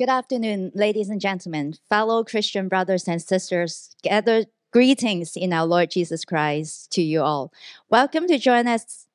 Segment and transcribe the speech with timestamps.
[0.00, 3.94] Good afternoon, ladies and gentlemen, fellow Christian brothers and sisters.
[4.02, 7.52] Gather greetings in our Lord Jesus Christ to you all.
[7.90, 9.08] Welcome to join us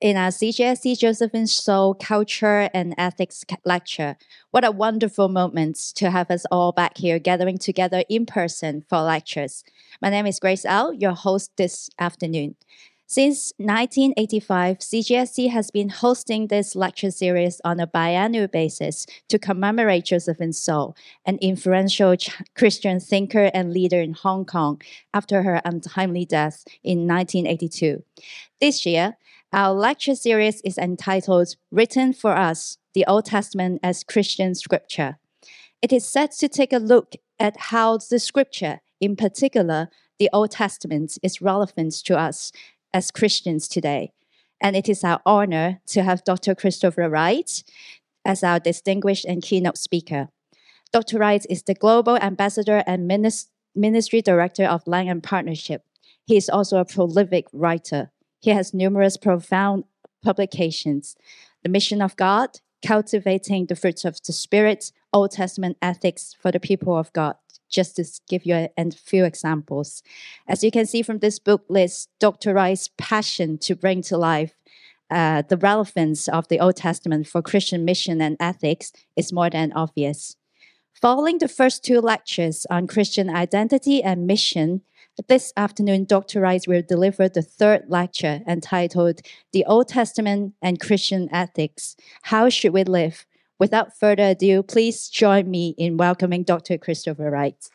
[0.00, 4.16] in our CGST Josephine So Culture and Ethics lecture.
[4.50, 9.02] What a wonderful moment to have us all back here gathering together in person for
[9.02, 9.62] lectures.
[10.02, 12.56] My name is Grace Au, your host this afternoon.
[13.10, 20.04] Since 1985, CGST has been hosting this lecture series on a biannual basis to commemorate
[20.04, 20.94] Josephine So,
[21.26, 22.14] an influential
[22.54, 24.80] Christian thinker and leader in Hong Kong
[25.12, 28.04] after her untimely death in 1982.
[28.60, 29.16] This year,
[29.52, 35.18] our lecture series is entitled Written for Us The Old Testament as Christian Scripture.
[35.82, 39.88] It is set to take a look at how the scripture, in particular,
[40.20, 42.52] the Old Testament, is relevant to us
[42.92, 44.12] as Christians today.
[44.60, 46.54] And it is our honor to have Dr.
[46.54, 47.62] Christopher Wright
[48.24, 50.28] as our distinguished and keynote speaker.
[50.92, 51.18] Dr.
[51.18, 53.08] Wright is the Global Ambassador and
[53.74, 55.84] Ministry Director of Langham Partnership.
[56.26, 58.10] He is also a prolific writer.
[58.40, 59.84] He has numerous profound
[60.22, 61.16] publications
[61.62, 66.60] The Mission of God, Cultivating the Fruits of the Spirit, Old Testament Ethics for the
[66.60, 67.36] People of God,
[67.70, 70.02] just to give you a, a few examples.
[70.46, 72.52] As you can see from this book list, Dr.
[72.52, 74.54] Wright's passion to bring to life
[75.10, 79.72] uh, the relevance of the Old Testament for Christian mission and ethics is more than
[79.72, 80.36] obvious.
[81.00, 84.82] Following the first two lectures on Christian identity and mission,
[85.28, 86.40] this afternoon, Dr.
[86.40, 89.20] Wright will deliver the third lecture entitled
[89.52, 93.26] The Old Testament and Christian Ethics How Should We Live
[93.60, 96.78] Without further ado, please join me in welcoming Dr.
[96.78, 97.68] Christopher Wright.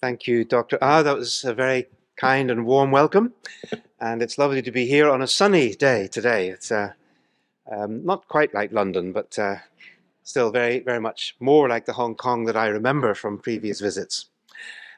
[0.00, 0.76] Thank you, Dr.
[0.82, 1.04] Ah.
[1.04, 1.86] That was a very
[2.16, 3.32] kind and warm welcome.
[4.00, 6.48] And it's lovely to be here on a sunny day today.
[6.48, 6.94] It's uh,
[7.70, 9.58] um, not quite like London, but uh,
[10.24, 14.31] still very, very much more like the Hong Kong that I remember from previous visits.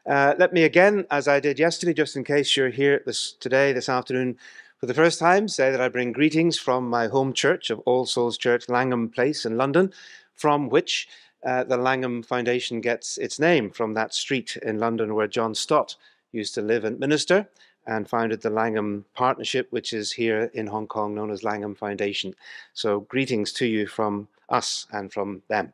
[0.07, 3.73] Uh, let me again, as I did yesterday, just in case you're here this today,
[3.73, 4.37] this afternoon,
[4.79, 8.05] for the first time, say that I bring greetings from my home church of All
[8.05, 9.93] Souls Church, Langham Place in London,
[10.35, 11.09] from which
[11.47, 15.97] uh, the Langham Foundation gets its name from that street in London where John Stott
[16.33, 17.49] used to live and minister
[17.87, 22.35] and founded the Langham Partnership, which is here in Hong Kong known as Langham Foundation.
[22.75, 25.73] So, greetings to you from us and from them.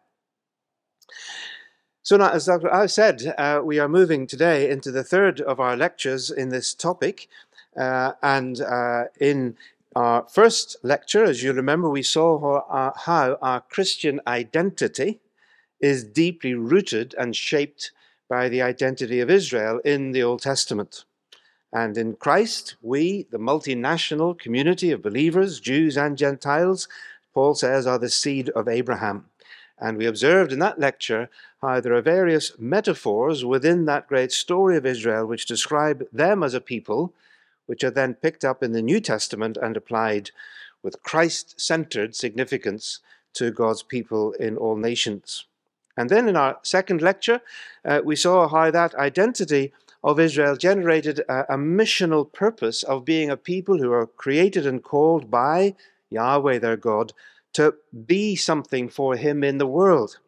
[2.03, 2.73] So now, as Dr.
[2.75, 6.73] Au said, uh, we are moving today into the third of our lectures in this
[6.73, 7.29] topic.
[7.77, 9.57] Uh, and uh, in
[9.95, 15.21] our first lecture, as you remember, we saw how our, how our Christian identity
[15.79, 17.93] is deeply rooted and shaped
[18.31, 21.05] by the identity of Israel in the Old Testament.
[21.73, 26.89] And in Christ, we, the multinational community of believers, Jews and Gentiles,
[27.35, 29.27] Paul says, are the seed of Abraham.
[29.79, 31.29] And we observed in that lecture
[31.63, 36.55] how there are various metaphors within that great story of Israel which describe them as
[36.55, 37.13] a people,
[37.67, 40.31] which are then picked up in the New Testament and applied
[40.83, 43.01] with Christ centered significance
[43.35, 45.45] to God's people in all nations.
[45.97, 47.43] And then in our second lecture,
[47.85, 49.73] uh, we saw how that identity
[50.03, 54.83] of Israel generated a, a missional purpose of being a people who are created and
[54.83, 55.75] called by
[56.09, 57.13] Yahweh their God
[57.53, 57.75] to
[58.07, 60.19] be something for him in the world.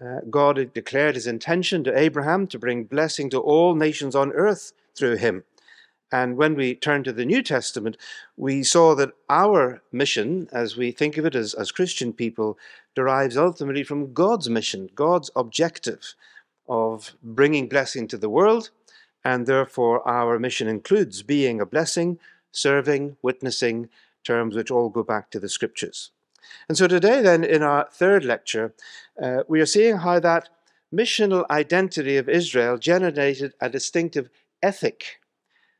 [0.00, 4.32] Uh, God had declared his intention to Abraham to bring blessing to all nations on
[4.32, 5.44] earth through him.
[6.12, 7.96] And when we turn to the New Testament,
[8.36, 12.58] we saw that our mission, as we think of it as, as Christian people,
[12.94, 16.14] derives ultimately from God's mission, God's objective
[16.68, 18.70] of bringing blessing to the world.
[19.24, 22.18] And therefore, our mission includes being a blessing,
[22.52, 23.88] serving, witnessing,
[24.22, 26.10] terms which all go back to the scriptures.
[26.68, 28.74] And so today, then, in our third lecture,
[29.22, 30.48] uh, we are seeing how that
[30.92, 34.28] missional identity of Israel generated a distinctive
[34.62, 35.20] ethic.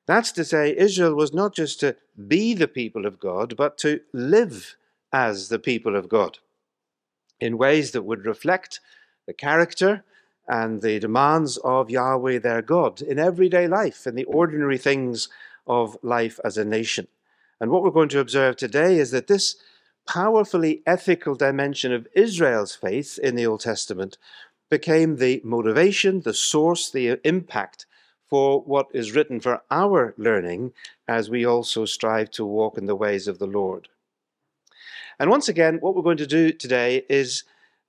[0.07, 1.97] That's to say, Israel was not just to
[2.29, 4.77] be the people of God, but to live
[5.13, 6.39] as the people of God
[7.41, 8.81] in ways that would reflect
[9.27, 10.05] the character
[10.47, 15.29] and the demands of Yahweh their God in everyday life, in the ordinary things
[15.67, 17.09] of life as a nation.
[17.61, 19.57] And what we're going to observe today is that this
[20.07, 24.19] powerfully ethical dimension of Israel's faith in the Old Testament
[24.71, 27.87] became the motivation, the source, the impact
[28.29, 30.73] for what is written for our learning
[31.07, 33.89] as we also strive to walk in the ways of the Lord.
[35.19, 37.45] And once again, what we're going to do today is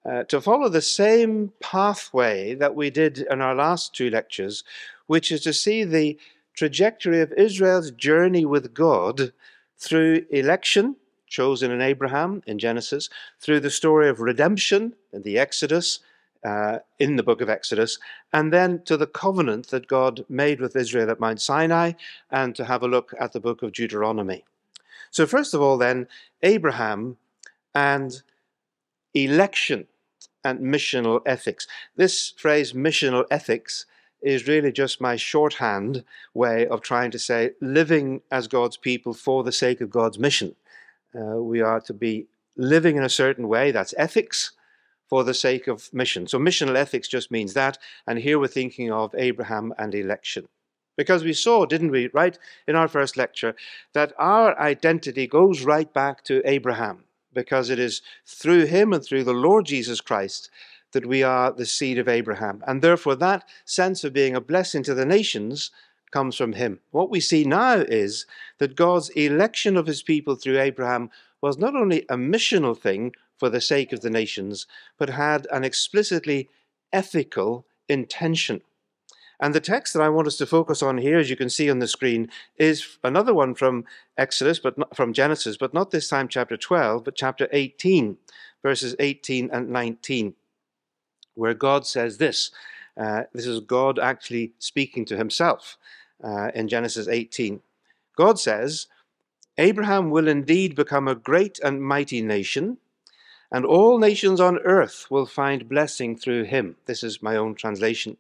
[0.06, 4.64] uh, to follow the same pathway that we did in our last two lectures,
[5.08, 6.20] which is to see the
[6.54, 9.34] trajectory of Israel's journey with God
[9.78, 10.96] through election,
[11.36, 13.10] chosen in Abraham in Genesis,
[13.40, 16.00] through the story of redemption in the Exodus,
[16.46, 18.00] uh, in the book of Exodus,
[18.32, 21.94] and then to the covenant that God made with Israel at Mount Sinai,
[22.30, 24.46] and to have a look at the book of Deuteronomy.
[25.12, 26.08] So, first of all, then,
[26.42, 27.18] Abraham
[27.74, 28.22] and
[29.14, 29.88] election
[30.44, 31.68] and missional ethics.
[31.96, 33.86] This phrase, missional ethics,
[34.22, 36.04] is really just my shorthand
[36.34, 40.56] way of trying to say living as God's people for the sake of God's mission.
[41.16, 42.28] Uh, we are to be
[42.58, 44.52] living in a certain way, that's ethics,
[45.08, 46.28] for the sake of mission.
[46.28, 47.78] So missional ethics just means that,
[48.08, 50.46] and here we're thinking of Abraham and election.
[50.98, 53.56] Because we saw, didn't we, right in our first lecture,
[53.94, 57.04] that our identity goes right back to Abraham,
[57.34, 60.50] because it is through him and through the Lord Jesus Christ
[60.94, 62.64] that we are the seed of Abraham.
[62.66, 65.70] And therefore, that sense of being a blessing to the nations
[66.16, 66.80] comes from him.
[66.92, 68.26] What we see now is
[68.60, 71.10] that God's election of his people through Abraham
[71.42, 74.66] was not only a missional thing for the sake of the nations,
[74.98, 76.48] but had an explicitly
[76.94, 78.62] ethical intention.
[79.42, 81.70] And the text that I want us to focus on here, as you can see
[81.70, 83.84] on the screen, is another one from
[84.18, 88.16] Exodus, but not, from Genesis, but not this time chapter 12, but chapter 18,
[88.64, 90.34] verses 18 and 19
[91.38, 92.52] where God says this.
[92.98, 95.78] Uh, this is God actually speaking to himself
[96.24, 97.62] uh, in Genesis 18.
[98.16, 98.88] God says,
[99.58, 102.78] Abraham will indeed become a great and mighty nation,
[103.52, 106.76] and all nations on earth will find blessing through him.
[106.86, 108.18] This is my own translation.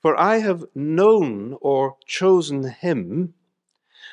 [0.00, 3.34] For I have known or chosen him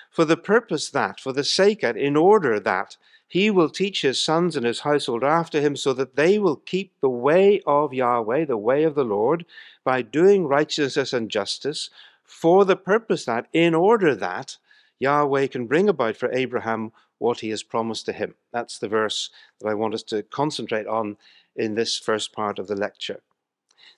[0.09, 2.97] for the purpose that, for the sake that, in order that
[3.27, 6.94] he will teach his sons and his household after him, so that they will keep
[7.00, 9.45] the way of Yahweh, the way of the Lord,
[9.83, 11.91] by doing righteousness and justice,
[12.30, 14.58] for the purpose that, in order that,
[15.00, 18.36] Yahweh can bring about for Abraham what he has promised to him.
[18.54, 19.30] That's the verse
[19.60, 21.18] that I want us to concentrate on
[21.56, 23.22] in this first part of the lecture.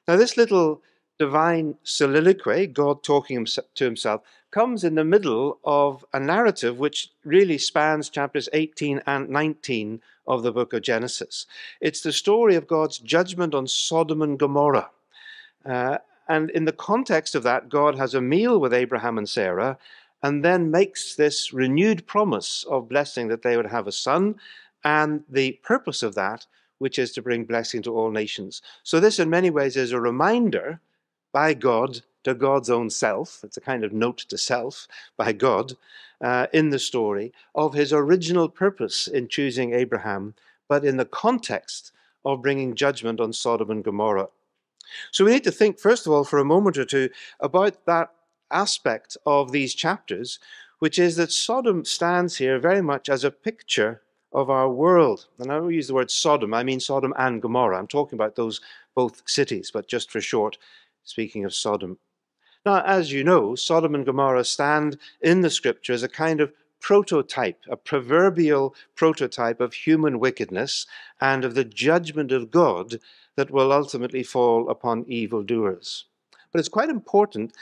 [0.07, 0.81] Now, this little
[1.19, 3.45] divine soliloquy, God talking
[3.75, 9.29] to himself, comes in the middle of a narrative which really spans chapters 18 and
[9.29, 11.45] 19 of the book of Genesis.
[11.79, 14.89] It's the story of God's judgment on Sodom and Gomorrah.
[15.65, 15.99] Uh,
[16.31, 19.77] and in the context of that, God has a meal with Abraham and Sarah
[20.23, 24.35] and then makes this renewed promise of blessing that they would have a son,
[24.83, 26.45] and the purpose of that,
[26.77, 28.61] which is to bring blessing to all nations.
[28.81, 30.79] So, this in many ways is a reminder
[31.33, 33.43] by God to God's own self.
[33.43, 34.87] It's a kind of note to self
[35.17, 35.75] by God
[36.21, 40.35] uh, in the story of his original purpose in choosing Abraham,
[40.69, 41.91] but in the context
[42.23, 44.29] of bringing judgment on Sodom and Gomorrah.
[45.11, 47.09] So we need to think, first of all, for a moment or two
[47.39, 48.09] about that
[48.51, 50.39] aspect of these chapters,
[50.79, 54.01] which is that Sodom stands here very much as a picture
[54.33, 55.27] of our world.
[55.39, 57.77] And I don't use the word Sodom, I mean Sodom and Gomorrah.
[57.77, 58.61] I'm talking about those
[58.95, 60.57] both cities, but just for short,
[61.03, 61.97] speaking of Sodom.
[62.65, 66.53] Now, as you know, Sodom and Gomorrah stand in the scripture as a kind of
[66.81, 70.85] prototype, a proverbial prototype of human wickedness
[71.21, 72.99] and of the judgment of God
[73.35, 76.05] that will ultimately fall upon evildoers.
[76.51, 77.53] But it's quite important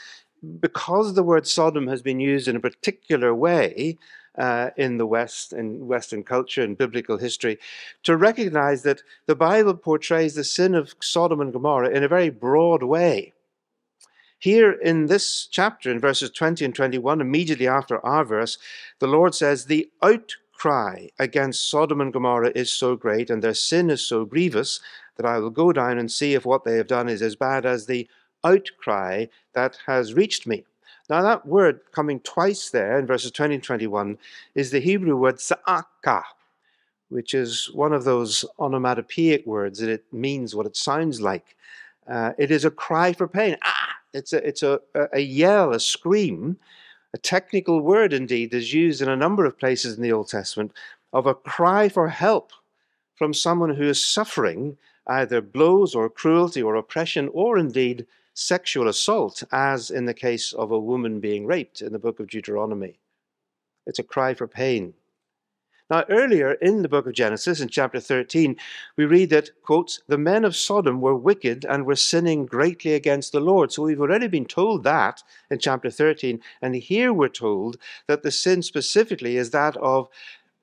[0.60, 3.98] because the word Sodom has been used in a particular way
[4.38, 7.60] uh, in the West, in Western culture and biblical history,
[8.04, 12.30] to recognize that the Bible portrays the sin of Sodom and Gomorrah in a very
[12.30, 13.34] broad way.
[14.42, 18.58] Here in this chapter, in verses 20 and 21, immediately after our verse,
[19.00, 23.90] the Lord says, The outcry against Sodom and Gomorrah is so great, and their sin
[23.90, 24.80] is so grievous,
[25.18, 27.66] that I will go down and see if what they have done is as bad
[27.66, 28.08] as the
[28.46, 30.64] outcry that has reached me.
[31.10, 34.18] Now, that word coming twice there in verses 20 and 21
[34.56, 36.24] is the Hebrew word sa'aka,
[37.10, 41.58] which is one of those onomatopoeic words, and it means what it sounds like.
[42.08, 43.58] Uh, it is a cry for pain.
[43.66, 43.99] Ah!
[44.14, 44.80] It's a, it's a,
[45.14, 46.58] a yell, a scream,
[47.14, 50.74] a technical word indeed that's used in a number of places in the Old Testament
[51.14, 52.52] of a cry for help
[53.16, 59.44] from someone who is suffering either blows or cruelty or oppression or indeed sexual assault,
[59.52, 63.00] as in the case of a woman being raped in the book of Deuteronomy.
[63.86, 64.94] It's a cry for pain.
[65.90, 68.58] Now, earlier in the book of Genesis, in chapter 13,
[68.98, 73.32] we read that, quotes, the men of Sodom were wicked and were sinning greatly against
[73.32, 73.72] the Lord.
[73.72, 76.42] So we've already been told that in chapter 13.
[76.62, 77.78] And here we're told
[78.08, 80.10] that the sin specifically is that of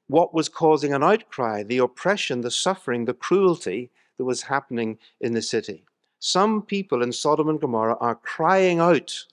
[0.09, 5.33] what was causing an outcry, the oppression, the suffering, the cruelty that was happening in
[5.35, 5.85] the city.
[6.21, 9.27] Some people in Sodom and Gomorrah are crying out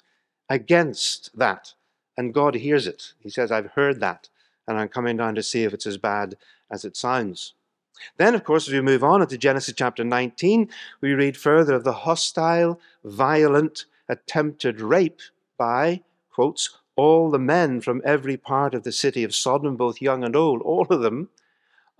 [0.49, 1.73] against that
[2.17, 3.13] And God hears it.
[3.19, 4.29] He says, I've heard that,
[4.67, 6.35] and I'm coming down to see if it's as bad
[6.71, 7.53] as it sounds.
[8.17, 10.69] Then, of course, as we move on into Genesis chapter 19,
[11.01, 15.21] we read further of the hostile, violent, attempted rape
[15.57, 16.01] by,
[16.31, 20.35] quotes, all the men from every part of the city of Sodom, both young and
[20.35, 21.29] old, all of them,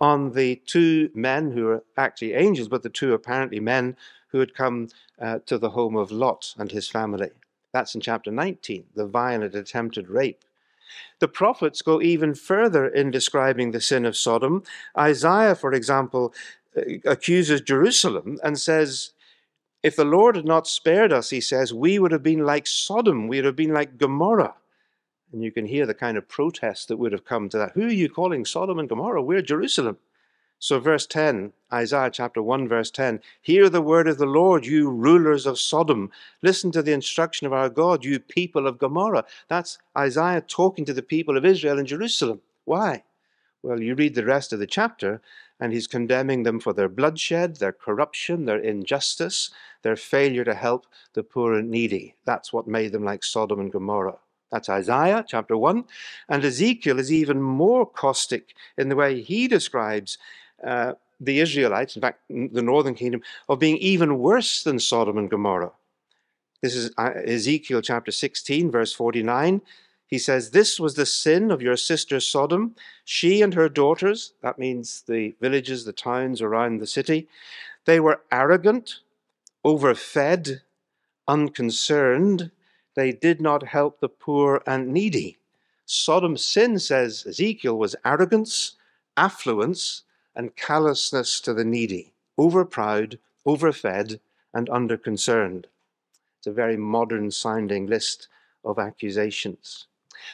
[0.00, 3.96] on the two men who are actually angels, but the two apparently men
[4.28, 4.88] who had come
[5.20, 7.30] uh, to the home of Lot and his family.
[7.72, 10.44] That's in chapter 19, the violent attempted rape.
[11.20, 14.62] The prophets go even further in describing the sin of Sodom.
[14.98, 16.34] Isaiah, for example,
[16.76, 19.10] uh, accuses Jerusalem and says,
[19.82, 23.28] If the Lord had not spared us, he says, we would have been like Sodom,
[23.28, 24.54] we would have been like Gomorrah.
[25.32, 27.72] And you can hear the kind of protest that would have come to that.
[27.72, 29.22] Who are you calling Sodom and Gomorrah?
[29.22, 29.98] We're Jerusalem.
[30.58, 34.88] So, verse 10, Isaiah chapter 1, verse 10 Hear the word of the Lord, you
[34.88, 36.10] rulers of Sodom.
[36.42, 39.24] Listen to the instruction of our God, you people of Gomorrah.
[39.48, 42.40] That's Isaiah talking to the people of Israel in Jerusalem.
[42.64, 43.04] Why?
[43.62, 45.20] Well, you read the rest of the chapter,
[45.58, 49.50] and he's condemning them for their bloodshed, their corruption, their injustice,
[49.82, 52.14] their failure to help the poor and needy.
[52.24, 54.18] That's what made them like Sodom and Gomorrah.
[54.52, 55.84] That's Isaiah chapter 1.
[56.28, 60.18] And Ezekiel is even more caustic in the way he describes
[60.64, 65.30] uh, the Israelites, in fact, the northern kingdom, of being even worse than Sodom and
[65.30, 65.72] Gomorrah.
[66.62, 69.60] This is uh, Ezekiel chapter 16, verse 49.
[70.06, 72.74] He says, This was the sin of your sister Sodom.
[73.04, 77.28] She and her daughters, that means the villages, the towns around the city,
[77.84, 79.00] they were arrogant,
[79.64, 80.62] overfed,
[81.28, 82.50] unconcerned,
[82.94, 85.36] they did not help the poor and needy.
[85.86, 88.76] Sodom's sin, says Ezekiel, was arrogance,
[89.16, 90.02] affluence,
[90.36, 94.18] and callousness to the needy, overproud, overfed,
[94.52, 95.64] and underconcerned.
[96.38, 98.28] It's a very modern sounding list
[98.64, 99.86] of accusations.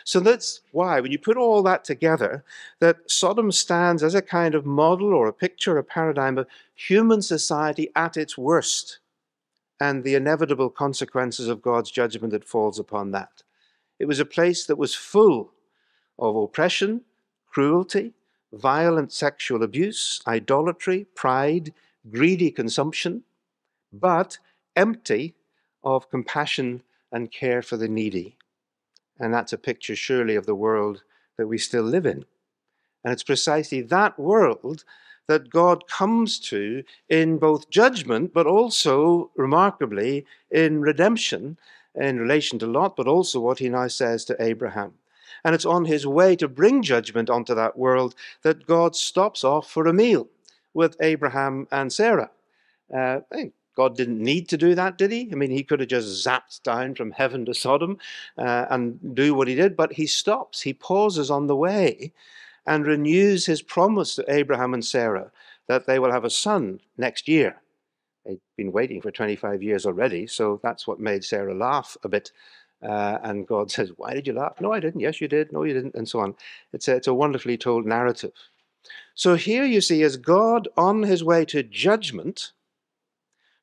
[0.05, 2.45] So that's why, when you put all that together,
[2.79, 7.23] that Sodom stands as a kind of model or a picture, a paradigm of human
[7.23, 8.99] society at its worst
[9.81, 13.43] and the inevitable consequences of God's judgment that falls upon that.
[13.99, 15.53] It was a place that was full
[16.19, 17.03] of oppression,
[17.51, 18.13] cruelty,
[18.53, 21.73] violent sexual abuse, idolatry, pride,
[22.11, 23.23] greedy consumption,
[23.93, 24.39] but
[24.77, 25.35] empty
[25.83, 28.37] of compassion and care for the needy.
[29.19, 31.03] And that's a picture, surely, of the world
[31.37, 32.25] that we still live in.
[33.05, 34.85] And it's precisely that world
[35.27, 41.57] that God comes to in both judgment, but also, remarkably, in redemption
[41.95, 44.95] in relation to Lot, but also what he now says to Abraham.
[45.45, 49.71] And it's on his way to bring judgment onto that world that God stops off
[49.71, 50.29] for a meal
[50.75, 52.31] with Abraham and Sarah.
[52.95, 53.21] Uh,
[53.77, 55.29] God didn't need to do that, did he?
[55.33, 57.99] I mean, he could have just zapped down from heaven to Sodom
[58.37, 60.61] uh, and do what he did, but he stops.
[60.61, 62.13] He pauses on the way
[62.67, 65.31] and renews his promise to Abraham and Sarah
[65.69, 67.57] that they will have a son next year.
[68.27, 72.33] They'd been waiting for 25 years already, so that's what made Sarah laugh a bit.
[72.83, 74.61] Uh, and God says, Why did you laugh?
[74.61, 75.01] No, I didn't.
[75.01, 75.53] Yes, you did.
[75.53, 75.95] No, you didn't.
[75.95, 76.35] And so on.
[76.73, 78.33] It's a, it's a wonderfully told narrative.
[79.15, 82.53] So here you see, as God on his way to judgment,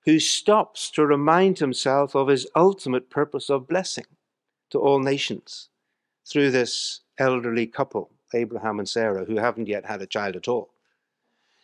[0.06, 4.06] who stops to remind himself of his ultimate purpose of blessing
[4.70, 5.70] to all nations
[6.26, 10.70] through this elderly couple Abraham and Sarah, who haven't yet had a child at all.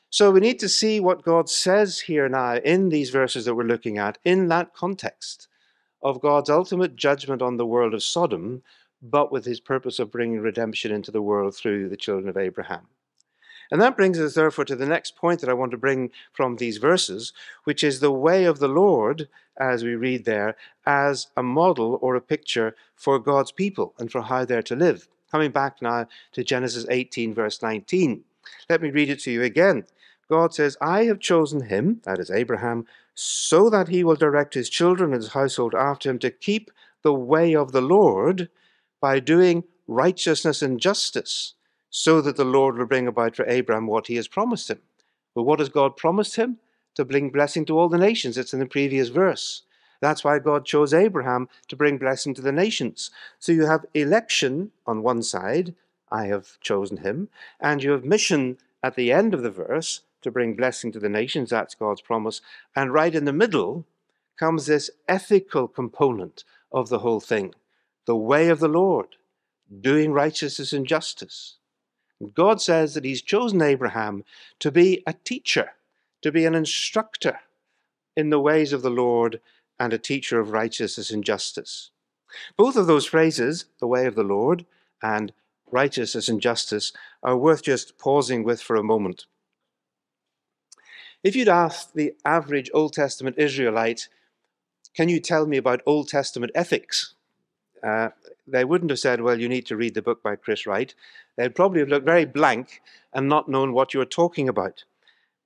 [0.10, 3.64] So we need to see what God says here now in these verses that we're
[3.64, 5.48] looking at in that context
[6.04, 8.62] of God's ultimate judgment on the world of Sodom,
[9.02, 12.88] but with his purpose of bringing redemption into the world through the children of Abraham.
[13.72, 16.58] And that brings us, therefore, to the next point that I want to bring from
[16.58, 17.34] these verses,
[17.64, 20.56] which is the way of the Lord, as we read there,
[20.86, 25.08] as a model or a picture for God's people and for how they're to live.
[25.32, 28.24] Coming back now to Genesis 18, verse 19.
[28.70, 29.86] Let me read it to you again.
[30.30, 34.70] God says, I have chosen him, that is Abraham, so that he will direct his
[34.70, 36.72] children and his household after him to keep
[37.04, 38.50] the way of the Lord
[39.02, 41.54] by doing righteousness and justice,
[41.90, 44.80] so that the Lord will bring about for Abraham what he has promised him.
[45.36, 46.60] But what has God promised him?
[46.96, 48.38] To bring blessing to all the nations.
[48.38, 49.64] It's in the previous verse.
[50.00, 53.10] That's why God chose Abraham to bring blessing to the nations.
[53.40, 55.76] So you have election on one side,
[56.12, 57.30] I have chosen him,
[57.60, 61.10] and you have mission at the end of the verse to bring blessing to the
[61.10, 61.50] nations.
[61.50, 62.42] That's God's promise.
[62.76, 63.86] And right in the middle
[64.40, 67.54] comes this ethical component of the whole thing
[68.06, 69.16] the way of the Lord,
[69.82, 71.56] doing righteousness and justice.
[72.34, 74.26] God says that He's chosen Abraham
[74.60, 75.72] to be a teacher,
[76.22, 77.40] to be an instructor
[78.16, 79.40] in the ways of the Lord
[79.80, 81.92] and a teacher of righteousness and justice.
[82.58, 84.66] Both of those phrases, the way of the Lord
[85.02, 85.34] and
[85.72, 89.26] righteousness and justice, are worth just pausing with for a moment.
[91.24, 94.10] If you'd asked the average Old Testament Israelite,
[94.94, 97.14] can you tell me about Old Testament ethics?
[97.82, 98.10] Uh,
[98.46, 100.94] they wouldn't have said, well, you need to read the book by Chris Wright.
[101.38, 102.82] They'd probably have looked very blank
[103.14, 104.84] and not known what you were talking about.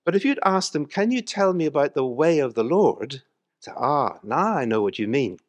[0.03, 3.21] But if you'd asked them, can you tell me about the way of the Lord?
[3.59, 5.39] Say, ah, now I know what you mean.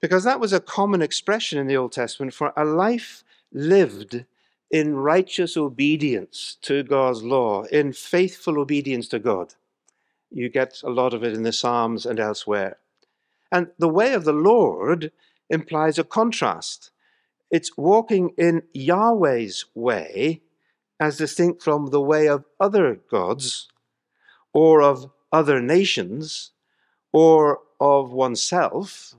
[0.00, 4.24] Because that was a common expression in the Old Testament for a life lived
[4.72, 9.54] in righteous obedience to God's law, in faithful obedience to God.
[10.30, 12.78] You get a lot of it in the Psalms and elsewhere.
[13.52, 15.12] And the way of the Lord
[15.50, 16.90] implies a contrast.
[17.50, 20.40] It's walking in Yahweh's way
[20.98, 23.68] as distinct from the way of other gods
[24.54, 26.52] or of other nations
[27.12, 29.14] or of oneself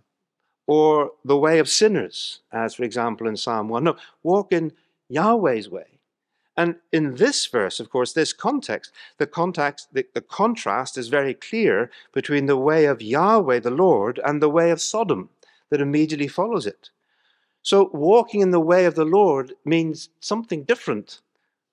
[0.65, 3.83] or the way of sinners, as for example in Psalm 1.
[3.83, 4.71] No, walk in
[5.09, 5.99] Yahweh's way.
[6.55, 11.33] And in this verse, of course, this context, the context, the, the contrast is very
[11.33, 15.29] clear between the way of Yahweh the Lord and the way of Sodom
[15.69, 16.89] that immediately follows it.
[17.63, 21.21] So walking in the way of the Lord means something different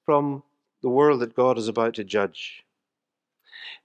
[0.07, 0.43] from
[0.83, 2.65] the world that God is about to judge.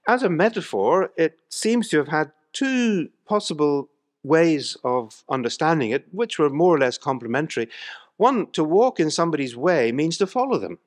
[0.08, 3.90] As a metaphor, it seems to have had two possible
[4.22, 7.68] ways of understanding it, which were more or less complementary.
[8.16, 10.78] One, to walk in somebody's way means to follow them.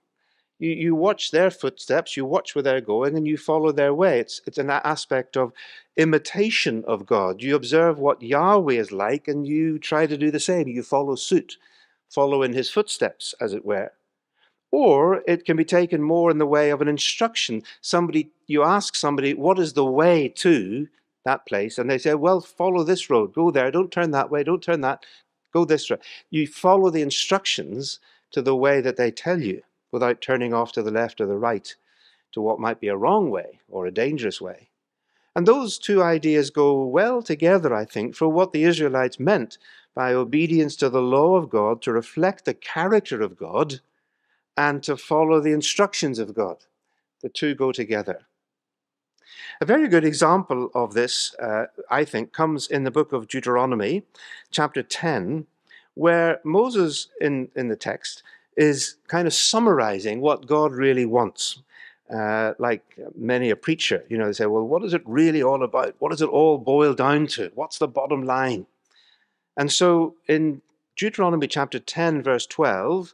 [0.58, 4.20] You, you watch their footsteps, you watch where they're going, and you follow their way.
[4.20, 5.54] It's, it's an aspect of
[5.96, 7.42] imitation of God.
[7.42, 10.68] You observe what Yahweh is like, and you try to do the same.
[10.68, 11.58] You follow suit,
[12.10, 13.94] follow in his footsteps, as it were.
[14.72, 17.64] Or it can be taken more in the way of an instruction.
[17.82, 20.88] Somebody, you ask somebody, what is the way to
[21.26, 21.78] that place?
[21.78, 24.82] And they say, well, follow this road, go there, don't turn that way, don't turn
[24.82, 25.06] that,
[25.52, 25.98] go this way.
[26.30, 28.00] You follow the instructions
[28.32, 31.38] to the way that they tell you without turning off to the left or the
[31.38, 31.76] right
[32.32, 34.70] to what might be a wrong way or a dangerous way.
[35.36, 39.58] And those two ideas go well together, I think, for what the Israelites meant
[39.96, 43.82] by obedience to the law of God to reflect the character of God
[44.58, 46.66] and to follow the instructions of God.
[47.22, 48.28] The two go together.
[49.62, 54.04] A very good example of this, uh, I think, comes in the book of Deuteronomy,
[54.52, 55.48] chapter 10,
[55.96, 58.24] where Moses in, in the text
[58.56, 61.62] is kind of summarizing what God really wants.
[62.10, 65.64] Uh, like many a preacher, you know, they say, well, what is it really all
[65.64, 65.94] about?
[66.00, 67.52] What does it all boil down to?
[67.54, 68.66] What's the bottom line?
[69.56, 70.62] And so in
[70.96, 73.14] Deuteronomy chapter 10, verse 12,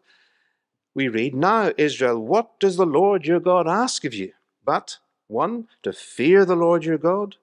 [0.95, 4.31] we read, Now, Israel, what does the Lord your God ask of you?
[4.63, 4.97] But,
[5.27, 7.35] one, to fear the Lord your God,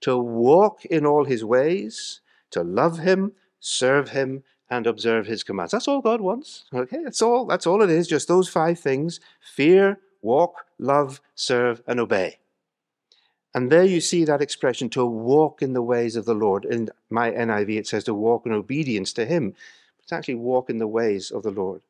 [0.00, 5.72] to walk in all his ways, to love him, serve him, and observe his commands.
[5.72, 6.64] That's all God wants.
[6.72, 7.44] Okay, that's all.
[7.44, 8.06] That's all it is.
[8.06, 12.38] Just those five things: fear, walk, love, serve, and obey.
[13.52, 16.64] And there you see that expression to walk in the ways of the Lord.
[16.64, 19.54] In my NIV, it says to walk in obedience to Him.
[20.02, 21.82] It's actually walk in the ways of the Lord.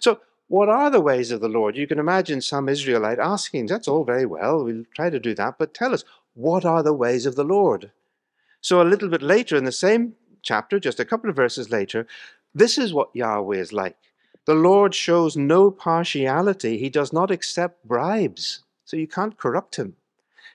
[0.00, 1.76] So, what are the ways of the Lord?
[1.76, 4.64] You can imagine some Israelite asking, That's all very well.
[4.64, 5.58] We'll try to do that.
[5.60, 6.02] But tell us,
[6.34, 7.92] what are the ways of the Lord?
[8.60, 12.04] So, a little bit later in the same chapter, just a couple of verses later,
[12.52, 13.96] this is what Yahweh is like.
[14.44, 16.78] The Lord shows no partiality.
[16.78, 19.94] He does not accept bribes, so you can't corrupt him.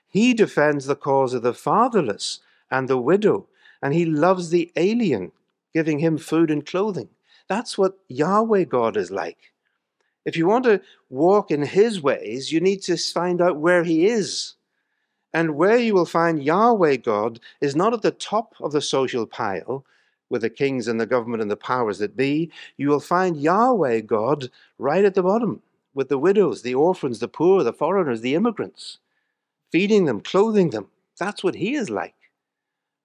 [0.06, 3.46] He defends the cause of the fatherless and the widow,
[3.80, 5.32] and he loves the alien,
[5.72, 7.08] giving him food and clothing.
[7.48, 9.54] That's what Yahweh God is like.
[10.26, 14.06] If you want to walk in his ways, you need to find out where he
[14.06, 14.54] is.
[15.32, 19.24] And where you will find Yahweh God is not at the top of the social
[19.24, 19.84] pile
[20.28, 22.50] with the kings and the government and the powers that be.
[22.76, 25.62] You will find Yahweh God right at the bottom
[25.94, 28.98] with the widows, the orphans, the poor, the foreigners, the immigrants,
[29.70, 30.88] feeding them, clothing them.
[31.20, 32.14] That's what He is like.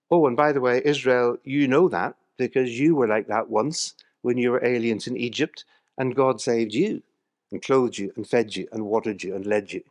[0.09, 3.93] Oh, and by the way, Israel, you know that because you were like that once
[4.23, 5.65] when you were aliens in Egypt
[5.99, 7.03] and God saved you
[7.51, 9.83] and clothed you and fed you and watered you and led you.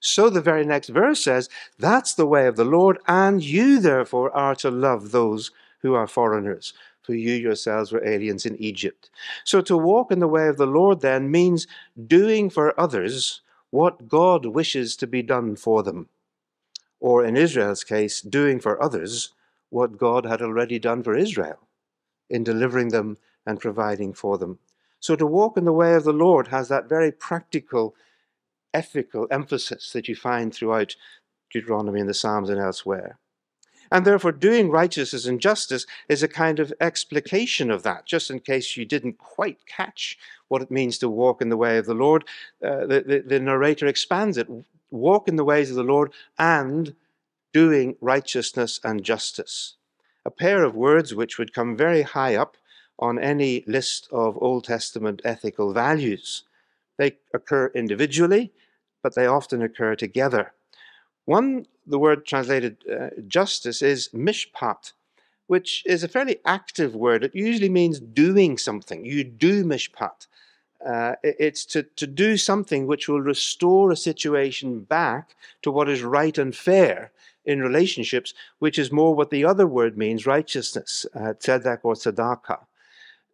[0.00, 1.48] So the very next verse says,
[1.78, 6.08] That's the way of the Lord, and you therefore are to love those who are
[6.08, 6.72] foreigners,
[7.02, 9.10] for you yourselves were aliens in Egypt.
[9.44, 11.66] So to walk in the way of the Lord then means
[12.06, 16.08] doing for others what God wishes to be done for them.
[17.00, 19.32] Or in Israel's case, doing for others
[19.70, 21.58] what God had already done for Israel
[22.28, 24.58] in delivering them and providing for them.
[25.02, 27.96] So to walk in the way of the Lord has that very practical
[28.72, 30.94] ethical emphasis that you find throughout
[31.50, 33.18] Deuteronomy and the Psalms and elsewhere.
[33.90, 38.38] And therefore, doing righteousness and justice is a kind of explication of that, just in
[38.38, 41.94] case you didn't quite catch what it means to walk in the way of the
[41.94, 42.24] Lord.
[42.64, 44.48] Uh, the, the, the narrator expands it
[44.92, 46.94] walk in the ways of the Lord and
[47.52, 49.74] doing righteousness and justice.
[50.24, 52.56] A pair of words which would come very high up
[53.02, 56.44] on any list of Old Testament ethical values.
[56.98, 58.52] They occur individually,
[59.02, 60.52] but they often occur together.
[61.24, 64.92] One, the word translated uh, justice, is mishpat,
[65.48, 67.24] which is a fairly active word.
[67.24, 69.04] It usually means doing something.
[69.04, 70.28] You do mishpat.
[70.86, 76.02] Uh, it's to, to do something which will restore a situation back to what is
[76.02, 77.10] right and fair
[77.44, 82.60] in relationships, which is more what the other word means, righteousness, uh, tzedek or tzedakah.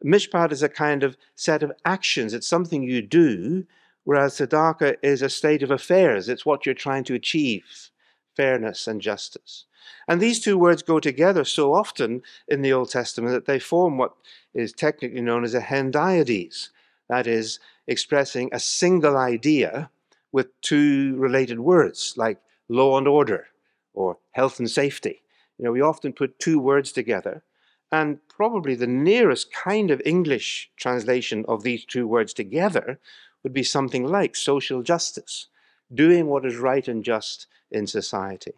[0.05, 2.33] Mishpat is a kind of set of actions.
[2.35, 3.67] It's something you do,
[4.05, 6.29] whereas tzedakah is a state of affairs.
[6.29, 7.91] It's what you're trying to achieve,
[8.37, 9.65] fairness and justice.
[10.07, 13.99] And these two words go together so often in the Old Testament that they form
[13.99, 14.15] what
[14.55, 16.69] is technically known as a hendiadys.
[17.09, 17.59] That is,
[17.89, 19.91] expressing a single idea
[20.31, 23.49] with two related words, like law and order
[23.95, 25.23] or health and safety.
[25.57, 27.43] You know, we often put two words together,
[27.91, 32.99] and probably the nearest kind of English translation of these two words together
[33.43, 35.47] would be something like social justice,
[35.93, 38.53] doing what is right and just in society.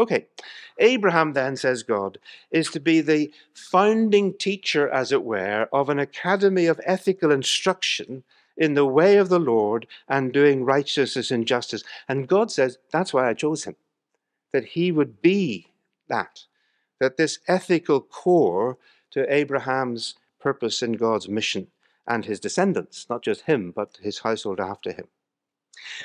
[0.00, 0.26] Okay,
[0.78, 2.18] Abraham then, says God,
[2.52, 8.22] is to be the founding teacher, as it were, of an academy of ethical instruction
[8.56, 11.82] in the way of the Lord and doing righteousness and justice.
[12.08, 13.76] And God says, that's why I chose him,
[14.52, 15.68] that he would be
[16.08, 16.44] that,
[17.00, 18.78] that this ethical core
[19.10, 21.68] to Abraham's purpose in God's mission
[22.06, 25.08] and his descendants, not just him, but his household after him.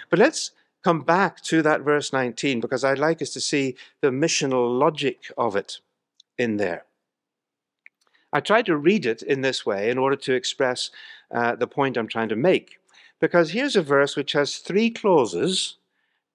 [0.09, 0.51] But let's
[0.83, 5.31] come back to that verse 19 because I'd like us to see the missional logic
[5.37, 5.79] of it
[6.37, 6.85] in there.
[8.33, 10.89] I tried to read it in this way in order to express
[11.31, 12.77] uh, the point I'm trying to make.
[13.21, 15.77] Because here's a verse which has three clauses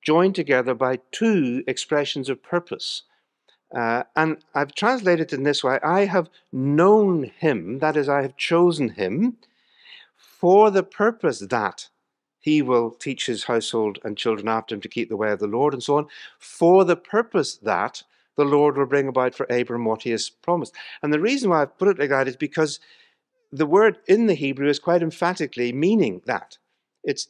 [0.02, 3.02] joined together by two expressions of purpose.
[3.74, 8.22] Uh, and I've translated it in this way I have known him, that is, I
[8.22, 9.36] have chosen him,
[10.16, 11.88] for the purpose that
[12.40, 15.46] he will teach his household and children after him to keep the way of the
[15.46, 16.06] Lord, and so on,
[16.38, 18.02] for the purpose that
[18.36, 20.72] the Lord will bring about for Abram what he has promised.
[21.02, 22.78] And the reason why I've put it like that is because
[23.50, 26.58] the word in the Hebrew is quite emphatically meaning that.
[27.02, 27.28] It's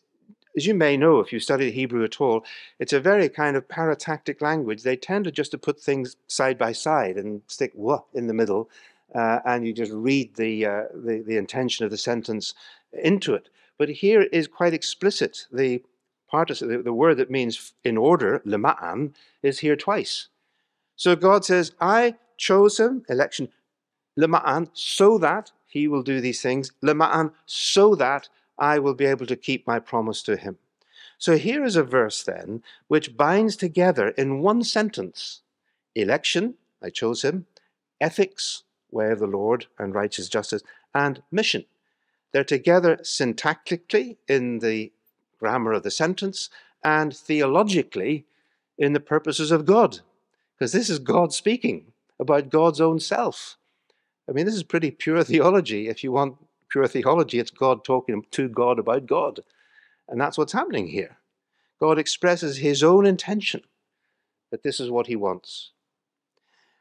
[0.59, 2.45] as you may know if you study Hebrew at all,
[2.81, 4.83] it's a very kind of paratactic language.
[4.83, 8.35] They tend to just to put things side by side and stick "wa" in the
[8.41, 8.69] middle,
[9.15, 12.55] uh, and you just read the, uh, the the intention of the sentence
[12.93, 13.47] into it.
[13.79, 15.47] But here is quite explicit.
[15.53, 15.85] The
[16.29, 19.15] participle, the, the word that means in order, lema'an,
[19.49, 20.29] is here twice.
[20.97, 23.49] So God says, I chose him, election,
[24.19, 29.27] lema'an, so that he will do these things, lema'an, so that I will be able
[29.27, 30.59] to keep my promise to him.
[31.19, 35.43] So here is a verse then which binds together in one sentence
[35.95, 37.47] election, I chose him,
[38.01, 40.63] ethics, way of the Lord and righteous justice,
[40.95, 41.65] and mission,
[42.33, 44.93] they're together syntactically in the
[45.39, 46.51] grammar of the sentence
[46.85, 48.27] and theologically
[48.77, 50.01] in the purposes of God.
[50.55, 53.57] Because this is God speaking about God's own self.
[54.29, 55.89] I mean, this is pretty pure theology.
[55.89, 56.37] If you want
[56.69, 59.41] pure theology, it's God talking to God about God.
[60.09, 61.17] And that's what's happening here.
[61.81, 63.63] God expresses his own intention
[64.51, 65.71] that this is what he wants.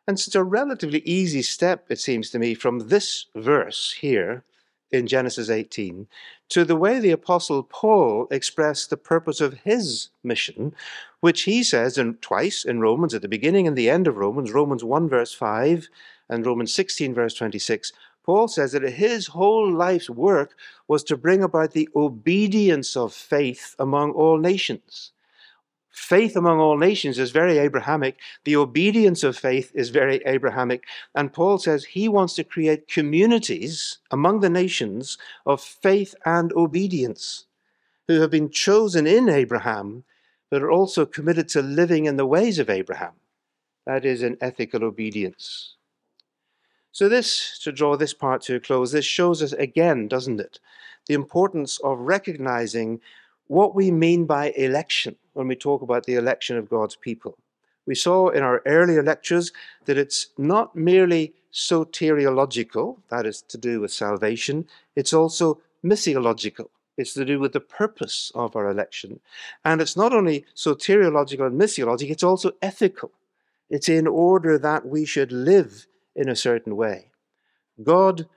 [0.07, 4.43] And it's a relatively easy step, it seems to me, from this verse here
[4.89, 6.07] in Genesis 18
[6.49, 10.73] to the way the Apostle Paul expressed the purpose of his mission,
[11.19, 14.53] which he says in, twice in Romans, at the beginning and the end of Romans,
[14.53, 15.89] Romans 1 verse 5
[16.29, 17.91] and Romans 16 verse 26.
[18.27, 20.53] Paul says that his whole life's work
[20.89, 25.13] was to bring about the obedience of faith among all nations.
[25.89, 28.19] Faith among all nations is very Abrahamic.
[28.43, 30.83] The obedience of faith is very Abrahamic.
[31.15, 37.45] And Paul says he wants to create communities among the nations of faith and obedience
[38.09, 40.03] who have been chosen in Abraham,
[40.51, 43.13] but are also committed to living in the ways of Abraham.
[43.85, 45.76] That is, in ethical obedience.
[46.97, 50.59] So, this, to draw this part to a close, this shows us again, doesn't it,
[51.05, 53.01] the importance of recognizing
[53.45, 57.37] what we mean by election when we talk about the election of God's people.
[57.85, 59.51] We saw in our earlier lectures
[59.85, 66.69] that it's not merely soteriological, that is to do with salvation, it's also missiological.
[66.97, 69.19] It's to do with the purpose of our election.
[69.63, 73.11] And it's not only soteriological and missiological, it's also ethical.
[73.69, 75.85] It's in order that we should live
[76.17, 77.11] in a certain way.
[77.81, 78.27] God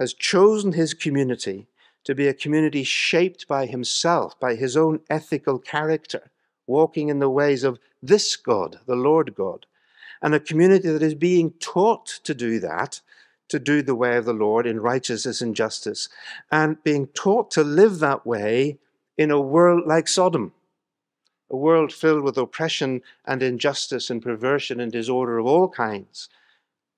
[0.00, 1.68] has chosen his community
[2.04, 6.30] to be a community shaped by himself, by his own ethical character,
[6.66, 9.66] walking in the ways of this God, the Lord God,
[10.22, 13.00] and a community that is being taught to do that,
[13.48, 16.08] to do the way of the Lord in righteousness and justice,
[16.50, 18.78] and being taught to live that way
[19.18, 20.52] in a world like Sodom,
[21.50, 26.28] a world filled with oppression and injustice and perversion and disorder of all kinds.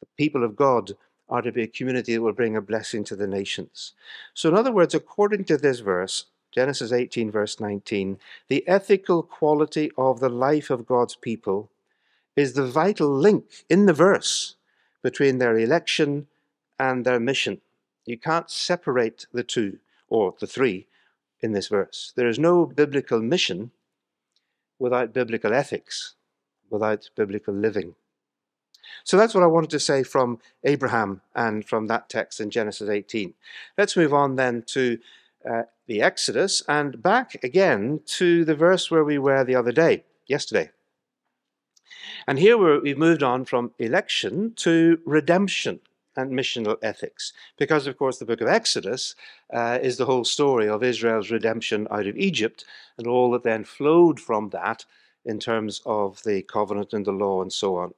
[0.00, 0.92] The people of God
[1.28, 3.92] are to be a community that will bring a blessing to the nations.
[4.34, 9.90] So, in other words, according to this verse, Genesis 18, verse 19, the ethical quality
[9.98, 11.70] of the life of God's people
[12.36, 14.56] is the vital link in the verse
[15.02, 16.26] between their election
[16.78, 17.60] and their mission.
[18.06, 20.86] You can't separate the two or the three
[21.40, 22.12] in this verse.
[22.16, 23.70] There is no biblical mission
[24.78, 26.14] without biblical ethics,
[26.70, 27.94] without biblical living.
[29.04, 32.88] So that's what I wanted to say from Abraham and from that text in Genesis
[32.88, 33.34] 18.
[33.76, 34.98] Let's move on then to
[35.48, 40.04] uh, the Exodus and back again to the verse where we were the other day,
[40.26, 40.70] yesterday.
[42.26, 45.80] And here we've moved on from election to redemption
[46.18, 47.32] and missional ethics.
[47.56, 49.14] Because, of course, the book of Exodus
[49.52, 52.64] uh, is the whole story of Israel's redemption out of Egypt
[52.98, 54.84] and all that then flowed from that
[55.24, 57.94] in terms of the covenant and the law and so on.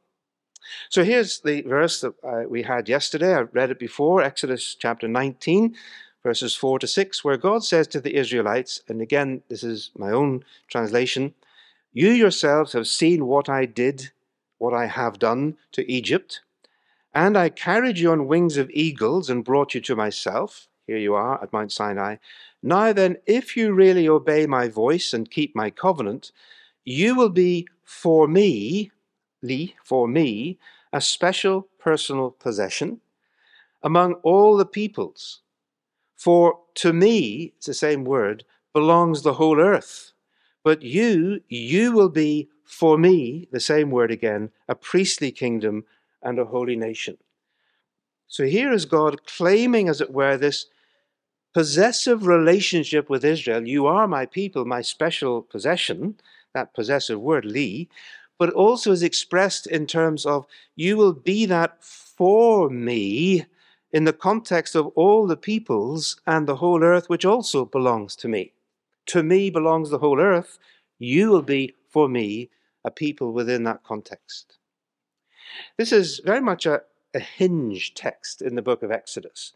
[0.88, 3.34] So here's the verse that uh, we had yesterday.
[3.34, 5.74] I read it before, Exodus chapter 19,
[6.22, 10.10] verses 4 to 6, where God says to the Israelites, and again, this is my
[10.10, 11.34] own translation
[11.92, 14.10] You yourselves have seen what I did,
[14.58, 16.42] what I have done to Egypt,
[17.14, 20.68] and I carried you on wings of eagles and brought you to myself.
[20.86, 22.16] Here you are at Mount Sinai.
[22.62, 26.30] Now then, if you really obey my voice and keep my covenant,
[26.84, 28.90] you will be for me
[29.84, 30.58] for me,
[30.92, 33.00] a special personal possession
[33.82, 35.40] among all the peoples.
[36.16, 40.12] For to me, it's the same word, belongs the whole earth.
[40.62, 45.84] But you, you will be for me, the same word again, a priestly kingdom
[46.22, 47.16] and a holy nation.
[48.28, 50.66] So here is God claiming, as it were, this
[51.52, 53.66] possessive relationship with Israel.
[53.66, 56.20] You are my people, my special possession,
[56.54, 57.88] that possessive word, li,
[58.40, 63.44] but also is expressed in terms of you will be that for me
[63.92, 68.28] in the context of all the peoples and the whole earth, which also belongs to
[68.28, 68.54] me.
[69.08, 70.58] To me belongs the whole earth.
[70.98, 72.48] You will be for me
[72.82, 74.56] a people within that context.
[75.76, 76.80] This is very much a,
[77.12, 79.52] a hinge text in the book of Exodus.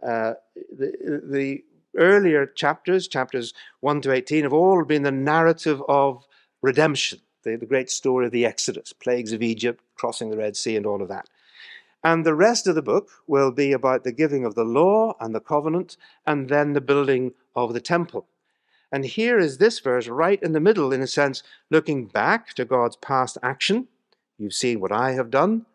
[0.00, 1.64] Uh, the, the
[1.96, 6.24] earlier chapters, chapters 1 to 18, have all been the narrative of
[6.62, 7.18] redemption
[7.48, 10.86] the, the great story of the Exodus, plagues of Egypt, crossing the Red Sea, and
[10.86, 11.28] all of that.
[12.04, 15.34] And the rest of the book will be about the giving of the law and
[15.34, 18.26] the covenant, and then the building of the temple.
[18.92, 22.64] And here is this verse right in the middle, in a sense, looking back to
[22.64, 23.88] God's past action.
[24.38, 25.66] You've seen what I have done.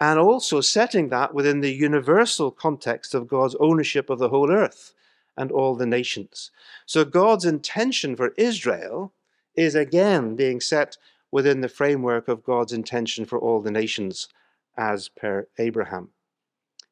[0.00, 4.94] And also setting that within the universal context of God's ownership of the whole earth
[5.36, 6.50] and all the nations.
[6.86, 9.12] So God's intention for Israel
[9.58, 10.96] is again being set
[11.32, 14.28] within the framework of God's intention for all the nations
[14.76, 16.10] as per Abraham.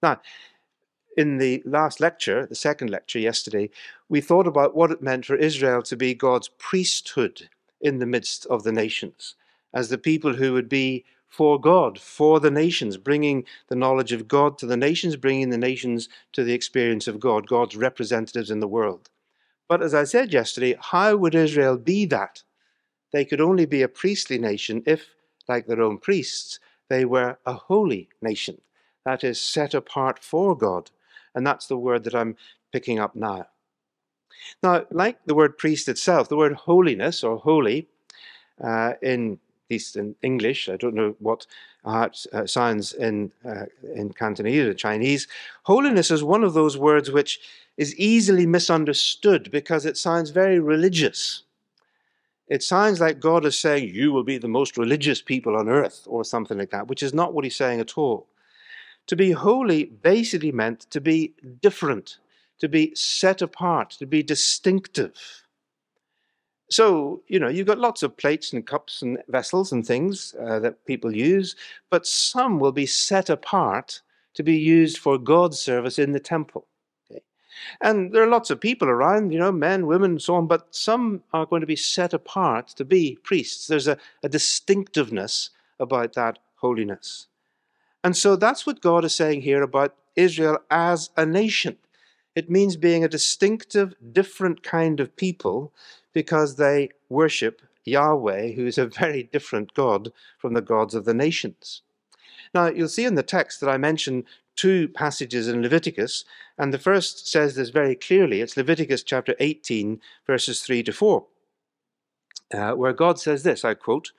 [0.03, 0.21] Now,
[1.17, 3.71] in the last lecture, the second lecture yesterday,
[4.09, 7.49] we thought about what it meant for Israel to be God's priesthood
[7.81, 9.37] in the midst of the nations,
[9.73, 14.27] as the people who would be for God, for the nations, bringing the knowledge of
[14.27, 18.59] God to the nations, bringing the nations to the experience of God, God's representatives in
[18.59, 19.09] the world.
[19.69, 22.43] But as I said yesterday, how would Israel be that?
[23.13, 25.15] They could only be a priestly nation if,
[25.49, 28.61] like their own priests, they were a holy nation,
[29.05, 30.91] that is, set apart for God.
[31.35, 32.37] And that's the word that I'm
[32.73, 33.47] picking up now.
[34.63, 37.89] Now, like the word priest itself, the word holiness or holy,
[38.63, 41.45] uh, in at least in English, I don't know what
[41.85, 42.09] uh,
[42.47, 45.27] sounds in uh, in Cantonese or Chinese.
[45.65, 47.41] Holiness is one of those words which
[47.77, 51.43] is easily misunderstood because it sounds very religious.
[52.49, 56.03] It sounds like God is saying, You will be the most religious people on earth,
[56.07, 58.29] or something like that, which is not what he's saying at all.
[59.09, 62.19] To be holy basically meant to be different,
[62.61, 65.15] to be set apart, to be distinctive.
[66.71, 70.59] So, you know, you've got lots of plates and cups and vessels and things uh,
[70.61, 71.55] that people use,
[71.91, 74.03] but some will be set apart
[74.35, 76.67] to be used for God's service in the temple.
[77.81, 81.23] And there are lots of people around, you know, men, women, so on, but some
[81.33, 83.67] are going to be set apart to be priests.
[83.67, 87.27] There's a, a distinctiveness about that holiness.
[88.03, 91.77] And so that's what God is saying here about Israel as a nation.
[92.35, 95.73] It means being a distinctive, different kind of people
[96.13, 101.15] because they worship Yahweh, who is a very different God from the gods of the
[101.15, 101.83] nations.
[102.55, 104.25] Now, you'll see in the text that I mentioned
[104.57, 106.25] two passages in Leviticus,
[106.59, 108.41] and the first says this very clearly.
[108.41, 111.27] It's Leviticus chapter 18, verses 3 to 4,
[112.55, 114.13] uh, where God says this I quote,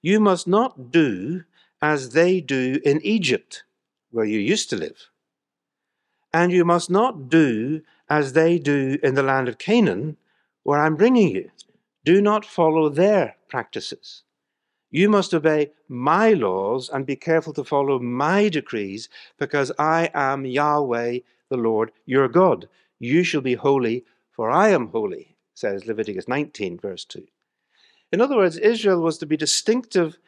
[0.00, 1.44] You must not do
[1.80, 3.64] as they do in Egypt,
[4.10, 5.08] where you used to live.
[6.32, 10.16] And you must not do as they do in the land of Canaan,
[10.62, 11.50] where I'm bringing you.
[12.04, 14.22] Do not follow their practices.
[14.92, 20.44] You must obey my laws and be careful to follow my decrees, because I am
[20.44, 22.68] Yahweh, the Lord your God.
[23.00, 27.26] You shall be holy, for I am holy, says Leviticus 19, verse 2.
[28.12, 30.18] In other words, Israel was to be distinctive,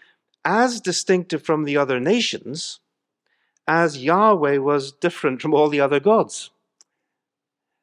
[0.46, 2.81] as distinctive from the other nations,
[3.68, 6.50] as Yahweh was different from all the other gods.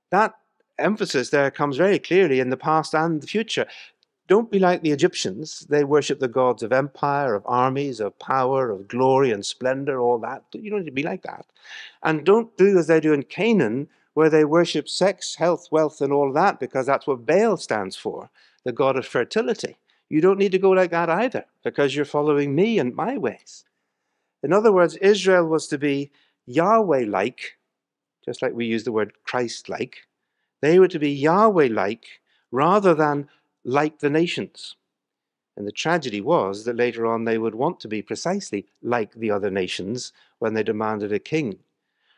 [0.10, 0.34] That
[0.80, 3.68] emphasis there comes very clearly in the past and the future.
[4.32, 5.68] Don't be like the Egyptians.
[5.68, 10.20] They worship the gods of empire, of armies, of power, of glory and splendor, all
[10.20, 10.46] that.
[10.54, 11.46] You don't need to be like that.
[12.02, 16.14] And don't do as they do in Canaan, where they worship sex, health, wealth, and
[16.14, 18.30] all that, because that's what Baal stands for,
[18.64, 19.76] the god of fertility.
[20.08, 23.66] You don't need to go like that either, because you're following me and my ways.
[24.44, 26.10] In other words, Israel was to be
[26.46, 27.58] Yahweh like,
[28.24, 30.08] just like we use the word Christ like.
[30.62, 32.06] They were to be Yahweh like
[32.50, 33.28] rather than
[33.64, 34.76] like the nations.
[35.58, 39.32] And the tragedy was that later on they would want to be precisely like the
[39.32, 41.60] other nations when they demanded a king.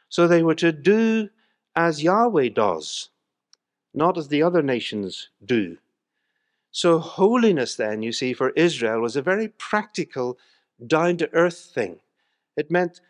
[0.10, 1.30] So they were to do
[1.76, 3.10] as Yahweh does,
[3.94, 5.78] not as the other nations do.
[6.72, 10.38] So holiness, then, you see, for Israel was a very practical,
[10.86, 12.00] down to earth thing.
[12.58, 13.02] It meant,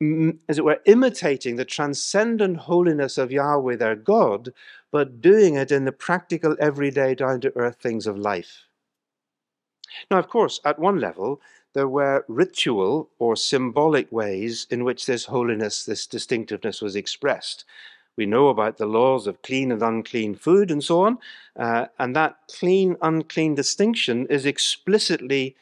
[0.00, 4.52] as it were, imitating the transcendent holiness of Yahweh, their God,
[4.92, 8.66] but doing it in the practical, everyday, down to earth things of life.
[10.10, 11.40] Now, of course, at one level,
[11.74, 17.64] there were ritual or symbolic ways in which this holiness, this distinctiveness was expressed.
[18.16, 21.18] We know about the laws of clean and unclean food and so on,
[21.56, 25.56] uh, and that clean unclean distinction is explicitly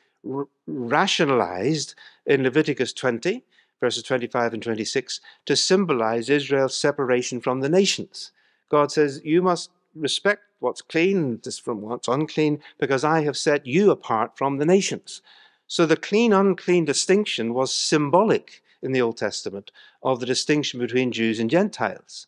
[0.67, 1.95] rationalized
[2.25, 3.45] in Leviticus 20,
[3.81, 8.33] verses 25 and 26, to symbolize Israel's separation from the nations.
[8.71, 13.91] God says, You must respect what's clean from what's unclean, because I have set you
[13.91, 15.23] apart from the nations.
[15.67, 21.13] So the clean unclean distinction was symbolic in the Old Testament of the distinction between
[21.13, 22.27] Jews and Gentiles,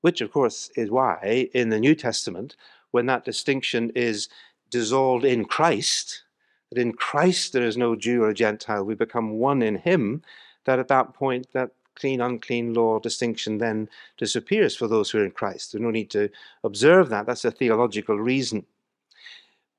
[0.00, 2.56] which, of course, is why in the New Testament,
[2.90, 4.28] when that distinction is
[4.70, 6.24] dissolved in Christ,
[6.70, 10.22] that in Christ there is no Jew or Gentile, we become one in Him,
[10.64, 15.24] that at that point that clean, unclean law distinction then disappears for those who are
[15.24, 15.72] in Christ.
[15.72, 16.30] There's no need to
[16.64, 17.26] observe that.
[17.26, 18.64] That's a theological reason.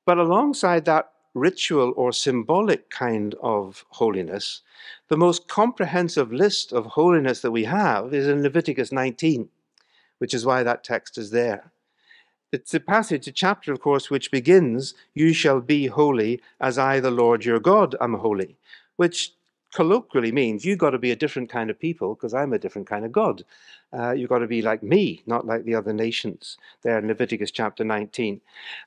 [0.06, 4.62] But alongside that ritual or symbolic kind of holiness,
[5.08, 9.48] the most comprehensive list of holiness that we have is in Leviticus 19,
[10.18, 11.72] which is why that text is there.
[12.52, 17.00] It's a passage, a chapter, of course, which begins, You shall be holy as I,
[17.00, 18.56] the Lord your God, am holy,
[18.94, 19.32] which
[19.74, 22.86] colloquially means you've got to be a different kind of people because I'm a different
[22.86, 23.44] kind of God.
[23.92, 27.50] Uh, you've got to be like me, not like the other nations, there in Leviticus
[27.50, 28.40] chapter 19.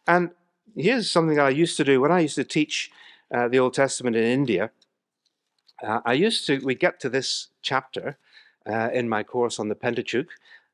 [0.08, 0.32] And
[0.76, 2.90] here's something I used to do when I used to teach
[3.36, 4.72] uh, the Old Testament in India.
[5.84, 8.18] Uh, I used to, we get to this chapter
[8.66, 10.30] uh, in my course on the Pentateuch.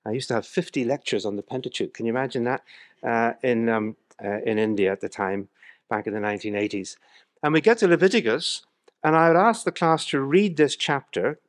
[0.06, 1.94] I used to have 50 lectures on the Pentateuch.
[1.94, 2.62] Can you imagine that
[3.02, 5.50] uh, in, um, uh, in India at the time,
[5.90, 6.98] back in the 1980s?
[7.42, 8.64] And we get to Leviticus,
[9.04, 11.40] and I would ask the class to read this chapter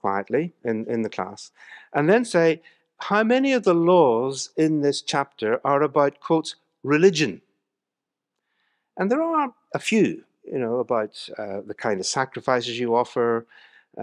[0.00, 1.50] quietly in, in the class,
[1.92, 2.62] and then say,
[2.98, 7.42] how many of the laws in this chapter are about, quotes, religion?
[8.96, 13.46] And there are a few, you know, about uh, the kind of sacrifices you offer,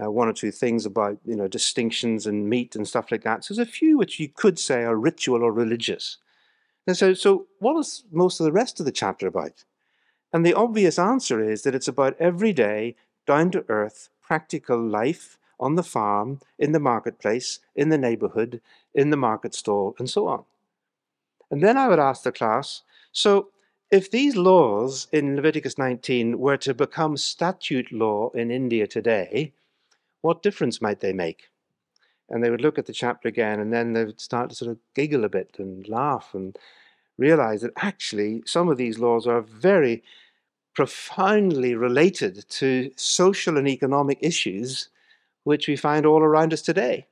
[0.00, 3.44] uh, one or two things about, you know, distinctions and meat and stuff like that.
[3.44, 6.18] So there's a few which you could say are ritual or religious.
[6.86, 9.64] And so, so what is most of the rest of the chapter about?
[10.32, 15.74] And the obvious answer is that it's about everyday, down to earth, practical life on
[15.74, 18.60] the farm, in the marketplace, in the neighborhood,
[18.94, 20.44] in the market stall, and so on.
[21.50, 23.48] And then I would ask the class so,
[23.90, 29.54] if these laws in Leviticus 19 were to become statute law in India today,
[30.20, 31.48] what difference might they make?
[32.28, 34.70] And they would look at the chapter again, and then they would start to sort
[34.70, 36.58] of giggle a bit and laugh and
[37.18, 40.02] realize that actually some of these laws are very
[40.74, 44.88] profoundly related to social and economic issues
[45.44, 47.06] which we find all around us today.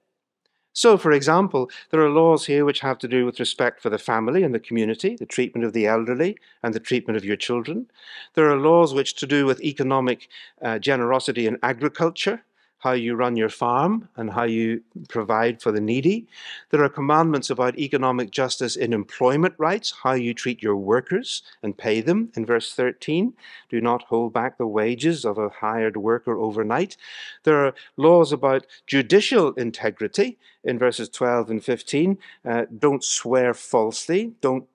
[0.72, 3.98] So, for example, there are laws here which have to do with respect for the
[3.98, 7.90] family and the community, the treatment of the elderly, and the treatment of your children.
[8.34, 10.28] There are laws which to do with economic
[10.60, 12.44] uh, generosity in agriculture,
[12.86, 16.24] how you run your farm and how you provide for the needy.
[16.70, 21.76] There are commandments about economic justice in employment rights, how you treat your workers and
[21.76, 23.32] pay them in verse 13.
[23.70, 26.96] Do not hold back the wages of a hired worker overnight.
[27.42, 32.18] There are laws about judicial integrity in verses 12 and 15.
[32.44, 34.34] Uh, don't swear falsely.
[34.40, 34.68] Don't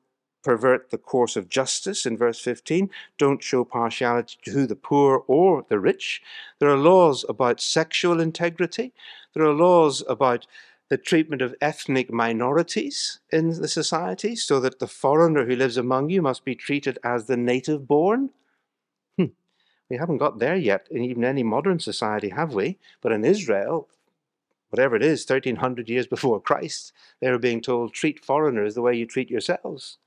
[0.43, 2.89] pervert the course of justice in verse 15.
[3.17, 6.21] Don't show partiality to the poor or the rich.
[6.59, 8.93] There are laws about sexual integrity.
[9.33, 10.47] There are laws about
[10.89, 16.09] the treatment of ethnic minorities in the society, so that the foreigner who lives among
[16.09, 18.29] you must be treated as the native born.
[19.17, 19.27] Hmm.
[19.89, 22.77] We haven't got there yet in even any modern society, have we?
[22.99, 23.87] But in Israel,
[24.69, 28.93] whatever it is, 1300 years before Christ, they were being told, treat foreigners the way
[28.93, 29.97] you treat yourselves.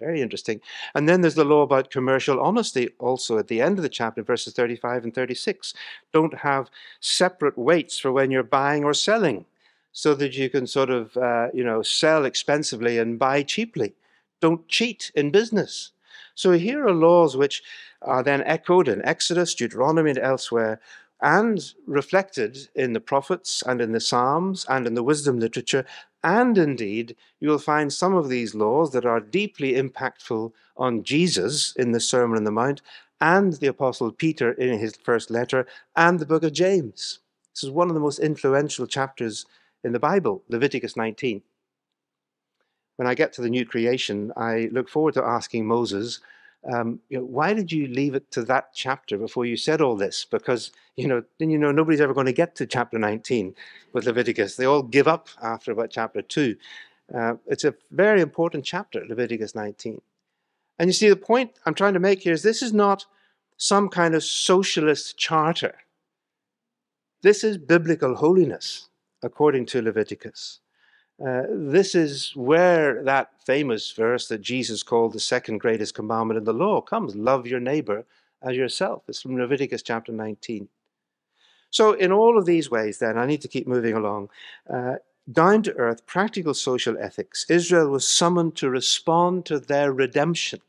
[0.00, 0.60] Very interesting.
[0.94, 4.22] And then there's the law about commercial honesty also at the end of the chapter,
[4.22, 5.72] verses 35 and 36.
[6.12, 6.68] Don't have
[7.00, 9.46] separate weights for when you're buying or selling
[9.92, 13.94] so that you can sort of, uh, you know, sell expensively and buy cheaply.
[14.40, 15.92] Don't cheat in business.
[16.34, 17.62] So here are laws which
[18.02, 20.80] are then echoed in Exodus, Deuteronomy, and elsewhere,
[21.22, 25.84] and reflected in the prophets and in the Psalms and in the wisdom literature
[26.24, 31.74] and indeed, you will find some of these laws that are deeply impactful on Jesus
[31.76, 32.80] in the Sermon on the Mount
[33.20, 37.20] and the Apostle Peter in his first letter and the book of James.
[37.54, 39.44] This is one of the most influential chapters
[39.84, 41.42] in the Bible, Leviticus 19.
[42.96, 46.20] When I get to the new creation, I look forward to asking Moses,
[46.72, 49.96] um, you know, why did you leave it to that chapter before you said all
[49.96, 50.24] this?
[50.24, 53.54] Because, you know, then you know nobody's ever going to get to chapter 19
[53.92, 54.56] with Leviticus.
[54.56, 56.56] They all give up after about chapter 2.
[57.14, 60.00] Uh, it's a very important chapter, Leviticus 19.
[60.78, 63.04] And you see, the point I'm trying to make here is this is not
[63.56, 65.74] some kind of socialist charter.
[67.22, 68.88] This is biblical holiness,
[69.22, 70.60] according to Leviticus.
[71.20, 76.44] Uh, this is where that famous verse that Jesus called the second greatest commandment in
[76.44, 78.04] the law comes love your neighbor
[78.42, 79.04] as yourself.
[79.08, 80.68] It's from Leviticus chapter 19.
[81.70, 84.30] So, in all of these ways, then, I need to keep moving along.
[84.72, 84.96] Uh,
[85.30, 90.60] down to earth, practical social ethics, Israel was summoned to respond to their redemption.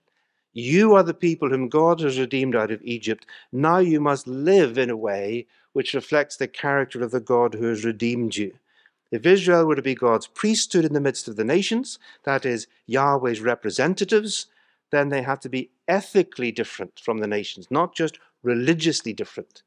[0.53, 3.25] You are the people whom God has redeemed out of Egypt.
[3.51, 7.65] Now you must live in a way which reflects the character of the God who
[7.65, 8.53] has redeemed you.
[9.11, 12.67] If Israel were to be God's priesthood in the midst of the nations, that is,
[12.85, 14.47] Yahweh's representatives,
[14.91, 19.61] then they have to be ethically different from the nations, not just religiously different.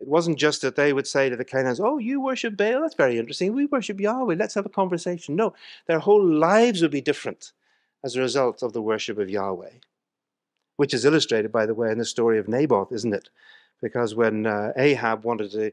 [0.00, 2.80] It wasn't just that they would say to the Canaanites, Oh, you worship Baal?
[2.80, 3.54] That's very interesting.
[3.54, 4.34] We worship Yahweh.
[4.34, 5.36] Let's have a conversation.
[5.36, 5.54] No,
[5.86, 7.52] their whole lives would be different
[8.02, 9.74] as a result of the worship of Yahweh,
[10.76, 13.28] which is illustrated, by the way, in the story of Naboth, isn't it?
[13.80, 15.72] Because when uh, Ahab wanted to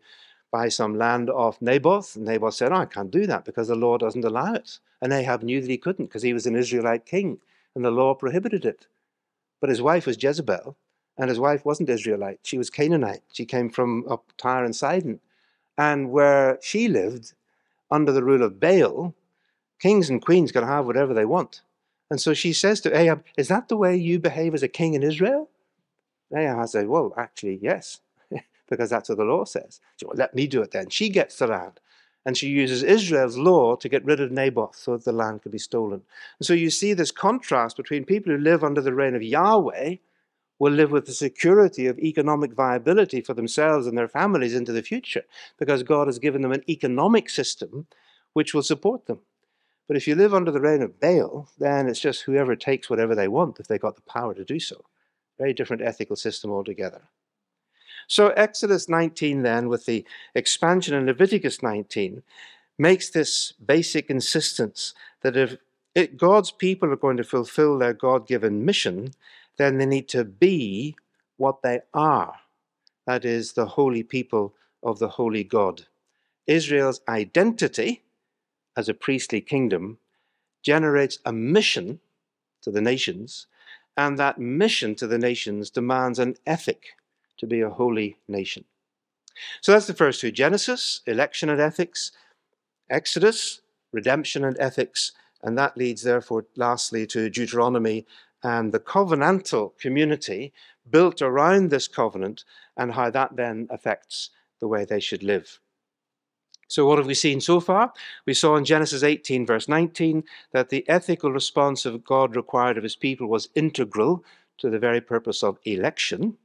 [0.52, 2.16] buy some land off Naboth.
[2.16, 4.80] And Naboth said, oh, I can't do that because the law doesn't allow it.
[5.02, 7.40] And Ahab knew that he couldn't because he was an Israelite king
[7.76, 8.88] and the law prohibited it.
[9.62, 10.76] But his wife was Jezebel,
[11.18, 12.40] and his wife wasn't Israelite.
[12.44, 13.24] She was Canaanite.
[13.32, 15.20] She came from up Tyre and Sidon.
[15.78, 17.34] And where she lived,
[17.92, 19.16] under the rule of Baal,
[19.80, 21.62] kings and queens can have whatever they want.
[22.10, 24.94] And so she says to Ahab, Is that the way you behave as a king
[24.94, 25.50] in Israel?
[26.36, 28.00] Ahab said, Well, actually, yes
[28.70, 29.80] because that's what the law says.
[29.98, 30.90] She well, let me do it then.
[30.90, 31.80] She gets the land.
[32.26, 35.54] And she uses Israel's law to get rid of Naboth so that the land could
[35.54, 36.02] be stolen.
[36.40, 39.96] And so you see this contrast between people who live under the reign of Yahweh
[40.60, 44.84] will live with the security of economic viability for themselves and their families into the
[44.84, 45.24] future
[45.58, 47.88] because God has given them an economic system
[48.34, 49.20] which will support them.
[49.88, 53.16] But if you live under the reign of Baal, then it's just whoever takes whatever
[53.16, 54.86] they want if they've got the power to do so.
[55.40, 57.02] Very different ethical system altogether.
[58.10, 60.04] So Exodus 19 then, with the
[60.34, 62.24] expansion in Leviticus 19,
[62.78, 65.58] makes this basic insistence that if
[65.94, 69.12] it, God's people are going to fulfill their God-given mission,
[69.58, 70.96] then they need to be
[71.38, 72.34] what they are.
[73.06, 75.86] That is, the holy people of the holy God.
[76.48, 78.02] Israel's identity
[78.76, 80.00] as a priestly kingdom
[80.64, 82.00] generates a mission
[82.64, 83.46] to the nations,
[83.96, 86.96] and that mission to the nations demands an ethic
[87.40, 88.64] to be a holy nation.
[89.62, 92.12] So that's the first two Genesis, election and ethics,
[92.90, 93.62] Exodus,
[93.92, 95.12] redemption and ethics,
[95.42, 98.06] and that leads, therefore, lastly to Deuteronomy
[98.44, 100.54] and the covenantal community
[100.90, 102.44] built around this covenant
[102.78, 105.60] and how that then affects the way they should live.
[106.68, 107.94] So, what have we seen so far?
[108.26, 112.84] We saw in Genesis 18, verse 19, that the ethical response of God required of
[112.84, 114.24] his people was integral
[114.60, 116.38] to the very purpose of election.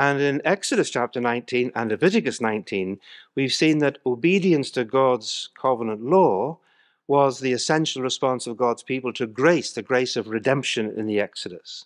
[0.00, 2.98] And in Exodus chapter 19 and Leviticus 19,
[3.34, 6.58] we've seen that obedience to God's covenant law
[7.06, 11.20] was the essential response of God's people to grace, the grace of redemption in the
[11.20, 11.84] Exodus.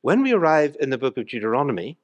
[0.00, 1.98] When we arrive in the book of Deuteronomy,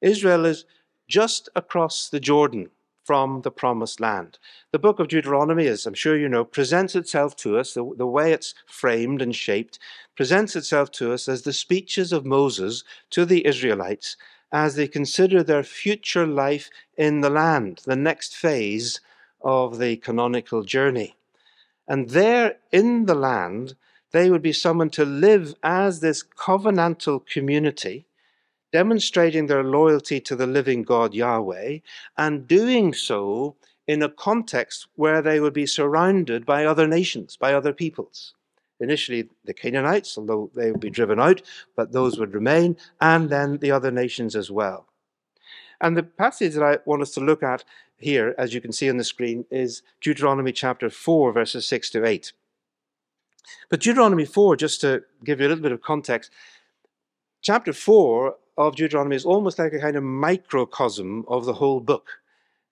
[0.00, 0.64] Israel is
[1.06, 2.70] just across the Jordan
[3.04, 4.38] from the promised land.
[4.72, 8.06] The book of Deuteronomy, as I'm sure you know, presents itself to us, the, the
[8.06, 9.78] way it's framed and shaped,
[10.16, 14.16] presents itself to us as the speeches of Moses to the Israelites
[14.52, 19.00] as they consider their future life in the land, the next phase
[19.42, 21.16] of the canonical journey.
[21.86, 23.76] And there in the land,
[24.10, 28.06] they would be summoned to live as this covenantal community
[28.72, 31.78] demonstrating their loyalty to the living God Yahweh,
[32.16, 37.54] and doing so in a context where they would be surrounded by other nations, by
[37.54, 38.34] other peoples.
[38.80, 41.42] Initially, the Canaanites, although they would be driven out,
[41.76, 44.86] but those would remain, and then the other nations as well.
[45.80, 47.64] And the passage that I want us to look at
[47.96, 52.04] here, as you can see on the screen, is Deuteronomy chapter 4, verses 6 to
[52.04, 52.32] 8.
[53.68, 56.30] But Deuteronomy 4, just to give you a little bit of context,
[57.42, 62.20] chapter 4 of Deuteronomy is almost like a kind of microcosm of the whole book.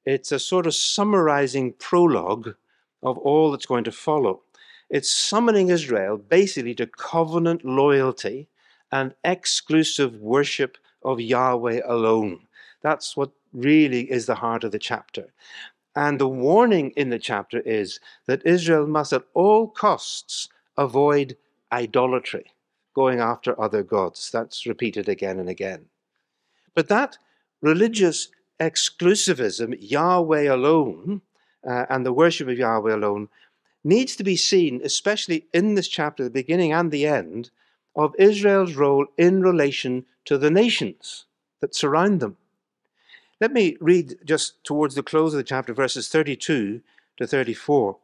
[0.04, 2.54] It's a sort of summarizing prologue
[3.02, 4.42] of all that's going to follow.
[4.88, 8.48] It's summoning Israel basically to covenant loyalty
[8.92, 12.46] and exclusive worship of Yahweh alone.
[12.82, 15.32] That's what really is the heart of the chapter.
[15.96, 21.36] And the warning in the chapter is that Israel must at all costs avoid
[21.72, 22.52] idolatry
[22.94, 24.30] going after other gods.
[24.30, 25.86] That's repeated again and again.
[26.74, 27.18] But that
[27.60, 28.28] religious
[28.60, 31.22] exclusivism, Yahweh alone,
[31.66, 33.28] uh, and the worship of Yahweh alone,
[33.86, 37.50] needs to be seen, especially in this chapter, the beginning and the end,
[37.94, 41.24] of Israel's role in relation to the nations
[41.60, 42.36] that surround them.
[43.40, 46.82] Let me read just towards the close of the chapter, verses 32
[47.18, 47.96] to 34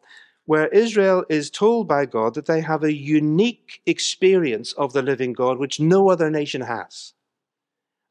[0.45, 5.33] where Israel is told by God that they have a unique experience of the living
[5.33, 7.13] God which no other nation has.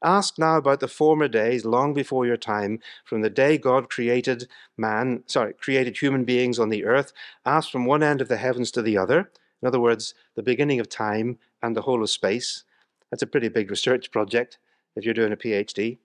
[0.02, 4.48] Ask now about the former days, long before your time, from the day God created
[4.76, 7.12] man, sorry, created human beings on the earth.
[7.46, 9.30] Ask from one end of the heavens to the other.
[9.60, 12.64] In other words, the beginning of time and the whole of space.
[13.10, 14.58] That's a pretty big research project
[14.96, 15.98] if you're doing a PhD.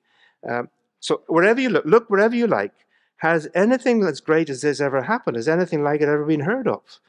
[0.48, 0.70] Um,
[1.00, 2.74] so wherever you look, look wherever you like,
[3.18, 5.38] has anything as great as this ever happened?
[5.38, 7.00] Has anything like it ever been heard of?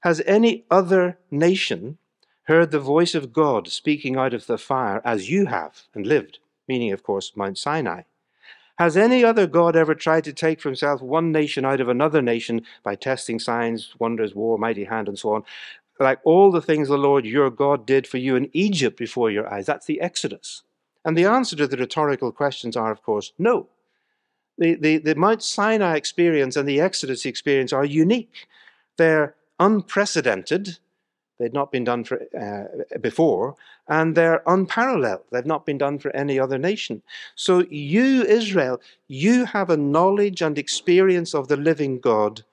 [0.00, 1.98] Has any other nation
[2.46, 6.38] heard the voice of God speaking out of the fire as you have and lived?
[6.68, 8.02] Meaning, of course, Mount Sinai.
[8.78, 12.20] Has any other God ever tried to take for himself one nation out of another
[12.20, 15.44] nation by testing signs, wonders, war, mighty hand, and so on?
[15.98, 19.52] Like all the things the Lord your God did for you in Egypt before your
[19.52, 19.64] eyes.
[19.66, 20.62] That's the Exodus.
[21.04, 23.68] And the answer to the rhetorical questions are, of course, no
[24.58, 28.48] the, the, the Mount Sinai experience and the Exodus experience are unique.
[28.96, 30.78] They're unprecedented.
[31.38, 33.56] They'd not been done for, uh, before,
[33.88, 35.24] and they're unparalleled.
[35.30, 37.02] They've not been done for any other nation.
[37.34, 42.44] So, you, Israel, you have a knowledge and experience of the living God,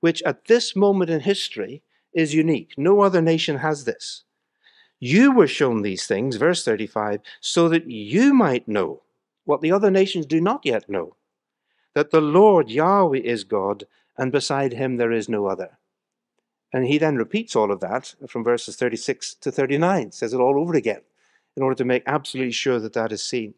[0.00, 1.82] which at this moment in history
[2.12, 2.74] is unique.
[2.76, 4.24] No other nation has this.
[4.98, 9.02] You were shown these things, verse 35, so that you might know
[9.44, 11.16] what the other nations do not yet know
[11.94, 13.84] that the Lord Yahweh is God,
[14.16, 15.78] and beside him there is no other.
[16.72, 20.58] And he then repeats all of that from verses 36 to 39, says it all
[20.58, 21.02] over again,
[21.56, 23.54] in order to make absolutely sure that that is seen.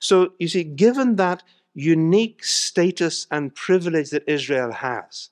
[0.00, 1.42] So you see, given that
[1.74, 5.28] unique status and privilege that Israel has,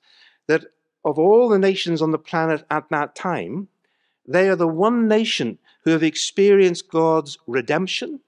[0.47, 0.65] that
[1.03, 3.67] of all the nations on the planet at that time,
[4.27, 8.21] they are the one nation who have experienced God's redemption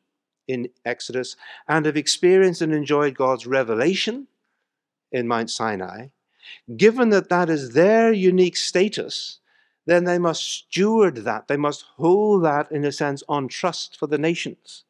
[0.47, 1.36] in Exodus
[1.68, 4.28] and have experienced and enjoyed God's revelation
[5.12, 6.08] in Mount Sinai,
[6.75, 9.39] given that that is their unique status,
[9.85, 11.47] then they must steward that.
[11.47, 14.83] They must hold that, in a sense, on trust for the nations.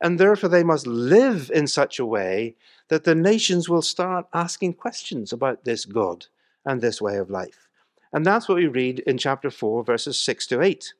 [0.00, 2.56] And therefore, they must live in such a way
[2.88, 6.26] that the nations will start asking questions about this God
[6.64, 7.68] and this way of life.
[8.12, 10.92] And that's what we read in chapter 4, verses 6 to 8.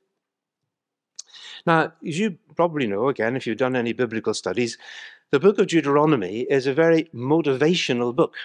[1.67, 4.79] Now, as you probably know, again, if you've done any biblical studies,
[5.31, 8.37] the book of Deuteronomy is a very motivational book.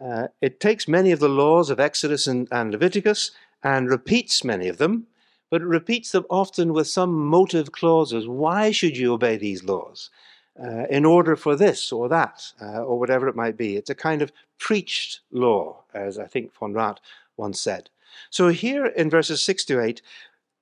[0.00, 3.30] Uh, it takes many of the laws of Exodus and, and Leviticus
[3.62, 5.06] and repeats many of them,
[5.50, 8.28] but it repeats them often with some motive clauses.
[8.28, 10.10] Why should you obey these laws?
[10.58, 13.76] Uh, in order for this or that, uh, or whatever it might be.
[13.76, 16.98] It's a kind of preached law, as I think von Rad
[17.36, 17.90] once said.
[18.30, 20.00] So here in verses 6 to 8,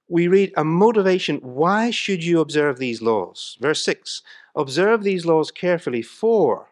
[0.08, 1.36] we read a motivation.
[1.38, 3.56] Why should you observe these laws?
[3.60, 4.22] Verse 6
[4.56, 6.70] Observe these laws carefully, for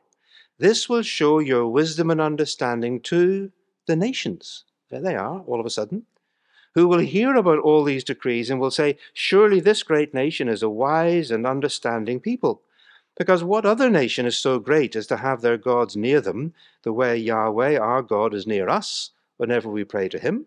[0.58, 3.52] this will show your wisdom and understanding to
[3.86, 4.64] the nations.
[4.90, 6.06] There they are, all of a sudden
[6.74, 10.62] who will hear about all these decrees and will say, Surely this great nation is
[10.62, 12.62] a wise and understanding people.
[13.16, 16.92] Because what other nation is so great as to have their gods near them, the
[16.92, 20.46] way Yahweh our God is near us whenever we pray to him?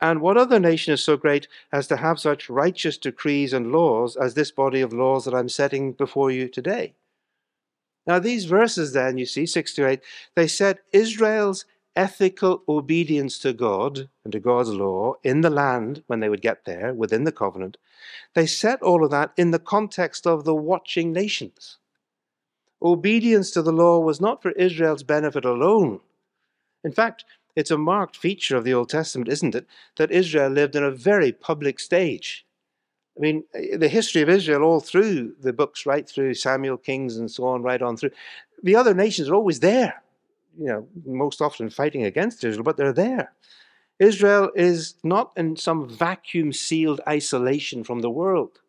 [0.00, 4.16] And what other nation is so great as to have such righteous decrees and laws
[4.16, 6.94] as this body of laws that I'm setting before you today?
[8.06, 10.00] Now, these verses, then, you see, 6 to 8,
[10.34, 11.64] they set Israel's
[11.96, 16.64] ethical obedience to God and to God's law in the land when they would get
[16.64, 17.78] there within the covenant,
[18.34, 21.78] they set all of that in the context of the watching nations.
[22.82, 26.00] Obedience to the law was not for Israel's benefit alone.
[26.84, 27.24] In fact,
[27.56, 30.90] it's a marked feature of the Old Testament, isn't it, that Israel lived in a
[30.90, 32.45] very public stage.
[33.16, 37.16] I mean, eh, the history of Israel, all through the books, right through Samuel, Kings,
[37.16, 38.10] and so on, right on through,
[38.62, 40.02] the other nations are always there
[40.58, 43.32] you know, most often fighting against Israel, but they're there.
[43.98, 48.60] Israel is not in some vacuum sealed isolation from the world.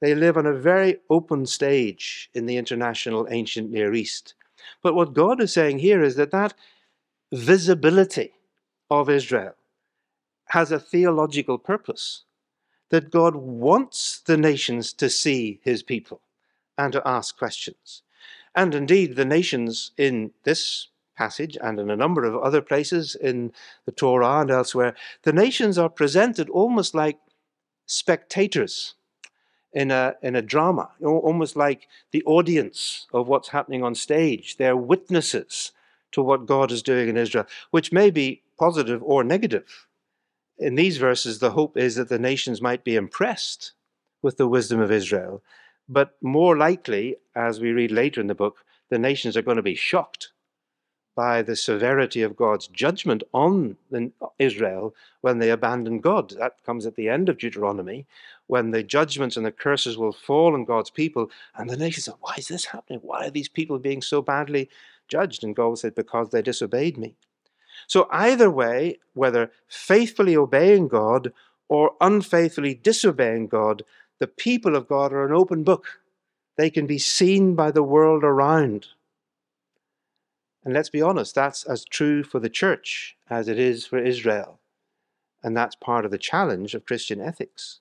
[0.00, 4.34] They live on a very open stage in the international ancient Near East.
[4.82, 6.54] But what God is saying here is that that
[7.32, 8.32] visibility
[8.90, 9.54] of Israel
[10.48, 12.24] has a theological purpose.
[12.90, 16.20] That God wants the nations to see his people
[16.78, 18.02] and to ask questions.
[18.54, 23.52] And indeed, the nations in this passage and in a number of other places in
[23.84, 27.18] the Torah and elsewhere, the nations are presented almost like
[27.86, 28.94] spectators
[29.72, 34.56] in a, in a drama, almost like the audience of what's happening on stage.
[34.56, 35.72] They're witnesses
[36.12, 39.86] to what God is doing in Israel, which may be positive or negative.
[40.58, 43.72] In these verses, the hope is that the nations might be impressed
[44.22, 45.42] with the wisdom of Israel,
[45.88, 49.62] but more likely, as we read later in the book, the nations are going to
[49.62, 50.32] be shocked
[51.14, 53.76] by the severity of God's judgment on
[54.38, 56.30] Israel when they abandon God.
[56.38, 58.06] That comes at the end of Deuteronomy,
[58.46, 61.30] when the judgments and the curses will fall on God's people.
[61.56, 63.00] And the nation said, Why is this happening?
[63.02, 64.68] Why are these people being so badly
[65.08, 65.42] judged?
[65.42, 67.16] And God said, Because they disobeyed me.
[67.86, 71.32] So, either way, whether faithfully obeying God
[71.68, 73.82] or unfaithfully disobeying God,
[74.18, 76.00] the people of God are an open book.
[76.56, 78.86] They can be seen by the world around.
[80.64, 84.58] And let's be honest, that's as true for the church as it is for Israel.
[85.42, 87.80] And that's part of the challenge of Christian ethics.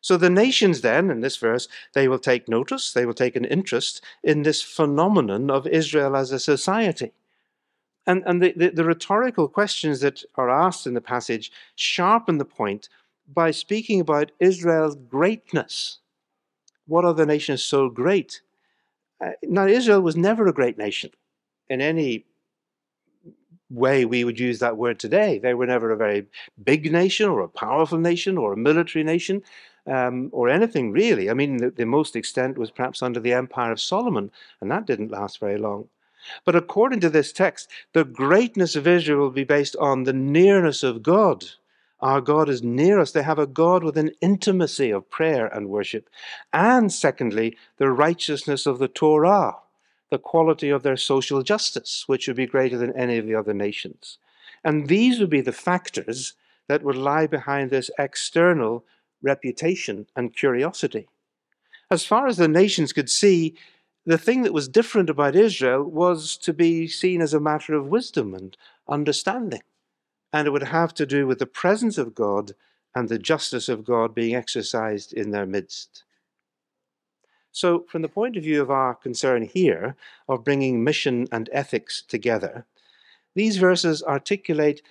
[0.00, 3.44] So the nations, then, in this verse, they will take notice, they will take an
[3.44, 7.12] interest in this phenomenon of Israel as a society.
[8.06, 12.44] And, and the, the, the rhetorical questions that are asked in the passage sharpen the
[12.44, 12.88] point
[13.32, 15.98] by speaking about Israel's greatness.
[16.86, 18.42] What other nation is so great?
[19.24, 21.10] Uh, now, Israel was never a great nation
[21.68, 22.26] in any
[23.70, 25.38] way we would use that word today.
[25.38, 26.26] They were never a very
[26.62, 29.42] big nation or a powerful nation or a military nation
[29.86, 31.30] um, or anything really.
[31.30, 34.30] I mean, the, the most extent was perhaps under the empire of Solomon,
[34.60, 35.88] and that didn't last very long.
[36.44, 40.82] But according to this text, the greatness of Israel will be based on the nearness
[40.82, 41.44] of God.
[42.00, 43.12] Our God is near us.
[43.12, 46.08] They have a God with an intimacy of prayer and worship.
[46.52, 49.56] And secondly, the righteousness of the Torah
[50.12, 53.54] the quality of their social justice, which would be greater than any of the other
[53.54, 54.18] nations.
[54.62, 56.34] And these would be the factors
[56.68, 58.84] that would lie behind this external
[59.22, 61.08] reputation and curiosity.
[61.90, 63.54] As far as the nations could see,
[64.04, 67.86] the thing that was different about Israel was to be seen as a matter of
[67.86, 68.56] wisdom and
[68.88, 69.62] understanding.
[70.32, 72.52] And it would have to do with the presence of God
[72.94, 76.04] and the justice of God being exercised in their midst.
[77.52, 79.94] So, from the point of view of our concern here
[80.26, 82.64] of bringing mission and ethics together,
[83.34, 84.82] these verses articulate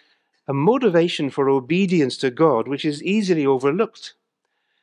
[0.47, 4.13] a motivation for obedience to God which is easily overlooked.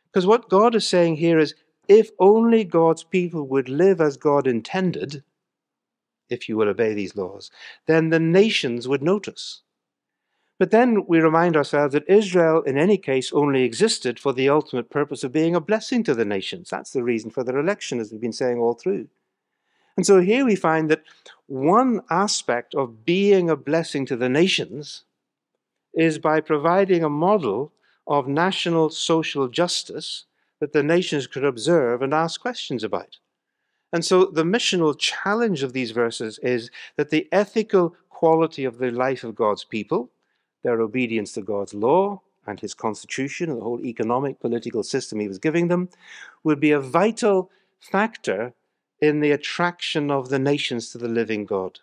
[0.06, 1.54] Because what God is saying here is
[1.89, 5.24] if only God's people would live as God intended,
[6.28, 7.51] if you will obey these laws,
[7.86, 9.62] then the nations would notice.
[10.59, 14.91] But then we remind ourselves that Israel, in any case, only existed for the ultimate
[14.91, 16.68] purpose of being a blessing to the nations.
[16.68, 19.09] That's the reason for their election, as we've been saying all through.
[19.97, 21.05] And so here we find that
[21.47, 25.05] one aspect of being a blessing to the nations
[25.95, 27.72] is by providing a model
[28.07, 30.24] of national social justice
[30.61, 33.18] that the nations could observe and ask questions about.
[33.92, 38.90] And so the missional challenge of these verses is that the ethical quality of the
[38.90, 40.11] life of God's people,
[40.62, 45.28] their obedience to God's law and his constitution and the whole economic, political system he
[45.28, 45.88] was giving them,
[46.42, 48.52] would be a vital factor
[49.00, 51.78] in the attraction of the nations to the living God.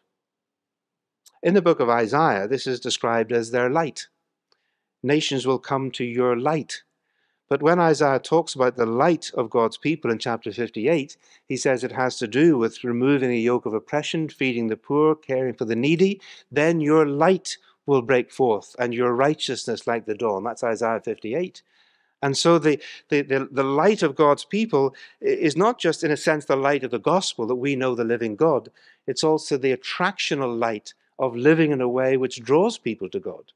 [1.41, 4.07] In the book of Isaiah, this is described as their light.
[5.03, 6.82] Nations will come to your light.
[7.47, 11.15] But when Isaiah talks about the light of God's people in chapter 58,
[11.47, 15.15] he says it has to do with removing the yoke of oppression, feeding the poor,
[15.15, 16.19] caring for the needy.
[16.51, 20.43] Then your light will break forth and your righteousness like the dawn.
[20.43, 21.61] That's Isaiah 58.
[22.23, 26.17] And so the, the, the, the, light of God's people is not just, in a
[26.17, 28.69] sense, the light of the gospel that we know the living God,
[29.05, 33.51] it's also the attractional light of living in a way which draws people to God.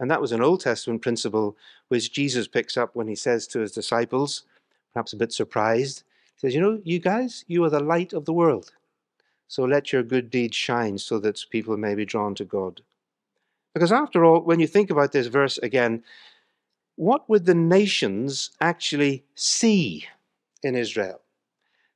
[0.00, 1.56] And that was an Old Testament principle
[1.88, 4.44] which Jesus picks up when he says to his disciples,
[4.92, 8.24] perhaps a bit surprised, he says, You know, you guys, you are the light of
[8.24, 8.72] the world.
[9.48, 12.82] So let your good deeds shine so that people may be drawn to God.
[13.74, 16.02] Because after all, when you think about this verse again,
[16.96, 20.06] what would the nations actually see
[20.62, 21.20] in Israel?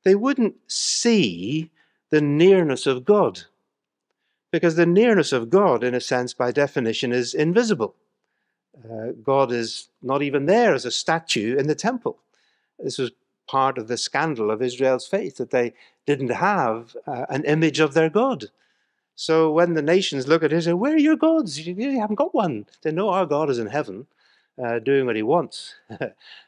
[0.04, 1.70] They wouldn't see
[2.10, 3.42] the nearness of God
[4.52, 7.96] because the nearness of God, in a sense, by definition, is invisible.
[8.84, 12.18] Uh, God is not even there as a statue in the temple.
[12.78, 13.10] This was
[13.48, 15.72] part of the scandal of Israel's faith that they
[16.06, 18.46] didn't have uh, an image of their God.
[19.16, 21.66] So when the nations look at Israel, where are your gods?
[21.66, 22.66] You, you haven't got one.
[22.82, 24.06] They know our God is in heaven
[24.62, 25.74] uh, doing what he wants.
[26.00, 26.06] uh,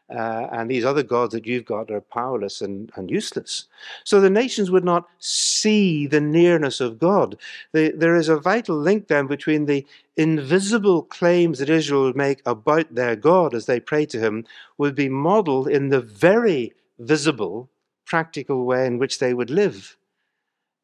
[0.08, 3.66] and these other gods that you've got are powerless and, and useless.
[4.04, 7.36] So the nations would not see the nearness of God.
[7.72, 9.86] The, there is a vital link then between the
[10.16, 14.44] invisible claims that Israel would make about their God as they pray to him,
[14.78, 17.70] would be modeled in the very visible,
[18.04, 19.96] practical way in which they would live.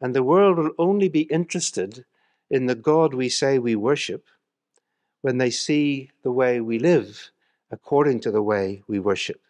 [0.00, 2.04] And the world will only be interested
[2.50, 4.26] in the God we say we worship
[5.22, 7.30] when they see the way we live
[7.70, 9.40] according to the way we worship.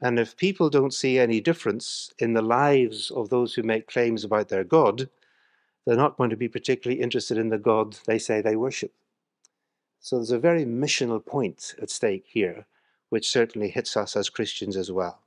[0.00, 4.24] And if people don't see any difference in the lives of those who make claims
[4.24, 5.08] about their God,
[5.86, 8.92] they're not going to be particularly interested in the God they say they worship.
[10.00, 12.66] So there's a very missional point at stake here,
[13.08, 15.20] which certainly hits us as Christians as well.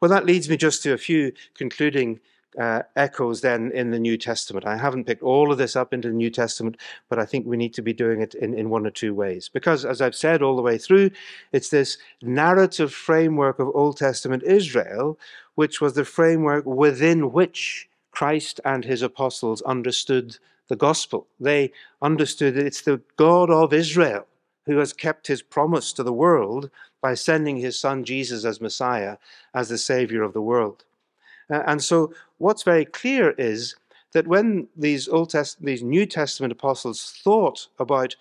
[0.00, 2.20] Well, that leads me just to a few concluding
[2.58, 4.66] uh, echoes then in the New Testament.
[4.66, 6.76] I haven't picked all of this up into the New Testament,
[7.08, 9.48] but I think we need to be doing it in, in one or two ways.
[9.48, 11.10] Because, as I've said all the way through,
[11.52, 15.18] it's this narrative framework of Old Testament Israel,
[15.54, 20.36] which was the framework within which Christ and his apostles understood
[20.68, 21.26] the gospel.
[21.40, 24.26] They understood that it's the God of Israel
[24.66, 29.16] who has kept his promise to the world by sending his son Jesus as Messiah,
[29.52, 30.84] as the Savior of the world.
[31.52, 33.76] Uh, and so, what's very clear is
[34.12, 38.16] that when these Old Test- these New Testament apostles thought about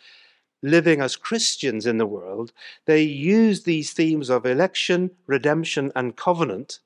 [0.62, 2.52] living as Christians in the world,
[2.86, 6.80] they used these themes of election, redemption, and covenant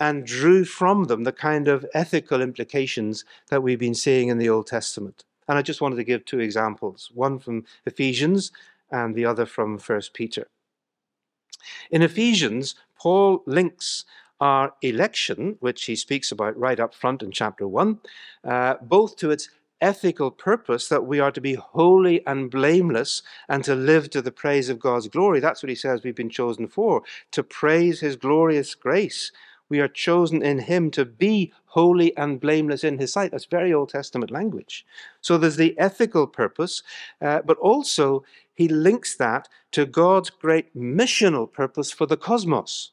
[0.00, 4.48] and drew from them the kind of ethical implications that we've been seeing in the
[4.48, 5.24] Old Testament.
[5.46, 8.50] And I just wanted to give two examples one from Ephesians
[8.90, 10.48] and the other from 1 Peter.
[11.90, 14.04] In Ephesians, Paul links
[14.40, 17.98] our election, which he speaks about right up front in chapter 1,
[18.44, 19.48] uh, both to its
[19.80, 24.32] ethical purpose that we are to be holy and blameless and to live to the
[24.32, 25.40] praise of God's glory.
[25.40, 29.30] That's what he says we've been chosen for, to praise his glorious grace.
[29.68, 33.32] We are chosen in him to be holy and blameless in his sight.
[33.32, 34.86] That's very Old Testament language.
[35.20, 36.82] So there's the ethical purpose,
[37.20, 38.24] uh, but also
[38.54, 42.92] he links that to God's great missional purpose for the cosmos.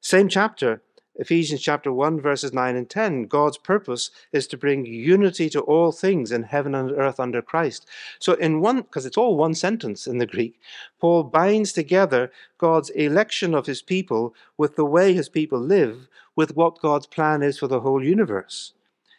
[0.00, 0.80] Same chapter,
[1.16, 3.24] Ephesians chapter 1, verses 9 and 10.
[3.24, 7.86] God's purpose is to bring unity to all things in heaven and earth under Christ.
[8.20, 10.60] So, in one, because it's all one sentence in the Greek,
[11.00, 16.54] Paul binds together God's election of his people with the way his people live, with
[16.54, 18.74] what God's plan is for the whole universe.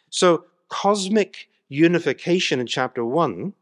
[0.08, 3.52] So, cosmic unification in chapter 1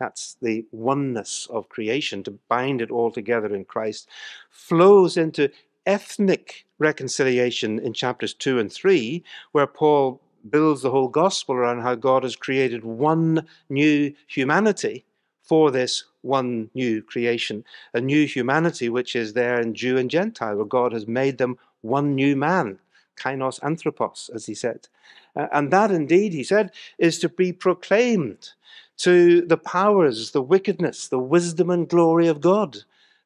[0.00, 4.08] that's the oneness of creation, to bind it all together in Christ,
[4.50, 5.50] flows into
[5.86, 9.22] ethnic reconciliation in chapters 2 and 3,
[9.52, 10.20] where Paul
[10.50, 15.04] builds the whole gospel around how God has created one new humanity
[15.42, 20.56] for this one new creation, a new humanity which is there in Jew and Gentile,
[20.56, 22.78] where God has made them one new man,
[23.16, 24.88] kainos anthropos, as he said.
[25.36, 28.50] Uh, and that indeed, he said, is to be proclaimed
[28.96, 32.84] to the powers, the wickedness, the wisdom and glory of God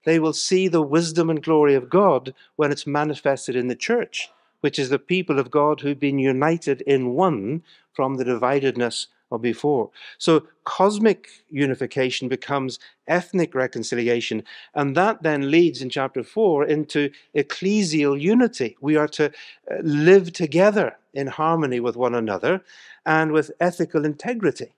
[0.09, 4.31] they will see the wisdom and glory of God when it's manifested in the church,
[4.63, 9.43] which is the people of God who've been united in one from the dividedness of
[9.43, 9.91] before.
[10.17, 14.45] So cosmic unification becomes ethnic reconciliation,
[14.75, 18.79] and that then leads in chapter 4 into ecclesial unity.
[18.81, 22.63] We are to uh, live together in harmony with one another
[23.05, 24.73] and with ethical integrity,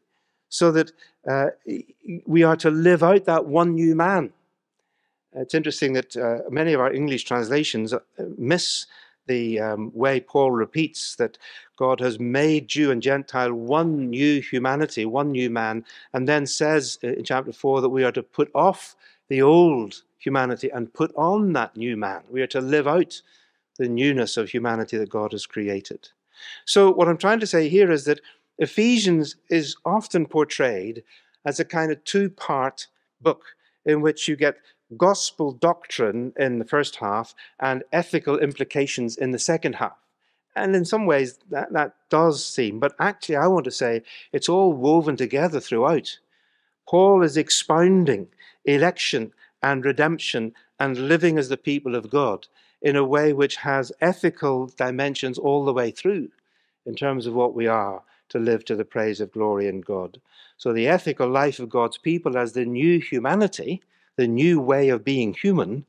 [0.48, 0.90] so that
[1.28, 1.50] uh,
[2.26, 4.32] we are to live out that one new man.
[5.34, 8.00] It's interesting that uh, many of our English translations uh,
[8.36, 8.86] miss
[9.26, 11.38] the um, way Paul repeats that
[11.76, 16.98] God has made Jew and Gentile one new humanity, one new man, and then says
[17.02, 18.96] in chapter 4 that we are to put off
[19.28, 22.22] the old humanity and put on that new man.
[22.28, 23.22] We are to live out
[23.78, 26.08] the newness of humanity that God has created.
[26.64, 28.20] So, what I'm trying to say here is that
[28.58, 31.02] Ephesians is often portrayed
[31.44, 32.88] as a kind of two part
[33.20, 33.44] book
[33.84, 34.56] in which you get
[34.96, 39.96] gospel doctrine in the first half and ethical implications in the second half.
[40.56, 44.48] And in some ways, that, that does seem, but actually, I want to say it's
[44.48, 46.18] all woven together throughout.
[46.88, 48.28] Paul is expounding
[48.64, 49.32] election
[49.62, 52.48] and redemption and living as the people of God
[52.82, 56.30] in a way which has ethical dimensions all the way through
[56.86, 60.20] in terms of what we are to live to the praise of glory in God.
[60.56, 63.82] So, the ethical life of God's people as the new humanity
[64.20, 65.86] the new way of being human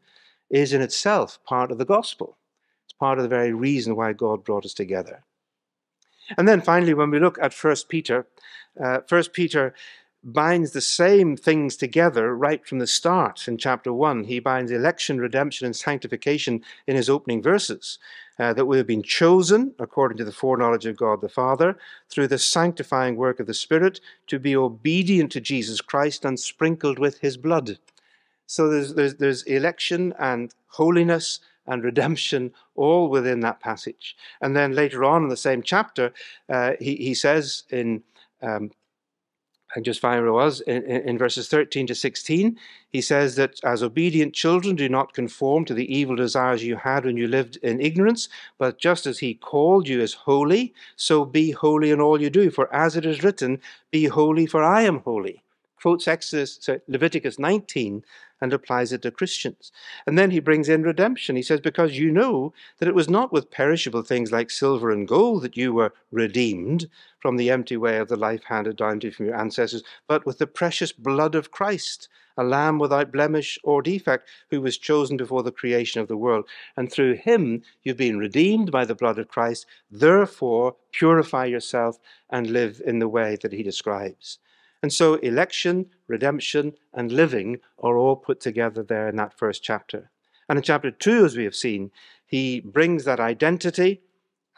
[0.50, 2.38] is in itself part of the gospel.
[2.86, 5.26] It's part of the very reason why God brought us together.
[6.38, 8.28] And then finally, when we look at First Peter,
[8.82, 9.74] uh, First Peter
[10.24, 14.24] binds the same things together right from the start in chapter 1.
[14.24, 18.00] He binds election, redemption, and sanctification in his opening verses.
[18.40, 21.78] Uh, that we have been chosen, according to the foreknowledge of God the Father,
[22.10, 26.98] through the sanctifying work of the Spirit, to be obedient to Jesus Christ and sprinkled
[26.98, 27.78] with his blood.
[28.52, 34.18] So there's, there's, there's election and holiness and redemption all within that passage.
[34.42, 36.12] And then later on in the same chapter,
[36.50, 38.04] uh, he, he says in,
[38.42, 38.72] um,
[39.74, 43.64] I just find where it was, in, in, verses 13 to 16, he says that
[43.64, 47.56] as obedient children, do not conform to the evil desires you had when you lived
[47.64, 48.28] in ignorance,
[48.58, 52.52] but just as he called you as holy, so be holy in all you do.
[52.52, 55.42] For as it is written, be holy, for I am holy.
[55.82, 58.04] Quotes Exodus, Leviticus 19
[58.42, 59.72] and applies it to Christians.
[60.08, 61.36] And then he brings in redemption.
[61.36, 65.08] He says, Because you know that it was not with perishable things like silver and
[65.08, 66.90] gold that you were redeemed
[67.20, 70.26] from the empty way of the life handed down to you from your ancestors, but
[70.26, 75.18] with the precious blood of Christ, a lamb without blemish or defect, who was chosen
[75.18, 76.48] before the creation of the world.
[76.76, 79.66] And through him you've been redeemed by the blood of Christ.
[79.92, 84.40] Therefore, purify yourself and live in the way that he describes.
[84.84, 90.10] And so election, redemption, and living are all put together there in that first chapter.
[90.50, 91.92] And in chapter 2, as we have seen,
[92.26, 94.02] he brings that identity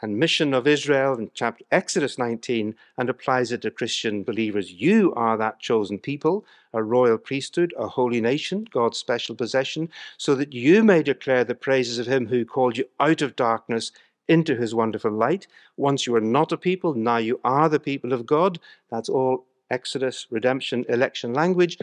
[0.00, 4.72] and mission of Israel in chapter Exodus 19 and applies it to Christian believers.
[4.72, 10.34] You are that chosen people, a royal priesthood, a holy nation, God's special possession, so
[10.34, 13.92] that you may declare the praises of him who called you out of darkness
[14.26, 15.46] into his wonderful light.
[15.76, 18.58] Once you were not a people, now you are the people of God.
[18.90, 19.46] That's all
[19.78, 21.74] Exodus, redemption, election language.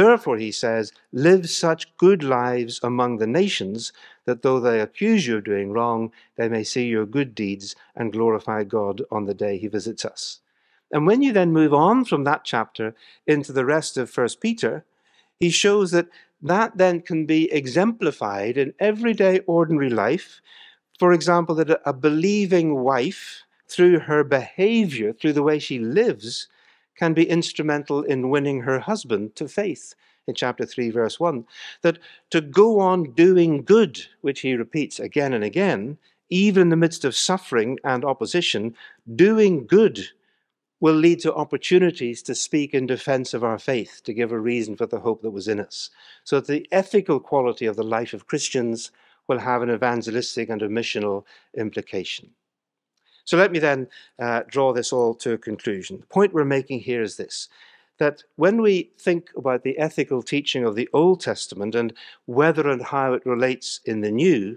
[0.00, 3.92] Therefore, he says, live such good lives among the nations
[4.26, 8.12] that though they accuse you of doing wrong, they may see your good deeds and
[8.12, 10.40] glorify God on the day he visits us.
[10.92, 12.94] And when you then move on from that chapter
[13.26, 14.84] into the rest of First Peter,
[15.40, 16.08] he shows that
[16.42, 20.40] that then can be exemplified in everyday ordinary life.
[20.98, 26.48] For example, that a believing wife, through her behavior, through the way she lives,
[26.98, 29.94] can be instrumental in winning her husband to faith
[30.26, 31.44] in chapter 3, verse 1.
[31.82, 31.98] That
[32.30, 37.04] to go on doing good, which he repeats again and again, even in the midst
[37.04, 38.76] of suffering and opposition,
[39.16, 40.08] doing good
[40.80, 44.76] will lead to opportunities to speak in defense of our faith, to give a reason
[44.76, 45.90] for the hope that was in us.
[46.24, 48.92] So that the ethical quality of the life of Christians
[49.26, 51.24] will have an evangelistic and a missional
[51.56, 52.30] implication.
[53.28, 56.00] So let me then uh, draw this all to a conclusion.
[56.00, 57.50] The point we're making here is this
[57.98, 61.92] that when we think about the ethical teaching of the Old Testament and
[62.24, 64.56] whether and how it relates in the New,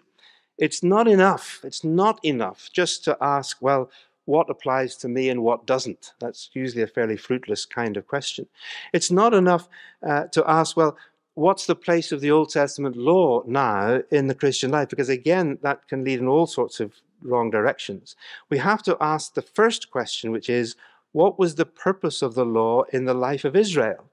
[0.58, 1.60] it's not enough.
[1.66, 3.92] It's not enough just to ask, well,
[4.24, 6.14] what applies to me and what doesn't?
[6.20, 8.48] That's usually a fairly fruitless kind of question.
[8.94, 9.68] It's not enough
[10.08, 10.96] uh, to ask, well,
[11.36, 14.90] what's the place of the Old Testament law now in the Christian life?
[14.90, 18.16] Because again, that can lead in all sorts of wrong directions.
[18.50, 20.76] We have to ask the first question, which is
[21.12, 24.06] what was the purpose of the law in the life of Israel?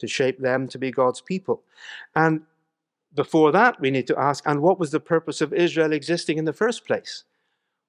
[0.00, 1.62] To shape them to be God's people.
[2.14, 2.42] And
[3.14, 6.44] before that, we need to ask, and what was the purpose of Israel existing in
[6.44, 7.24] the first place?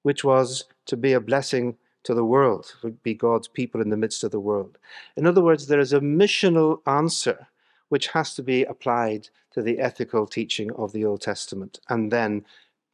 [0.02, 3.96] Which was to be a blessing to the world, to be God's people in the
[3.96, 4.78] midst of the world.
[5.16, 7.48] In other words, there is a missional answer
[7.88, 12.44] which has to be applied to the ethical teaching of the Old Testament, and then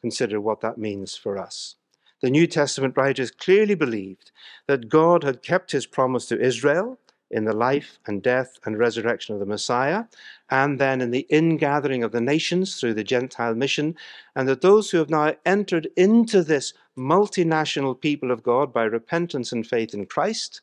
[0.00, 1.76] consider what that means for us.
[2.20, 4.30] The New Testament writers clearly believed
[4.68, 6.98] that God had kept his promise to Israel
[7.32, 10.04] in the life and death and resurrection of the Messiah,
[10.50, 13.96] and then in the ingathering of the nations through the Gentile mission,
[14.36, 19.50] and that those who have now entered into this multinational people of God by repentance
[19.50, 20.60] and faith in Christ,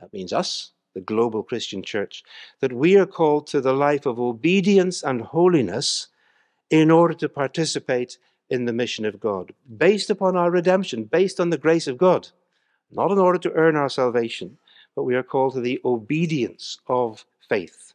[0.00, 2.22] that means us, the global Christian church,
[2.60, 6.08] that we are called to the life of obedience and holiness
[6.70, 8.18] in order to participate
[8.48, 12.28] in the mission of God, based upon our redemption, based on the grace of God,
[12.90, 14.58] not in order to earn our salvation,
[14.96, 17.94] but we are called to the obedience of faith.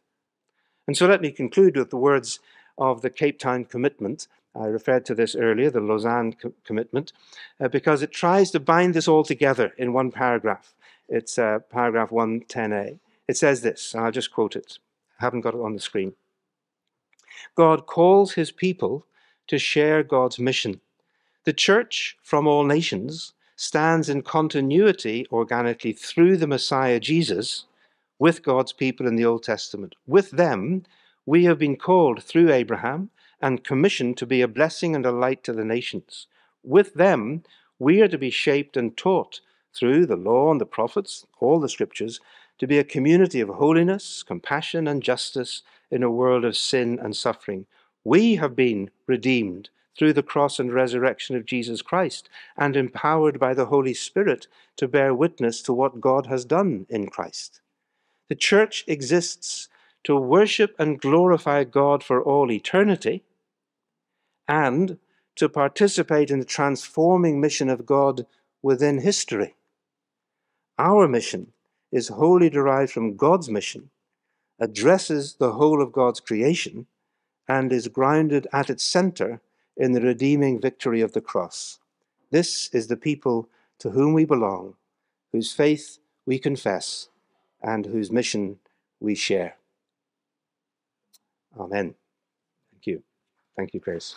[0.86, 2.40] And so let me conclude with the words
[2.78, 4.28] of the Cape Town Commitment.
[4.54, 7.12] I referred to this earlier, the Lausanne co- Commitment,
[7.60, 10.74] uh, because it tries to bind this all together in one paragraph.
[11.08, 12.98] It's uh, paragraph 110a.
[13.28, 14.78] It says this, I'll just quote it.
[15.20, 16.14] I haven't got it on the screen.
[17.54, 19.06] God calls his people
[19.46, 20.80] to share God's mission.
[21.44, 27.66] The church from all nations stands in continuity organically through the Messiah Jesus
[28.18, 29.94] with God's people in the Old Testament.
[30.06, 30.84] With them,
[31.24, 35.44] we have been called through Abraham and commissioned to be a blessing and a light
[35.44, 36.26] to the nations.
[36.62, 37.44] With them,
[37.78, 39.40] we are to be shaped and taught
[39.76, 42.20] through the law and the prophets, all the scriptures,
[42.58, 47.14] to be a community of holiness, compassion, and justice in a world of sin and
[47.14, 47.66] suffering.
[48.04, 53.54] We have been redeemed through the cross and resurrection of Jesus Christ and empowered by
[53.54, 54.46] the Holy Spirit
[54.76, 57.60] to bear witness to what God has done in Christ.
[58.28, 59.68] The church exists
[60.04, 63.24] to worship and glorify God for all eternity
[64.46, 64.98] and
[65.36, 68.26] to participate in the transforming mission of God
[68.62, 69.54] within history.
[70.78, 71.52] Our mission
[71.90, 73.90] is wholly derived from God's mission,
[74.60, 76.86] addresses the whole of God's creation,
[77.48, 79.40] and is grounded at its center
[79.76, 81.78] in the redeeming victory of the cross.
[82.30, 83.48] This is the people
[83.78, 84.74] to whom we belong,
[85.32, 87.08] whose faith we confess,
[87.62, 88.58] and whose mission
[89.00, 89.56] we share.
[91.58, 91.94] Amen.
[92.72, 93.02] Thank you.
[93.56, 94.14] Thank you, Grace.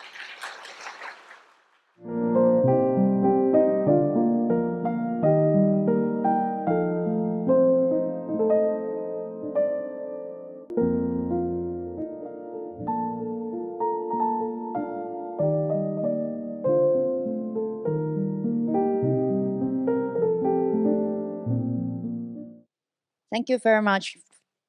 [23.40, 24.18] Thank you very much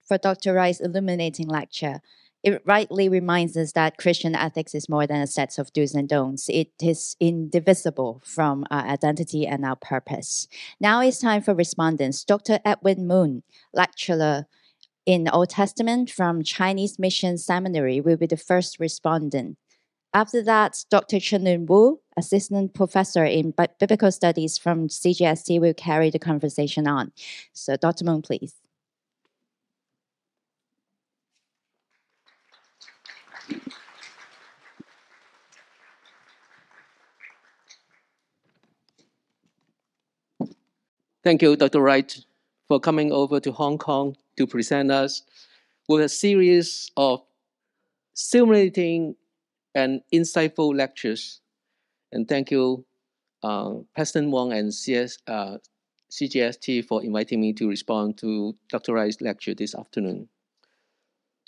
[0.07, 0.55] for Dr.
[0.55, 2.01] Wright's illuminating lecture.
[2.45, 6.09] It rightly reminds us that Christian ethics is more than a set of do's and
[6.09, 6.49] don'ts.
[6.49, 10.47] It is indivisible from our identity and our purpose.
[10.79, 12.23] Now it's time for respondents.
[12.23, 12.61] Dr.
[12.65, 13.43] Edwin Moon,
[13.75, 14.47] lecturer
[15.05, 19.59] in Old Testament from Chinese Mission Seminary, will be the first respondent.
[20.15, 21.17] After that, Dr.
[21.19, 27.11] Chenun Wu, assistant professor in biblical studies from CGST, will carry the conversation on.
[27.53, 28.05] So, Dr.
[28.05, 28.60] Moon, please.
[41.23, 41.81] Thank you, Dr.
[41.81, 42.17] Wright,
[42.67, 45.23] for coming over to Hong Kong to present us
[45.89, 47.23] with a series of
[48.15, 49.17] stimulating
[49.75, 51.41] and insightful lectures.
[52.13, 52.85] And thank you,
[53.43, 55.59] uh, President Wong and CS, uh,
[56.11, 58.95] CGST for inviting me to respond to Dr.
[58.95, 60.29] Wright's lecture this afternoon.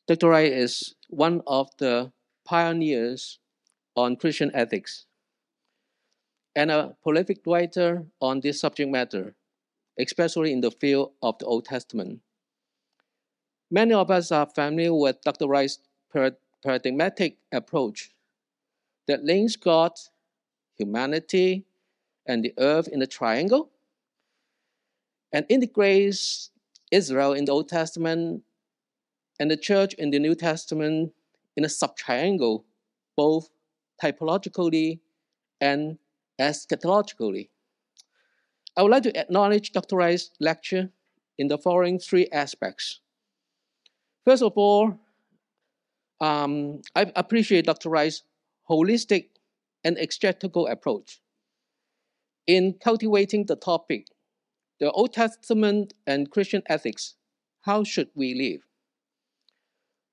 [0.07, 0.29] Dr.
[0.29, 2.13] Wright is one of the
[2.45, 3.39] pioneers
[3.97, 5.07] on Christian ethics
[6.57, 9.35] and a prolific writer on this subject matter
[9.99, 12.21] especially in the field of the Old Testament.
[13.71, 15.47] Many of us are familiar with Dr.
[15.47, 15.79] Wright's
[16.63, 18.11] paradigmatic approach
[19.07, 19.93] that links God,
[20.77, 21.65] humanity,
[22.27, 23.71] and the earth in a triangle
[25.33, 26.51] and integrates
[26.91, 28.43] Israel in the Old Testament
[29.43, 31.13] and the church in the New Testament
[31.57, 32.63] in a subtriangle,
[33.17, 33.49] both
[34.01, 35.01] typologically
[35.61, 35.99] and
[36.41, 37.49] eschatologically.
[38.77, 39.97] I would like to acknowledge Dr.
[39.97, 40.91] Wright's lecture
[41.39, 43.01] in the following three aspects.
[44.25, 45.01] First of all,
[46.21, 47.91] um, I appreciate Dr.
[47.91, 48.23] Wright's
[48.71, 49.31] holistic
[49.83, 51.21] and exegetical approach
[52.47, 54.07] in cultivating the topic,
[54.79, 57.17] the Old Testament and Christian ethics,
[57.63, 58.63] how should we live?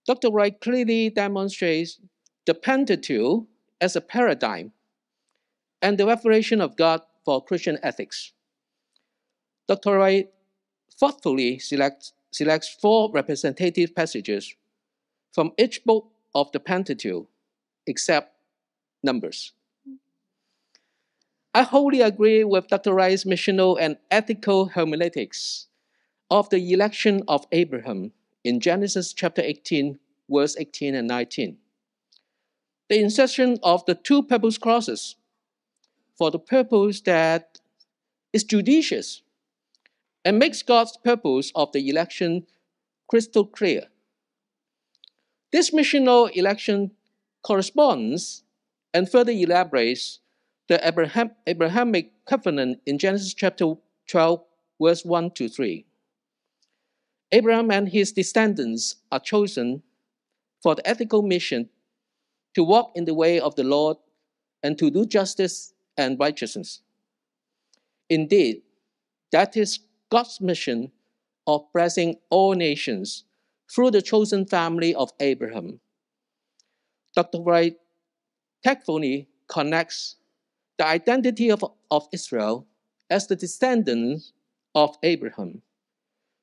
[0.10, 0.32] Dr.
[0.32, 1.99] Wright clearly demonstrates
[2.47, 3.45] the Pentateuch
[3.80, 4.72] as a paradigm
[5.84, 8.34] and the revelation of God for Christian ethics.
[9.68, 9.99] Dr.
[9.99, 10.28] Wright
[10.99, 14.55] thoughtfully selects, selects four representative passages
[15.32, 17.28] from each book of the Pentateuch,
[17.86, 18.34] except
[19.03, 19.53] Numbers.
[21.53, 22.95] I wholly agree with Dr.
[22.95, 25.68] Wright's missional and ethical hermeneutics
[26.32, 28.12] of the election of Abraham
[28.43, 31.57] in Genesis chapter 18, verse 18 and 19.
[32.89, 35.15] The insertion of the two purpose clauses
[36.17, 37.59] for the purpose that
[38.33, 39.21] is judicious
[40.25, 42.45] and makes God's purpose of the election
[43.07, 43.83] crystal clear.
[45.51, 46.91] This missional election
[47.41, 48.43] corresponds
[48.93, 50.19] and further elaborates
[50.67, 53.73] the Abraham, Abrahamic covenant in Genesis chapter
[54.07, 54.41] 12,
[54.81, 55.85] verse 1 to 3.
[57.32, 59.84] Abraham and his descendants are chosen
[60.61, 61.69] for the ethical mission
[62.55, 63.97] to walk in the way of the Lord
[64.63, 66.82] and to do justice and righteousness.
[68.09, 68.63] Indeed,
[69.32, 70.91] that is God's mission
[71.45, 73.25] of blessing all nations
[73.71, 75.80] through the chosen family of Abraham.
[77.15, 77.41] Dr.
[77.41, 77.75] Wright
[78.63, 80.15] tactfully connects
[80.77, 82.65] the identity of, of Israel
[83.09, 84.34] as the descendants
[84.73, 85.61] of Abraham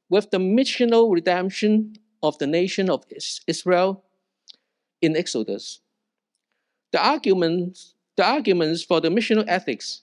[0.08, 3.04] with the missional redemption of the nation of
[3.46, 4.04] Israel
[5.02, 5.80] in Exodus.
[6.92, 10.02] The arguments, the arguments for the missional ethics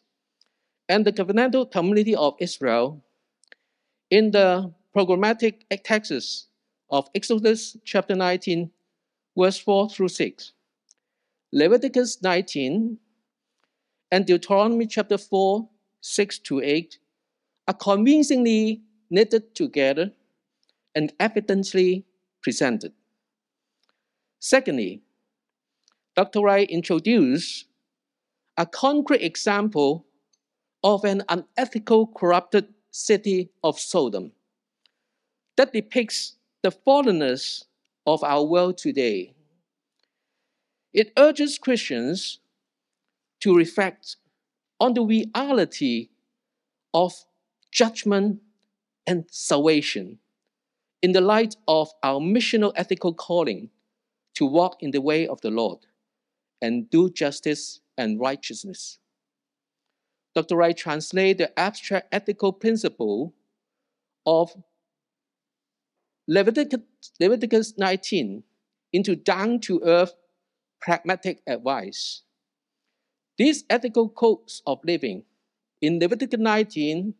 [0.89, 3.03] and the covenantal community of Israel
[4.09, 6.47] in the programmatic texts
[6.89, 8.69] of Exodus chapter 19,
[9.37, 10.51] verse 4 through 6,
[11.51, 12.97] Leviticus 19,
[14.11, 15.67] and Deuteronomy chapter 4,
[16.01, 16.99] 6 to 8
[17.67, 18.81] are convincingly
[19.13, 20.11] knitted together
[20.95, 22.03] and evidently
[22.41, 22.91] presented.
[24.39, 25.03] Secondly,
[26.15, 26.41] Dr.
[26.41, 27.65] Wright introduced
[28.57, 30.05] a concrete example
[30.83, 34.31] of an unethical, corrupted city of Sodom
[35.57, 37.65] that depicts the fallenness
[38.07, 39.33] of our world today.
[40.91, 42.39] It urges Christians
[43.41, 44.17] to reflect
[44.79, 46.09] on the reality
[46.93, 47.13] of
[47.71, 48.41] judgment
[49.05, 50.19] and salvation
[51.01, 53.69] in the light of our missional ethical calling
[54.35, 55.79] to walk in the way of the Lord
[56.61, 58.99] and do justice and righteousness.
[60.33, 60.55] Dr.
[60.55, 63.33] Wright translates the abstract ethical principle
[64.25, 64.51] of
[66.27, 66.79] Leviticus,
[67.19, 68.43] Leviticus 19
[68.93, 70.13] into down to earth
[70.79, 72.21] pragmatic advice.
[73.37, 75.23] These ethical codes of living
[75.81, 77.15] in Leviticus 19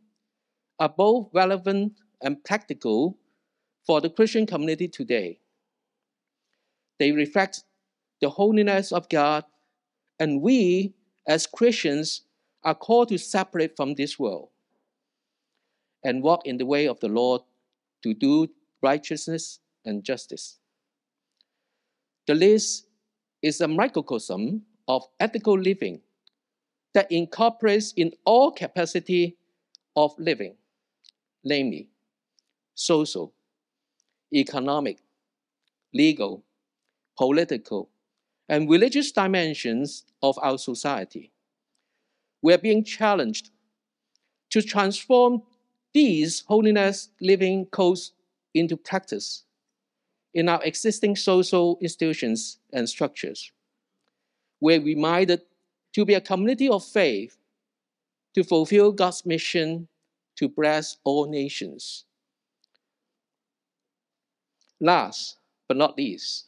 [0.80, 3.18] are both relevant and practical
[3.86, 5.40] for the Christian community today.
[7.00, 7.64] They reflect
[8.22, 9.44] the holiness of God,
[10.20, 10.94] and we,
[11.28, 12.22] as Christians,
[12.64, 14.50] are called to separate from this world
[16.04, 17.42] and walk in the way of the Lord
[18.04, 18.48] to do
[18.82, 20.60] righteousness and justice.
[22.28, 22.88] The list
[23.42, 26.02] is a microcosm of ethical living
[26.94, 29.38] that incorporates in all capacity
[29.96, 30.56] of living,
[31.44, 31.90] namely
[32.76, 33.34] social,
[34.34, 35.00] economic,
[35.94, 36.44] legal,
[37.18, 37.90] political,
[38.50, 41.34] and religious dimensions of our society
[42.44, 43.50] we are being challenged
[44.52, 45.42] to transform
[45.94, 48.12] these holiness living codes
[48.54, 49.46] into practice
[50.34, 53.52] in our existing social institutions and structures.
[54.60, 55.42] We're reminded
[55.94, 57.38] to be a community of faith
[58.36, 59.88] to fulfill God's mission
[60.38, 62.06] to bless all nations.
[64.80, 65.38] Last
[65.68, 66.48] but not least,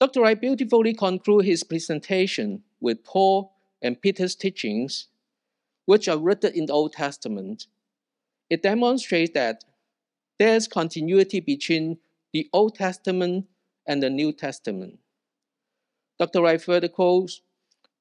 [0.00, 0.20] Dr.
[0.20, 3.52] Wright beautifully concludes his presentation with Paul
[3.82, 5.08] and Peter's teachings,
[5.86, 7.66] which are rooted in the Old Testament,
[8.50, 9.64] it demonstrates that
[10.38, 11.98] there is continuity between
[12.32, 13.46] the Old Testament
[13.86, 14.98] and the New Testament.
[16.18, 16.42] Dr.
[16.42, 17.42] Wright further quotes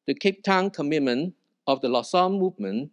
[0.06, 1.34] the Cape Town commitment
[1.66, 2.92] of the Lausanne movement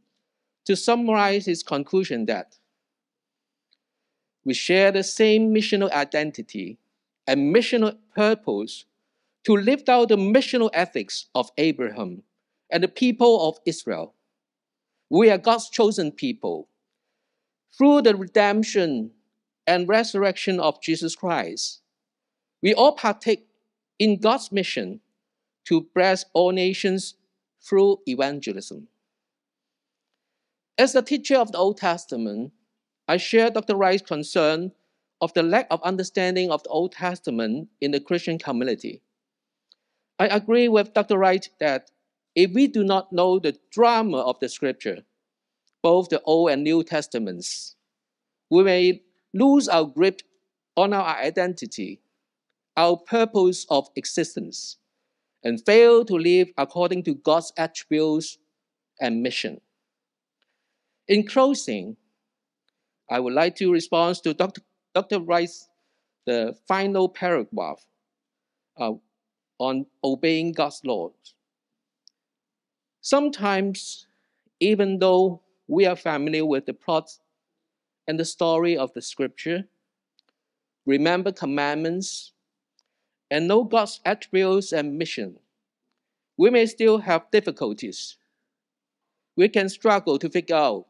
[0.64, 2.58] to summarize his conclusion that
[4.44, 6.78] we share the same missional identity
[7.26, 8.84] and missional purpose
[9.44, 12.22] to live out the missional ethics of Abraham
[12.70, 14.14] and the people of Israel.
[15.10, 16.68] We are God's chosen people.
[17.76, 19.10] Through the redemption
[19.66, 21.80] and resurrection of Jesus Christ,
[22.62, 23.46] we all partake
[23.98, 25.00] in God's mission
[25.66, 27.14] to bless all nations
[27.60, 28.88] through evangelism.
[30.76, 32.52] As a teacher of the Old Testament,
[33.06, 33.76] I share Dr.
[33.76, 34.72] Wright's concern
[35.20, 39.00] of the lack of understanding of the Old Testament in the Christian community.
[40.18, 41.16] I agree with Dr.
[41.16, 41.90] Wright that
[42.34, 45.04] if we do not know the drama of the scripture,
[45.80, 47.76] both the Old and New Testaments,
[48.50, 49.02] we may
[49.32, 50.22] lose our grip
[50.76, 52.00] on our identity,
[52.76, 54.78] our purpose of existence,
[55.44, 58.38] and fail to live according to God's attributes
[59.00, 59.60] and mission.
[61.06, 61.96] In closing,
[63.10, 65.20] I would like to respond to Dr.
[65.20, 65.68] Wright's
[66.26, 67.84] the final paragraph
[68.78, 68.92] uh,
[69.58, 71.34] on obeying God's laws.
[73.02, 74.06] Sometimes,
[74.60, 77.10] even though we are familiar with the plot
[78.08, 79.64] and the story of the scripture,
[80.86, 82.32] remember commandments,
[83.30, 85.38] and know God's attributes and mission,
[86.36, 88.16] we may still have difficulties.
[89.36, 90.86] We can struggle to figure out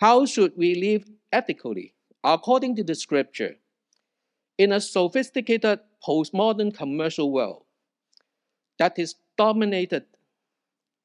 [0.00, 1.94] how should we live ethically
[2.24, 3.56] according to the scripture
[4.56, 7.64] in a sophisticated postmodern commercial world
[8.78, 10.04] that is dominated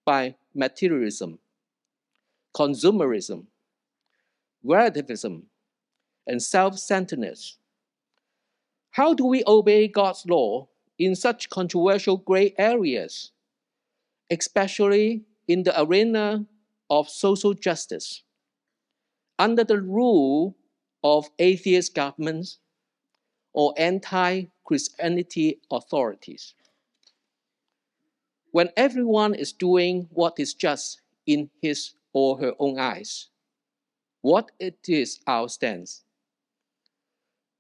[0.06, 1.40] by materialism,
[2.56, 3.46] consumerism,
[4.64, 5.44] relativism,
[6.28, 7.58] and self centeredness.
[8.92, 10.68] How do we obey God's law
[10.98, 13.32] in such controversial gray areas,
[14.30, 16.46] especially in the arena
[16.90, 18.24] of social justice,
[19.38, 20.56] under the rule
[21.04, 22.60] of atheist governments
[23.54, 26.56] or anti Christianity authorities?
[28.56, 33.28] when everyone is doing what is just in his or her own eyes.
[34.22, 36.06] What it is our stance?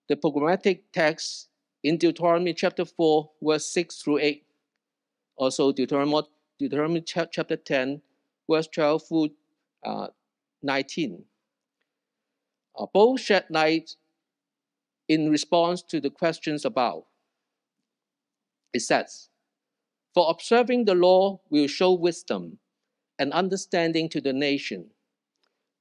[0.07, 1.49] The programmatic text
[1.83, 4.45] in Deuteronomy chapter 4, verse 6 through 8,
[5.35, 6.21] also Deuteronomy,
[6.59, 8.01] Deuteronomy chapter 10,
[8.49, 9.29] verse 12 through
[9.83, 10.07] uh,
[10.63, 11.25] 19.
[12.77, 13.95] Uh, both shed light
[15.07, 17.03] in response to the questions above.
[18.73, 19.29] It says,
[20.13, 22.59] for observing the law will show wisdom
[23.19, 24.87] and understanding to the nation.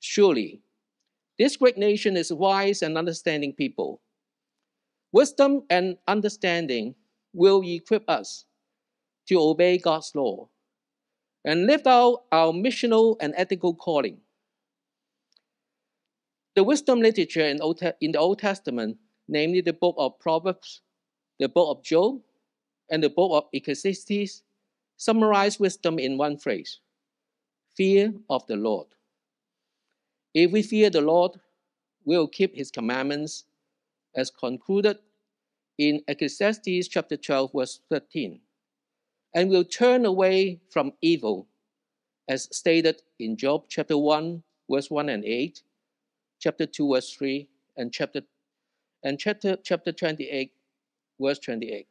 [0.00, 0.60] Surely,
[1.38, 4.00] this great nation is wise and understanding people.
[5.12, 6.94] Wisdom and understanding
[7.32, 8.44] will equip us
[9.28, 10.48] to obey God's law
[11.44, 14.18] and live out our missional and ethical calling.
[16.54, 17.58] The wisdom literature in,
[18.00, 20.82] in the Old Testament, namely the book of Proverbs,
[21.40, 22.20] the book of Job,
[22.90, 24.42] and the book of Ecclesiastes
[24.96, 26.80] summarize wisdom in one phrase
[27.74, 28.86] fear of the Lord.
[30.32, 31.32] If we fear the Lord,
[32.04, 33.44] we will keep his commandments
[34.14, 34.98] as concluded
[35.76, 38.40] in Ecclesiastes chapter 12, verse 13,
[39.34, 41.48] and will turn away from evil,
[42.28, 45.60] as stated in Job chapter 1, verse 1 and 8,
[46.44, 47.48] chapter 2, verse 3,
[47.78, 48.20] and chapter
[49.02, 50.52] and chapter chapter 28,
[51.18, 51.86] verse 28.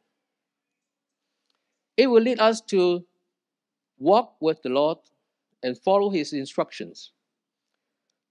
[1.98, 3.04] It will lead us to
[3.98, 5.00] walk with the Lord
[5.64, 7.14] and follow his instructions.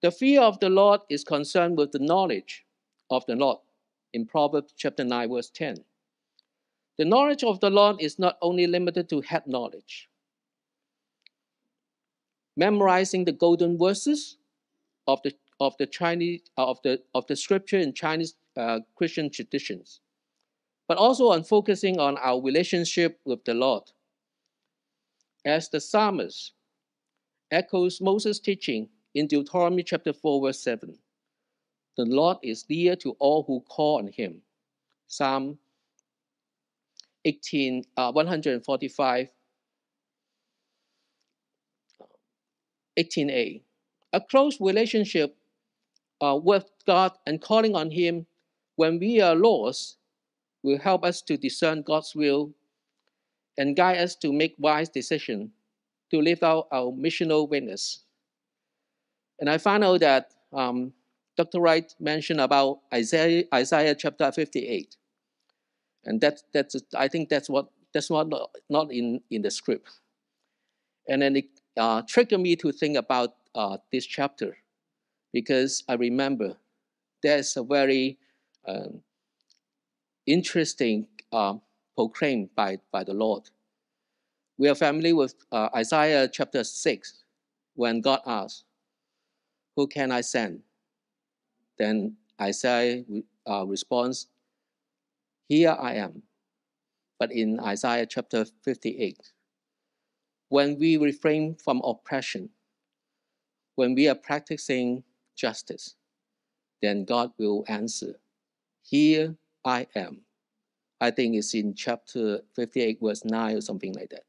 [0.01, 2.65] The fear of the Lord is concerned with the knowledge
[3.11, 3.59] of the Lord
[4.13, 5.79] in Proverbs chapter 9, verse 10.
[6.99, 10.09] The knowledge of the Lord is not only limited to head knowledge.
[12.57, 14.37] Memorizing the golden verses
[15.09, 15.33] of the
[15.67, 20.01] of the Chinese uh, of the of the scripture in Chinese uh, Christian traditions
[20.89, 23.85] but also on focusing on our relationship with the Lord.
[25.45, 26.53] As the psalmist
[27.51, 30.99] echoes Moses' teaching in Deuteronomy chapter 4, verse 7
[31.97, 34.43] The Lord is near to all who call on him.
[35.07, 35.59] Psalm
[37.25, 39.29] 18, uh, 145,
[42.99, 43.63] 18a.
[44.13, 45.37] A close relationship
[46.23, 48.27] uh, with God and calling on Him
[48.77, 49.99] when we are lost
[50.63, 52.55] will help us to discern God's will
[53.59, 55.51] and guide us to make wise decisions
[56.11, 58.05] to live out our missional witness.
[59.41, 60.93] And I found out that um,
[61.37, 61.61] Dr.
[61.61, 64.97] Wright mentioned about Isaiah, Isaiah chapter 58.
[66.05, 69.91] And that, that's, I think that's what that's what not, not in, in the script.
[71.09, 71.47] And then it
[71.77, 74.57] uh, triggered me to think about uh, this chapter
[75.33, 76.57] because I remember
[77.23, 78.19] there's a very
[78.67, 79.03] um,
[80.27, 81.55] interesting uh,
[81.97, 83.49] proclaimed by, by the Lord.
[84.59, 87.25] We are familiar with uh, Isaiah chapter 6
[87.75, 88.65] when God asks,
[89.77, 90.61] Who can I send?
[91.79, 93.03] Then Isaiah
[93.49, 94.27] uh, responds,
[95.49, 96.23] Here I am.
[97.19, 99.33] But in Isaiah chapter 58,
[100.49, 102.51] when we refrain from oppression,
[103.77, 105.03] when we are practicing
[105.43, 105.97] justice,
[106.81, 108.15] then God will answer,
[108.83, 110.23] Here I am.
[111.01, 114.25] I think it's in chapter 58, verse 9 or something like that.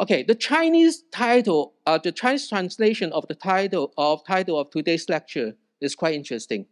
[0.00, 5.08] Okay, the Chinese title, uh, the Chinese translation of the title of title of today's
[5.08, 6.66] lecture is quite interesting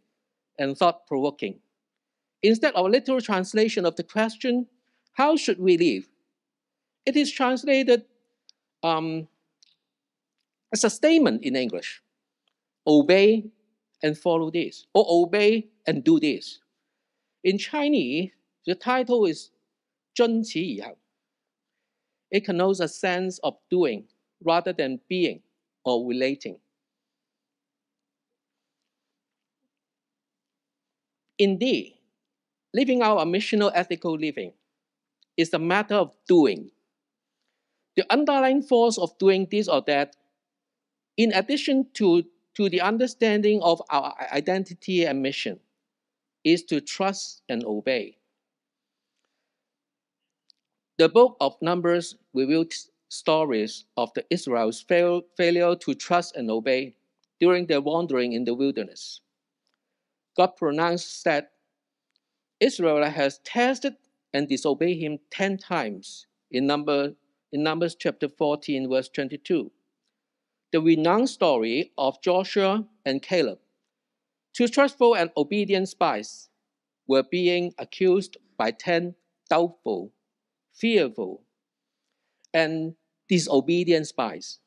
[0.57, 1.59] and thought-provoking.
[2.43, 4.67] Instead of a literal translation of the question,
[5.13, 6.09] how should we live?
[7.05, 8.03] It is translated
[8.83, 9.27] um,
[10.73, 12.01] as a statement in English
[12.86, 13.50] Obey
[14.02, 16.60] and follow this, or obey and do this.
[17.42, 18.30] In Chinese,
[18.66, 19.50] the title is
[20.14, 20.96] 遵此而行.
[22.30, 24.06] It connotes a sense of doing
[24.42, 25.42] rather than being
[25.84, 26.58] or relating.
[31.38, 31.98] Indeed,
[32.72, 34.52] living out a missional ethical living
[35.36, 36.70] is a matter of doing.
[37.96, 40.16] The underlying force of doing this or that,
[41.16, 42.24] in addition to,
[42.59, 45.57] to the understanding of our identity and mission,
[46.43, 48.17] is to trust and obey.
[50.97, 56.95] The book of Numbers reveals stories of the Israel's fail, failure to trust and obey
[57.39, 59.21] during their wandering in the wilderness.
[60.35, 61.53] God pronounced that
[62.59, 63.95] Israel has tested
[64.33, 67.13] and disobeyed him 10 times in, number,
[67.53, 69.71] in Numbers chapter 14, verse 22.
[70.71, 73.59] The renowned story of Joshua and Caleb,
[74.53, 76.49] two trustful and obedient spies,
[77.07, 79.15] were being accused by 10
[79.49, 80.13] doubtful
[80.79, 81.43] fearful,
[82.53, 82.95] and
[83.27, 84.59] disobedient spies.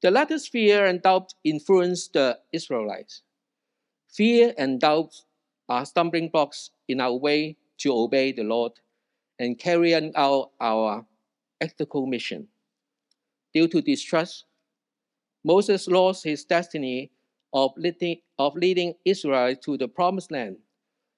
[0.00, 3.22] The latter's fear and doubt influenced the Israelites.
[4.08, 5.14] Fear and doubt
[5.68, 8.72] are stumbling blocks in our way to obey the Lord
[9.38, 11.04] and carrying out our
[11.60, 12.48] ethical mission.
[13.52, 14.44] Due to distrust,
[15.44, 17.10] Moses lost his destiny
[17.52, 20.56] of leading, of leading Israel to the promised land,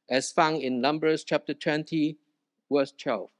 [0.08, 2.16] as found in Numbers chapter 20,
[2.70, 3.30] verse 12.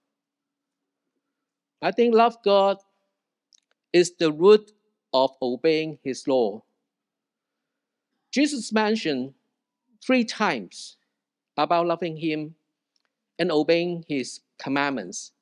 [1.83, 2.79] I think love God
[3.93, 4.73] is the root
[5.13, 6.63] of obeying His law.
[8.31, 9.35] Jesus mentioned
[10.05, 10.97] three times
[11.57, 12.55] about loving Him
[13.39, 15.33] and obeying His commandments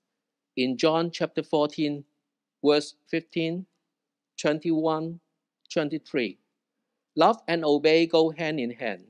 [0.56, 2.04] in John chapter 14,
[2.64, 3.66] verse 15,
[4.40, 5.20] 21,
[5.72, 6.38] 23.
[7.16, 9.04] Love and obey go hand in hand.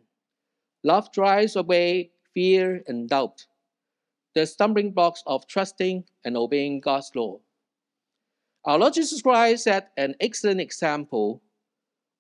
[0.83, 3.47] Love drives away fear and doubt
[4.35, 7.41] the stumbling blocks of trusting and obeying God's law.
[8.65, 11.43] Our Lord Jesus Christ set an excellent example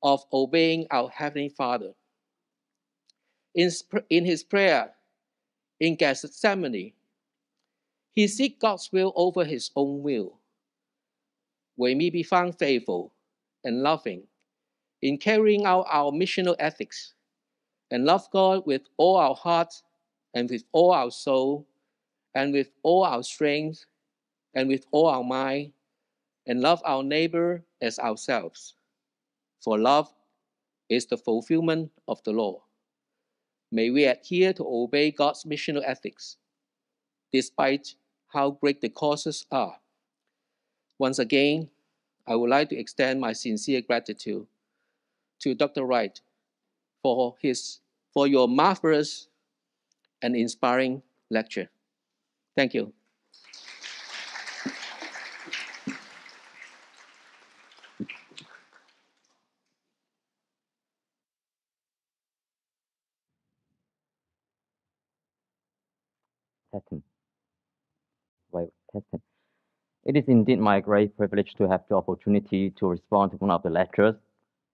[0.03, 1.93] of obeying our Heavenly Father.
[3.55, 3.71] In,
[4.11, 4.93] in his prayer
[5.81, 6.93] in Gethsemane,
[8.13, 10.41] he seek God's will over his own will.
[11.77, 13.13] We may be found faithful
[13.69, 14.23] and loving
[15.03, 17.13] in carrying out our missional ethics
[17.91, 19.73] and love God with all our heart
[20.35, 21.69] and with all our soul
[22.35, 23.85] and with all our strength
[24.55, 25.73] and with all our mind,
[26.47, 28.75] and love our neighbor as ourselves.
[29.61, 30.13] For love
[30.89, 32.63] is the fulfillment of the law.
[33.71, 36.39] May we adhere to obey God's missional ethics,
[37.31, 37.95] despite
[38.29, 39.77] how great the causes are.
[40.99, 41.69] Once again,
[42.29, 44.47] I would like to extend my sincere gratitude
[45.41, 45.85] to Dr.
[45.85, 46.21] Wright
[47.03, 47.81] for, his,
[48.13, 49.29] for your marvelous
[50.21, 51.71] and inspiring lecture.
[52.55, 52.93] Thank you.
[66.73, 67.03] Testing.
[68.93, 69.28] Testing.
[70.09, 73.63] It is indeed my great privilege to have the opportunity to respond to one of
[73.63, 74.15] the lectures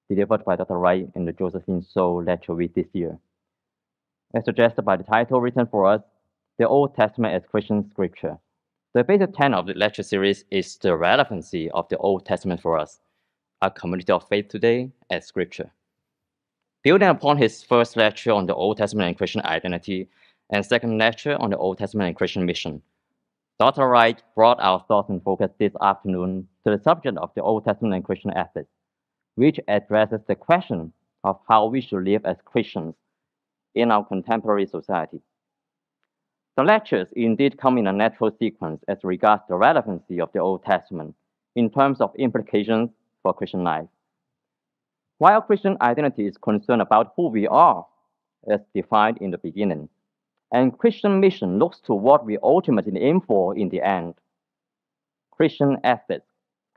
[0.09, 0.79] delivered by Dr.
[0.79, 3.19] Wright in the Josephine So Lecture Week this year.
[4.33, 6.03] As suggested by the title written for us,
[6.57, 8.39] the Old Testament as Christian scripture.
[8.93, 12.79] The basic tenet of the lecture series is the relevancy of the Old Testament for
[12.79, 13.01] us,
[13.61, 15.73] a community of faith today as scripture.
[16.85, 20.09] Building upon his first lecture on the Old Testament and Christian identity
[20.51, 22.83] and second lecture on the Old Testament and Christian mission,
[23.61, 23.87] Dr.
[23.89, 27.95] Wright brought our thoughts and focus this afternoon to the subject of the Old Testament
[27.95, 28.71] and Christian ethics,
[29.37, 32.97] which addresses the question of how we should live as Christians
[33.77, 35.21] in our contemporary society.
[36.57, 40.65] The lectures indeed come in a natural sequence as regards the relevancy of the Old
[40.65, 41.15] Testament
[41.55, 42.91] in terms of implications
[43.23, 43.87] for Christian life.
[45.19, 47.87] While Christian identity is concerned about who we are,
[48.51, 49.89] as defined in the beginning,
[50.55, 54.15] and Christian mission looks to what we ultimately aim for in the end.
[55.33, 56.29] Christian ethics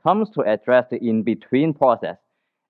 [0.02, 2.18] comes to address the in-between process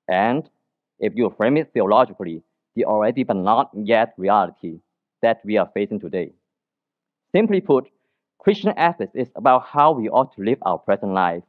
[0.07, 0.51] and,
[0.99, 2.43] if you frame it theologically,
[2.77, 4.81] the already but not yet reality
[5.23, 6.31] that we are facing today.
[7.33, 7.89] Simply put,
[8.39, 11.43] Christian ethics is about how we ought to live our present life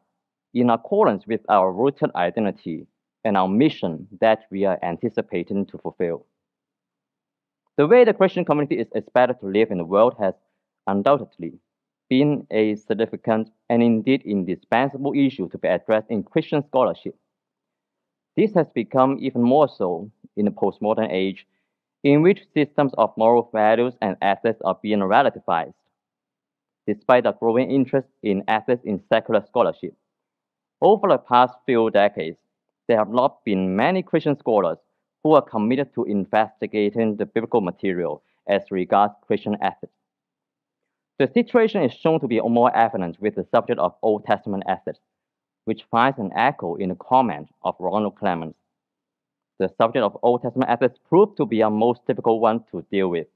[0.53, 2.87] in accordance with our rooted identity
[3.25, 6.25] and our mission that we are anticipating to fulfill.
[7.79, 10.33] The way the Christian community is expected to live in the world has
[10.85, 11.61] undoubtedly
[12.09, 17.15] been a significant and indeed indispensable issue to be addressed in Christian scholarship.
[18.35, 21.47] This has become even more so in the postmodern age,
[22.03, 25.79] in which systems of moral values and ethics are being relativized.
[26.85, 29.95] Despite the growing interest in ethics in secular scholarship,
[30.81, 32.39] over the past few decades,
[32.89, 34.79] there have not been many Christian scholars
[35.23, 39.93] who are committed to investigating the biblical material as regards Christian ethics.
[41.19, 44.99] The situation is shown to be more evident with the subject of Old Testament ethics,
[45.65, 48.57] which finds an echo in the comment of Ronald Clements.
[49.59, 53.09] The subject of Old Testament ethics proved to be a most difficult one to deal
[53.09, 53.27] with.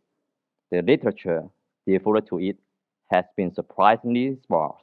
[0.72, 1.44] The literature
[1.86, 2.58] devoted to it
[3.12, 4.82] has been surprisingly sparse.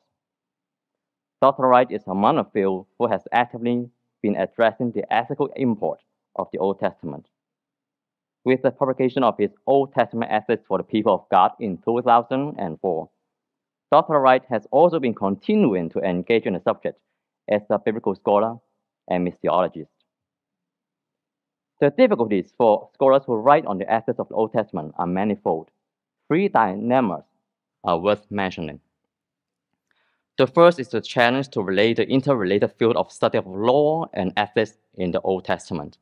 [1.40, 1.62] Dr.
[1.62, 3.88] Wright is among a few who has actively
[4.20, 6.00] been addressing the ethical import
[6.36, 7.26] of the Old Testament.
[8.44, 13.10] With the publication of his Old Testament Ethics for the People of God in 2004,
[13.92, 14.20] Dr.
[14.20, 16.98] Wright has also been continuing to engage in the subject
[17.48, 18.56] as a biblical scholar
[19.08, 19.88] and missiologist.
[21.80, 25.70] The difficulties for scholars who write on the ethics of the Old Testament are manifold.
[26.28, 27.24] Three dilemmas
[27.84, 28.80] are worth mentioning.
[30.36, 34.32] The first is the challenge to relate the interrelated field of study of law and
[34.36, 35.98] ethics in the Old Testament.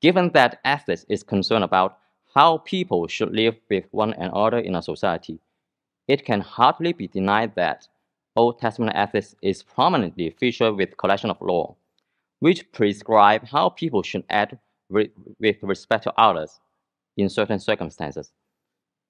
[0.00, 1.98] Given that ethics is concerned about
[2.34, 5.40] how people should live with one another in a society,
[6.08, 7.88] it can hardly be denied that
[8.36, 11.76] Old Testament ethics is prominently featured with collection of law,
[12.40, 14.54] which prescribe how people should act
[14.90, 16.60] with respect to others
[17.16, 18.32] in certain circumstances.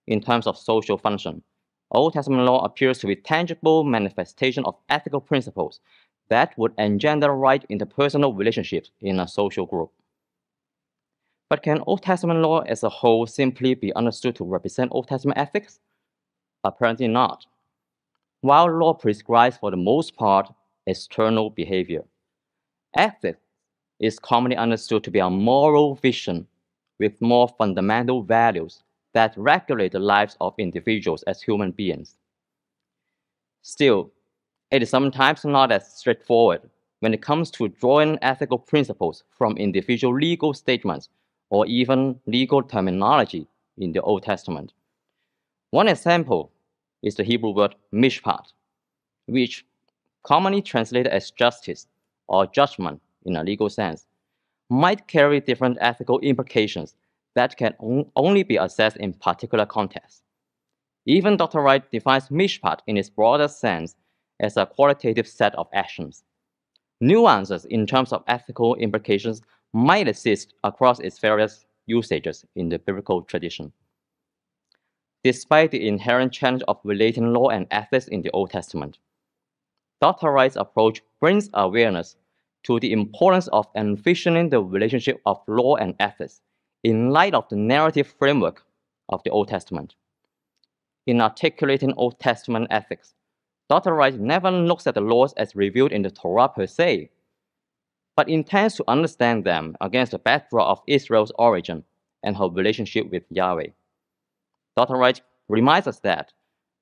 [0.06, 1.42] In terms of social function,
[1.90, 5.80] Old Testament law appears to be tangible manifestation of ethical principles
[6.28, 9.90] that would engender right interpersonal relationships in a social group.
[11.48, 15.38] But can Old Testament law as a whole simply be understood to represent Old Testament
[15.38, 15.78] ethics?
[16.64, 17.46] Apparently not.
[18.40, 20.52] While law prescribes for the most part
[20.86, 22.04] external behavior,
[22.96, 23.40] ethics
[24.00, 26.46] is commonly understood to be a moral vision
[26.98, 32.16] with more fundamental values that regulate the lives of individuals as human beings.
[33.62, 34.10] Still,
[34.70, 36.68] it is sometimes not as straightforward
[37.00, 41.08] when it comes to drawing ethical principles from individual legal statements
[41.54, 43.46] or even legal terminology
[43.78, 44.72] in the Old Testament.
[45.70, 46.50] One example
[47.00, 48.46] is the Hebrew word mishpat,
[49.26, 49.64] which
[50.24, 51.86] commonly translated as justice
[52.26, 54.06] or judgment in a legal sense,
[54.68, 56.96] might carry different ethical implications
[57.36, 60.22] that can on only be assessed in particular contexts.
[61.06, 61.60] Even Dr.
[61.60, 63.94] Wright defines mishpat in its broader sense
[64.40, 66.24] as a qualitative set of actions.
[67.00, 69.40] Nuances in terms of ethical implications
[69.74, 73.72] might exist across its various usages in the biblical tradition.
[75.24, 78.98] Despite the inherent challenge of relating law and ethics in the Old Testament,
[80.00, 80.30] Dr.
[80.30, 82.16] Wright's approach brings awareness
[82.64, 86.40] to the importance of envisioning the relationship of law and ethics
[86.84, 88.64] in light of the narrative framework
[89.08, 89.96] of the Old Testament.
[91.06, 93.14] In articulating Old Testament ethics,
[93.68, 93.94] Dr.
[93.94, 97.10] Wright never looks at the laws as revealed in the Torah per se,
[98.16, 101.84] but intends to understand them against the backdrop of Israel's origin
[102.22, 103.68] and her relationship with Yahweh.
[104.76, 104.96] Dr.
[104.96, 106.32] Wright reminds us that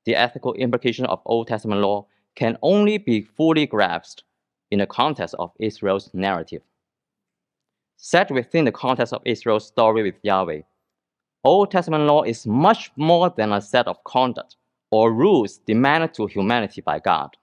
[0.04, 4.24] the ethical implication of Old Testament law can only be fully grasped
[4.70, 6.62] in the context of Israel's narrative.
[7.96, 10.62] Set within the context of Israel's story with Yahweh,
[11.44, 14.56] Old Testament law is much more than a set of conduct
[14.90, 17.36] or rules demanded to humanity by God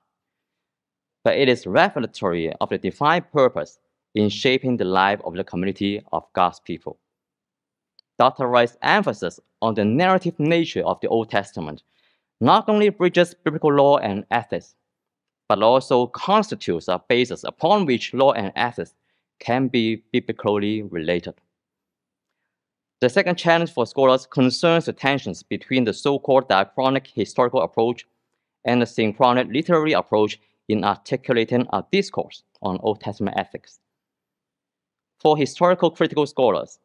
[1.29, 3.77] but it is revelatory of the divine purpose
[4.15, 6.97] in shaping the life of the community of God's people.
[8.17, 8.47] Dr.
[8.47, 11.83] Wright's emphasis on the narrative nature of the Old Testament
[12.41, 14.73] not only bridges biblical law and ethics,
[15.47, 18.95] but also constitutes a basis upon which law and ethics
[19.39, 21.35] can be biblically related.
[23.01, 28.07] The second challenge for scholars concerns the tensions between the so-called diachronic historical approach
[28.65, 30.39] and the synchronic literary approach
[30.69, 33.81] in articulating a discourse on Old Testament ethics.
[35.19, 36.79] For historical critical scholars,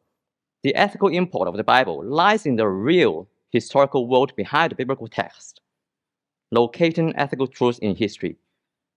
[0.63, 5.07] the ethical import of the Bible lies in the real historical world behind the biblical
[5.07, 5.61] text.
[6.51, 8.37] Locating ethical truths in history,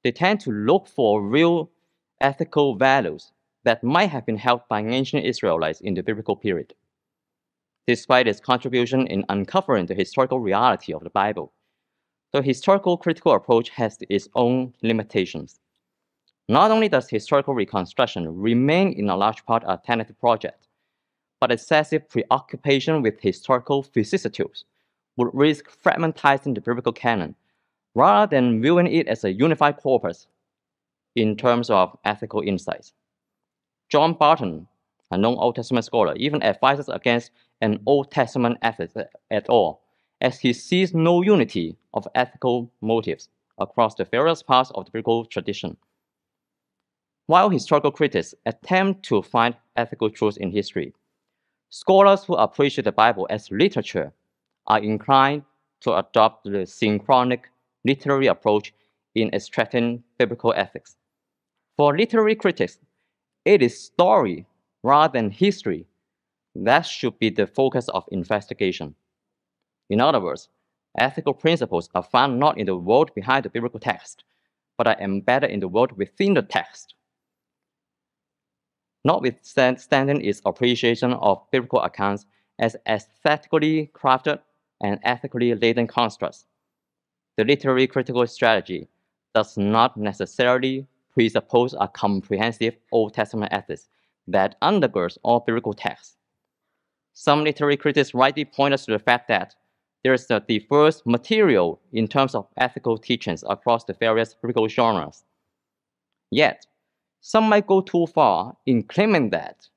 [0.05, 1.71] they tend to look for real
[2.21, 3.33] ethical values
[3.65, 6.75] that might have been held by ancient Israelites in the biblical period.
[7.89, 11.53] despite its contribution in uncovering the historical reality of the Bible.
[12.33, 15.61] The historical critical approach has its own limitations.
[16.49, 20.67] Not only does historical reconstruction remain in a large part a tentative project,
[21.41, 24.65] but excessive preoccupation with historical vicissitudes
[25.17, 27.35] would risk fragmentizing the biblical canon
[27.95, 30.27] rather than viewing it as a unified corpus
[31.17, 32.93] in terms of ethical insights.
[33.89, 34.69] John Barton,
[35.11, 37.31] a known Old Testament scholar, even advises against
[37.61, 38.95] an Old Testament ethics
[39.31, 39.83] at all,
[40.21, 43.29] as he sees no unity of ethical motives
[43.59, 45.77] across the various parts of the biblical tradition.
[47.27, 50.95] While historical critics attempt to find ethical truths in history,
[51.69, 54.13] scholars who appreciate the Bible as literature
[54.67, 55.43] are inclined
[55.81, 57.51] to adopt the synchronic
[57.85, 58.73] literary approach
[59.15, 60.97] in extracting biblical ethics.
[61.77, 62.79] For literary critics,
[63.45, 64.47] it is story
[64.83, 65.87] rather than history
[66.55, 68.95] that should be the focus of investigation.
[69.91, 70.49] In other words,
[70.99, 74.25] ethical principles are found not in the world behind the biblical text,
[74.77, 76.95] but are embedded in the world within the text.
[79.05, 82.27] Notwithstanding its appreciation of biblical accounts
[82.59, 84.41] as aesthetically crafted
[84.83, 86.47] and ethically laden constructs,
[87.37, 88.89] the literary critical strategy
[89.35, 93.89] does not necessarily presuppose a comprehensive Old Testament ethics
[94.27, 96.17] that undergirds all biblical texts.
[97.15, 99.55] Some literary critics rightly point us to the fact that
[100.05, 105.25] there is a diverse material in terms of ethical teachings across the various biblical genres.
[106.31, 106.67] Yet,
[107.21, 109.69] some might go too far in claiming that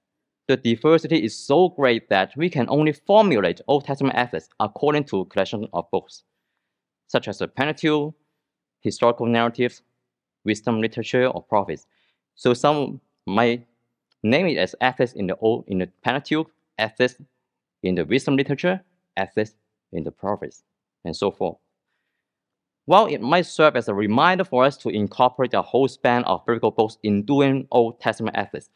[0.48, 5.22] the diversity is so great that we can only formulate Old Testament ethics according to
[5.22, 6.24] a collection of books
[7.12, 8.14] such as the Pentateuch,
[8.80, 9.82] historical narratives,
[10.46, 11.86] wisdom literature, or prophets.
[12.36, 13.68] So some might
[14.24, 17.16] name it as ethics in the old in the Pentateuch, ethics
[17.84, 18.82] in the wisdom literature,
[19.18, 19.56] ethics
[19.92, 20.64] in the prophets,
[21.06, 21.58] and so forth.
[22.86, 26.46] While it might serve as a reminder for us to incorporate the whole span of
[26.46, 28.70] biblical books in doing Old Testament ethics,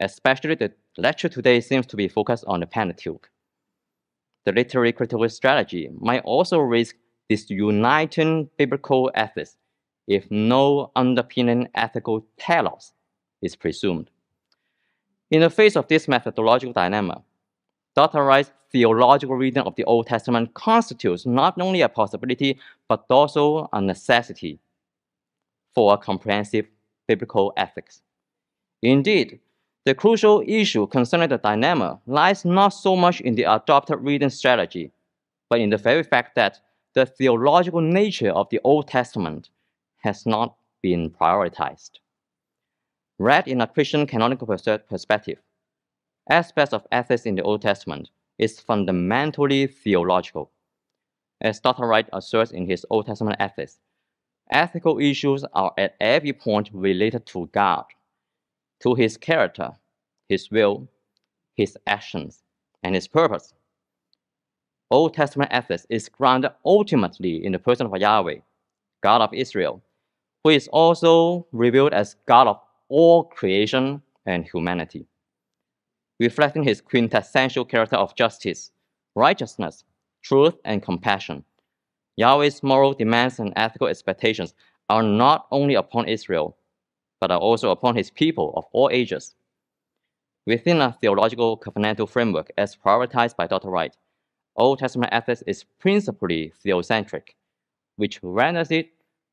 [0.00, 3.30] especially the lecture today seems to be focused on the Pentateuch.
[4.44, 6.96] The literary critical strategy might also risk
[7.28, 9.56] disuniting biblical ethics
[10.08, 12.92] if no underpinning ethical telos
[13.40, 14.10] is presumed.
[15.30, 17.22] In the face of this methodological dilemma,
[17.94, 18.24] Dr.
[18.24, 22.58] Wright's theological reading of the Old Testament constitutes not only a possibility,
[22.88, 24.58] but also a necessity
[25.74, 26.66] for a comprehensive
[27.06, 28.02] biblical ethics.
[28.82, 29.40] Indeed,
[29.84, 34.90] the crucial issue concerning the dilemma lies not so much in the adopted reading strategy,
[35.50, 36.60] but in the very fact that
[36.94, 39.50] the theological nature of the Old Testament
[39.98, 41.90] has not been prioritized.
[43.18, 45.38] Read in a Christian canonical perspective,
[46.30, 50.50] aspects of ethics in the Old Testament is fundamentally theological.
[51.40, 51.86] As Dr.
[51.86, 53.78] Wright asserts in his Old Testament ethics,
[54.50, 57.84] ethical issues are at every point related to God,
[58.80, 59.72] to his character,
[60.28, 60.88] his will,
[61.54, 62.42] his actions,
[62.82, 63.54] and his purpose.
[64.90, 68.40] Old Testament ethics is grounded ultimately in the person of Yahweh,
[69.02, 69.82] God of Israel,
[70.44, 75.06] who is also revealed as God of all creation and humanity,
[76.22, 78.70] reflecting his quintessential character of justice,
[79.16, 79.82] righteousness,
[80.22, 81.44] truth, and compassion.
[82.16, 84.54] Yahweh's moral demands and ethical expectations
[84.88, 86.56] are not only upon Israel,
[87.20, 89.34] but are also upon his people of all ages.
[90.46, 93.70] Within a theological covenantal framework as prioritized by Dr.
[93.70, 93.96] Wright,
[94.54, 97.34] Old Testament ethics is principally theocentric,
[97.96, 98.90] which renders it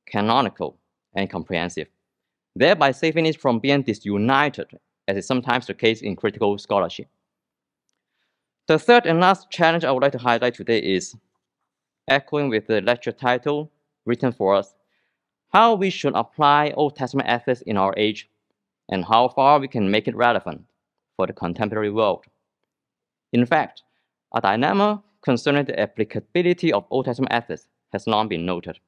[0.07, 0.80] canonical
[1.14, 1.88] and comprehensive,
[2.56, 4.80] thereby saving it from being disunited,
[5.10, 7.07] as is sometimes the case in critical scholarship.
[8.68, 11.15] The third and last challenge I would like to highlight today is,
[12.07, 13.72] echoing with the lecture title
[14.06, 14.76] written for us,
[15.52, 18.30] how we should apply Old Testament ethics in our age
[18.90, 20.64] and how far we can make it relevant
[21.18, 22.26] for the contemporary world.
[23.34, 23.81] In fact,
[24.36, 28.80] a dilemma concerning the applicability of Old Testament ethics has long been noted.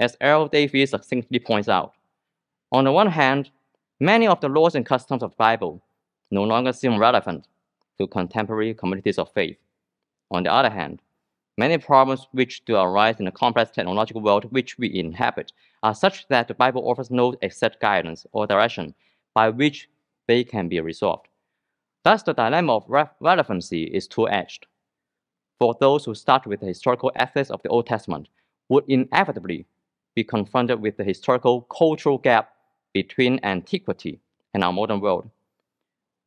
[0.00, 0.48] As L.
[0.48, 1.92] Davies succinctly points out,
[2.72, 3.50] on the one hand,
[4.02, 5.80] many of the laws and customs of the Bible
[6.32, 7.46] no longer seem relevant
[7.98, 9.56] to contemporary communities of faith.
[10.32, 11.00] On the other hand,
[11.56, 15.52] many problems which do arise in the complex technological world which we inhabit
[15.84, 18.92] are such that the Bible offers no exact guidance or direction
[19.34, 19.88] by which
[20.26, 21.28] they can be resolved.
[22.02, 24.66] Thus, the dilemma of re relevancy is two-edged
[25.60, 28.26] for those who start with the historical ethics of the Old Testament
[28.68, 29.64] would inevitably
[30.16, 32.52] be confronted with the historical cultural gap
[32.92, 34.20] between antiquity
[34.54, 35.30] and our modern world.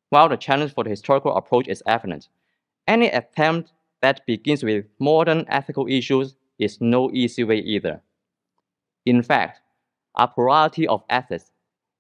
[0.10, 2.30] While the challenge for the historical approach is evident,
[2.88, 8.02] any attempt that begins with modern ethical issues is no easy way either.
[9.06, 9.62] In fact,
[10.16, 11.52] a plurality of ethics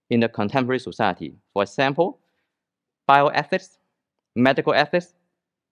[0.10, 2.20] in the contemporary society, for example,
[3.10, 3.78] bioethics,
[4.36, 5.14] medical ethics,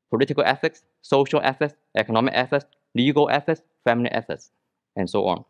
[0.10, 2.66] political ethics, social ethics, economic ethics,
[2.96, 4.52] legal ethics, family ethics,
[4.96, 5.44] and so on,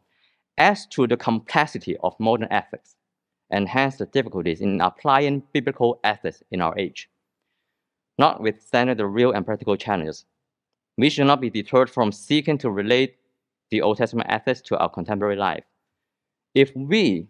[0.57, 2.95] adds to the complexity of modern ethics,
[3.53, 7.07] and hence the difficulties in applying biblical ethics in our age.
[8.17, 10.25] Notwithstanding the real and practical challenges,
[10.97, 13.15] we should not be deterred from seeking to relate
[13.69, 15.63] the Old Testament ethics to our contemporary life.
[16.55, 17.27] If we,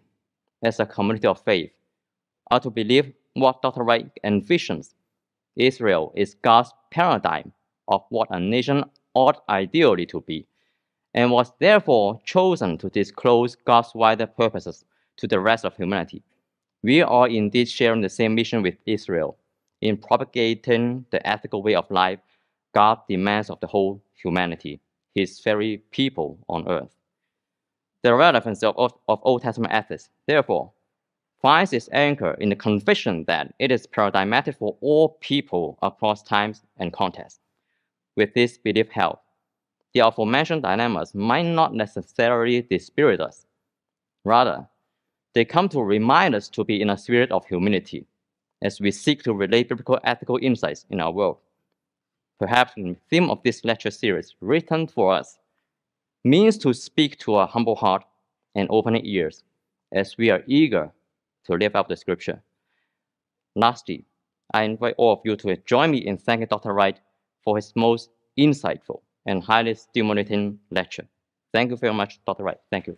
[0.62, 1.70] as a community of faith,
[2.50, 3.82] are to believe what Dr.
[3.82, 4.94] Wright envisions,
[5.56, 7.52] Israel is God's paradigm
[7.88, 10.46] of what a nation ought ideally to be,
[11.12, 16.22] and was therefore chosen to disclose God's wider purposes to the rest of humanity.
[16.82, 19.38] We are indeed sharing the same mission with Israel
[19.80, 22.20] in propagating the ethical way of life
[22.74, 24.80] God demands of the whole humanity,
[25.14, 26.94] his very people on earth.
[28.02, 30.72] The relevance of, of, Old Testament ethics, therefore,
[31.40, 36.62] finds its anchor in the conviction that it is paradigmatic for all people across times
[36.78, 37.40] and contexts.
[38.16, 39.18] With this belief held,
[39.92, 43.46] the aforementioned dilemmas might not necessarily dispirit us.
[44.24, 44.66] Rather,
[45.34, 48.06] they come to remind us to be in a spirit of humility
[48.62, 51.38] as we seek to relate biblical ethical insights in our world.
[52.38, 55.38] Perhaps the theme of this lecture series, written for us,
[56.24, 58.04] means to speak to a humble heart
[58.54, 59.42] and open ears
[59.92, 60.90] as we are eager
[61.44, 62.42] to live out the scripture.
[63.54, 64.04] Lastly,
[64.52, 66.72] I invite all of you to join me in thanking Dr.
[66.72, 66.98] Wright
[67.42, 71.06] for his most insightful and highly stimulating lecture.
[71.52, 72.44] Thank you very much, Dr.
[72.44, 72.58] Wright.
[72.70, 72.96] Thank you.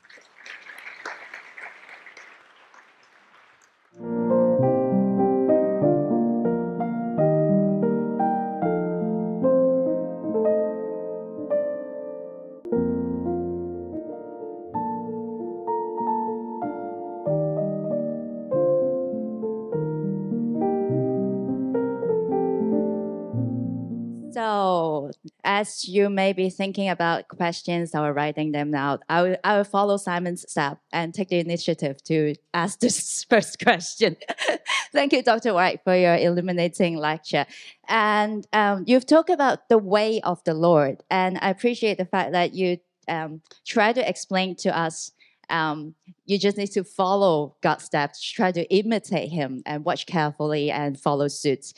[25.88, 29.96] You may be thinking about questions or writing them out, I will, I will follow
[29.96, 34.16] Simon's step and take the initiative to ask this first question.
[34.92, 35.52] Thank you, Dr.
[35.52, 37.46] Wright, for your illuminating lecture.
[37.88, 42.32] And um, you've talked about the way of the Lord, and I appreciate the fact
[42.32, 45.12] that you um, try to explain to us
[45.48, 45.94] um,
[46.24, 50.98] you just need to follow God's steps, try to imitate Him, and watch carefully and
[50.98, 51.72] follow suit.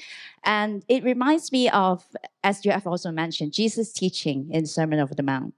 [0.44, 2.04] And it reminds me of,
[2.42, 5.54] as you have also mentioned, Jesus' teaching in Sermon of the Mount,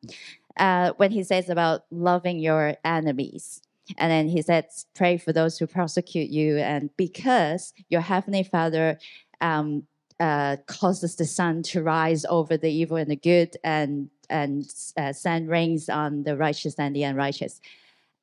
[0.58, 3.60] uh, when He says about loving your enemies.
[3.98, 8.98] And then He says, pray for those who persecute you, and because your Heavenly Father
[9.40, 9.84] um,
[10.18, 14.64] uh, causes the sun to rise over the evil and the good, and and
[14.96, 17.60] uh, send rains on the righteous and the unrighteous.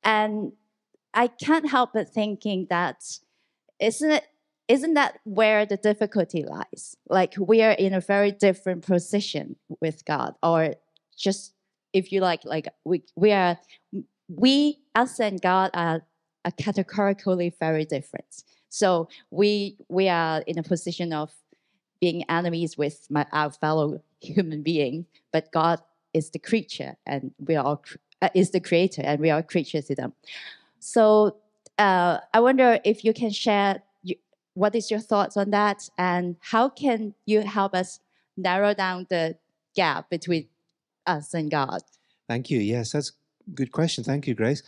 [0.02, 0.52] And
[1.14, 3.02] I can't help but thinking that
[3.80, 4.26] isn't it
[4.68, 6.96] isn't that where the difficulty lies?
[7.08, 10.74] Like we are in a very different position with God, or
[11.16, 11.54] just
[11.92, 13.58] if you like, like we we are
[14.28, 16.02] we us and God are,
[16.44, 18.44] are categorically very different.
[18.68, 21.32] So we we are in a position of
[22.00, 25.80] being enemies with my, our fellow human being, but God
[26.12, 27.82] is the creature, and we are all
[28.22, 30.12] uh, is the creator and we are creatures to them.
[30.80, 31.36] So
[31.78, 34.16] uh, I wonder if you can share you,
[34.54, 38.00] what is your thoughts on that and how can you help us
[38.36, 39.36] narrow down the
[39.74, 40.48] gap between
[41.06, 41.82] us and God?
[42.28, 42.60] Thank you.
[42.60, 43.12] Yes, that's
[43.46, 44.04] a good question.
[44.04, 44.62] Thank you, Grace.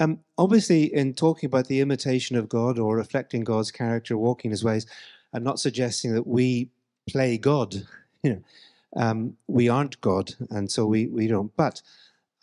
[0.00, 4.64] Um, obviously, in talking about the imitation of God or reflecting God's character, walking His
[4.64, 4.86] ways,
[5.32, 6.70] I'm not suggesting that we
[7.08, 7.74] play God.
[8.22, 8.42] You know,
[8.96, 11.54] um, we aren't God, and so we we don't.
[11.58, 11.82] But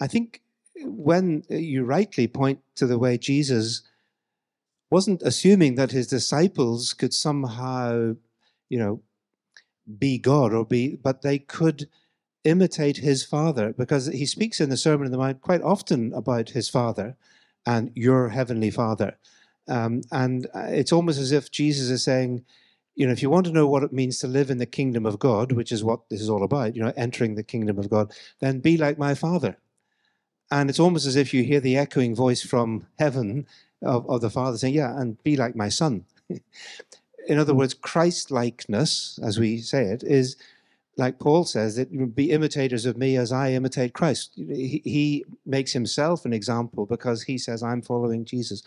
[0.02, 0.42] I think
[0.84, 3.84] when you rightly point to the way Jesus
[4.90, 8.16] wasn't assuming that his disciples could somehow,
[8.68, 9.02] you know,
[10.00, 11.88] be God or be, but they could
[12.44, 16.50] imitate his father because he speaks in the Sermon on the Mount quite often about
[16.50, 17.16] his father
[17.66, 19.18] and your heavenly father.
[19.68, 22.44] Um, and uh, it's almost as if Jesus is saying,
[22.96, 25.06] you know, if you want to know what it means to live in the kingdom
[25.06, 27.90] of God, which is what this is all about, you know, entering the kingdom of
[27.90, 29.58] God, then be like my father.
[30.52, 33.48] And it's almost as if you hear the echoing voice from heaven
[33.82, 36.06] of, of the Father saying, Yeah, and be like my son.
[37.28, 37.60] In other hmm.
[37.60, 40.36] words, Christ likeness, as we say it, is
[40.98, 44.34] like Paul says, that be imitators of me as I imitate Christ.
[44.36, 48.62] He, he makes himself an example because he says, I'm following Jesus.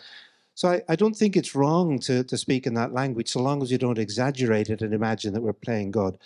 [0.55, 3.61] So I, I don't think it's wrong to, to speak in that language so long
[3.61, 6.17] as you don't exaggerate it and imagine that we're playing God.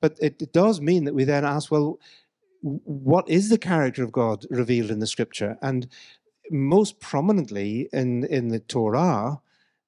[0.00, 2.00] But it, it does mean that we then ask, well,
[2.62, 5.58] what is the character of God revealed in the scripture?
[5.62, 5.88] And
[6.50, 9.40] most prominently in, in the Torah,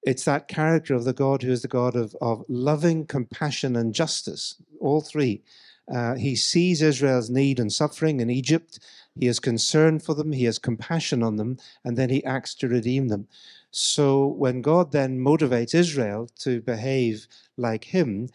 [0.02, 3.94] it's that character of the God who is the God of, of loving, compassion, and
[3.94, 5.42] justice, all three.
[5.92, 8.78] Uh, he sees Israel's need and suffering in Egypt.
[9.18, 10.32] He has concern for them.
[10.32, 11.58] He has compassion on them.
[11.84, 13.26] And then he acts to redeem them.
[13.70, 17.26] So when God then motivates Israel to behave
[17.56, 18.28] like him,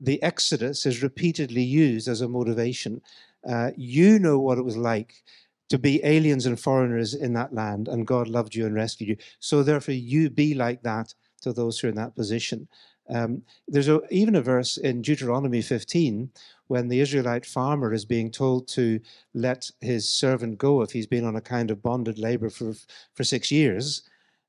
[0.00, 3.00] the Exodus is repeatedly used as a motivation.
[3.48, 5.22] Uh, you know what it was like
[5.68, 9.16] to be aliens and foreigners in that land, and God loved you and rescued you.
[9.38, 12.68] So therefore, you be like that to those who are in that position.
[13.10, 16.30] Um, there's a, even a verse in Deuteronomy 15
[16.66, 19.00] when the Israelite farmer is being told to
[19.32, 22.74] let his servant go if he's been on a kind of bonded labor for,
[23.14, 24.02] for six years.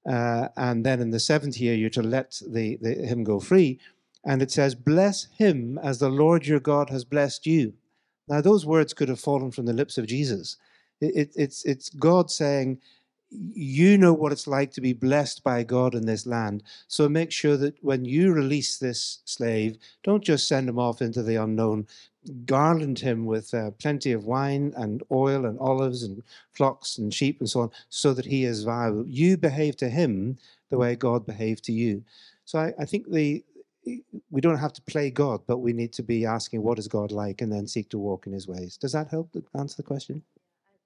[0.10, 3.80] Uh, and then in the seventh year, you're to let the, the, him go free.
[4.26, 7.74] And it says, Bless him as the Lord your God has blessed you.
[8.30, 10.58] Now, those words could have fallen from the lips of Jesus.
[11.02, 12.80] It, it, it's, it's God saying,
[13.32, 16.64] you know what it's like to be blessed by God in this land.
[16.88, 21.22] So make sure that when you release this slave, don't just send him off into
[21.22, 21.88] the unknown.
[22.46, 26.24] Garland him with uh, plenty of wine and oil and olives and
[26.54, 29.08] flocks and sheep and so on, so that he is viable.
[29.08, 30.38] You behave to him
[30.70, 32.04] the way God behaved to you.
[32.46, 33.44] So I, I think the
[34.30, 37.12] we don't have to play God, but we need to be asking what is God
[37.12, 38.78] like, and then seek to walk in His ways.
[38.78, 40.24] Does that help answer the question?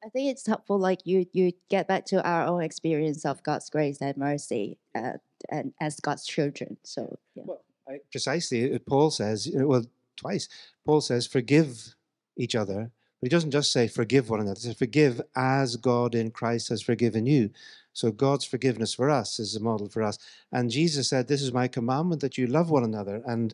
[0.06, 3.70] I think it's helpful, like you you get back to our own experience of God's
[3.70, 5.18] grace and mercy, uh,
[5.50, 6.78] and as God's children.
[6.84, 7.44] So yeah.
[7.46, 9.86] Well, I, precisely, Paul says, well,
[10.16, 10.48] twice.
[10.86, 11.96] Paul says, forgive
[12.38, 14.60] each other, but he doesn't just say forgive one another.
[14.60, 17.50] He says, forgive as God in Christ has forgiven you.
[17.94, 20.18] So God's forgiveness for us is a model for us.
[20.52, 23.22] And Jesus said, This is my commandment that you love one another.
[23.26, 23.53] And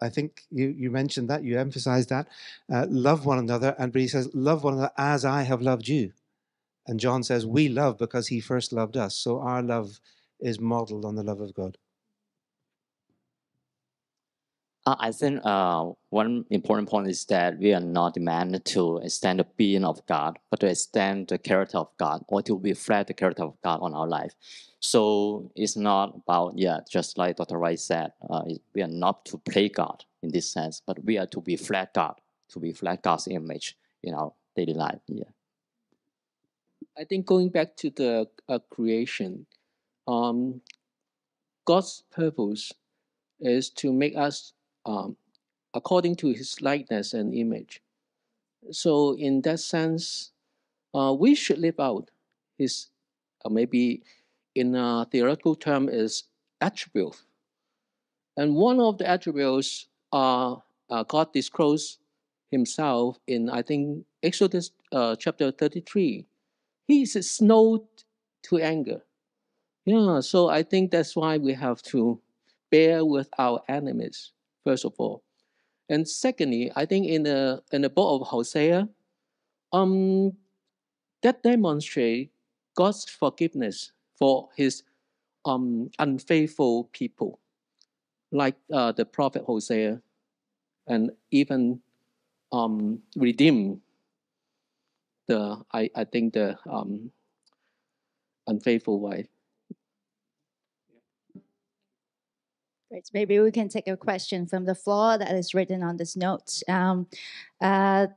[0.00, 2.28] I think you, you mentioned that, you emphasized that.
[2.72, 3.74] Uh, love one another.
[3.78, 6.12] And but he says, Love one another as I have loved you.
[6.86, 9.16] And John says, We love because he first loved us.
[9.16, 10.00] So our love
[10.40, 11.76] is modeled on the love of God.
[14.86, 19.40] Uh, I think uh, one important point is that we are not demanded to extend
[19.40, 23.14] the being of God, but to extend the character of God or to reflect the
[23.14, 24.32] character of God on our life.
[24.80, 27.58] So it's not about, yeah, just like Dr.
[27.58, 28.42] Wright said, uh,
[28.74, 32.14] we are not to play God in this sense, but we are to reflect God,
[32.48, 35.00] to reflect God's image in our daily life.
[35.06, 35.24] Yeah.
[36.98, 39.46] I think going back to the uh, creation,
[40.08, 40.62] um,
[41.66, 42.72] God's purpose
[43.40, 44.54] is to make us
[44.86, 45.16] um,
[45.74, 47.82] according to His likeness and image.
[48.70, 50.32] So, in that sense,
[50.94, 52.10] uh, we should live out
[52.58, 52.88] His
[53.44, 54.02] uh, maybe
[54.54, 56.24] in a theoretical term is
[56.60, 57.16] attribute.
[58.36, 60.56] And one of the attributes uh,
[60.88, 61.98] uh, God disclosed
[62.50, 66.26] himself in, I think, Exodus uh, chapter 33.
[66.88, 67.86] He is slow
[68.44, 69.02] to anger.
[69.86, 72.20] Yeah, so I think that's why we have to
[72.70, 74.32] bear with our enemies,
[74.70, 75.24] first of all.
[75.88, 78.88] And secondly, I think in the in the book of Hosea,
[79.72, 80.38] um,
[81.22, 82.30] that demonstrate
[82.76, 84.84] God's forgiveness for his
[85.44, 87.40] um, unfaithful people,
[88.30, 90.00] like uh, the prophet Hosea,
[90.86, 91.82] and even
[92.52, 93.82] um, redeem
[95.26, 97.10] the I, I think the um,
[98.46, 99.26] unfaithful wife.
[102.90, 103.08] Great.
[103.14, 106.60] Maybe we can take a question from the floor that is written on this note.
[106.68, 107.06] Um,
[107.60, 108.08] uh,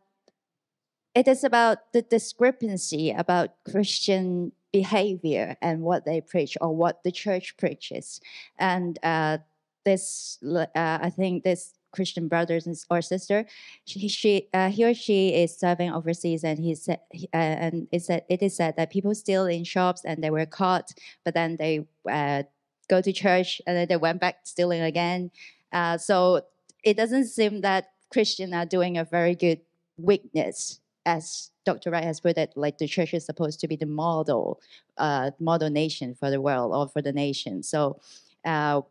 [1.14, 7.12] it is about the discrepancy about Christian behavior and what they preach or what the
[7.12, 8.20] church preaches.
[8.58, 9.38] And uh,
[9.86, 13.46] this, uh, I think, this Christian brothers or sister,
[13.86, 17.00] she, she uh, he or she is serving overseas, and he said,
[17.32, 20.48] uh, and it said it is said that people steal in shops and they were
[20.48, 20.94] caught,
[21.24, 22.42] but then they uh,
[22.88, 25.32] go to church and then they went back stealing again.
[25.72, 26.42] Uh, so
[26.84, 29.62] it doesn't seem that Christians are doing a very good
[29.98, 31.92] witness as Dr.
[31.92, 34.62] Wright has put it, like the church is supposed to be the model,
[34.98, 37.64] uh, model nation for the world or for the nation.
[37.64, 38.00] So,
[38.46, 38.82] uh,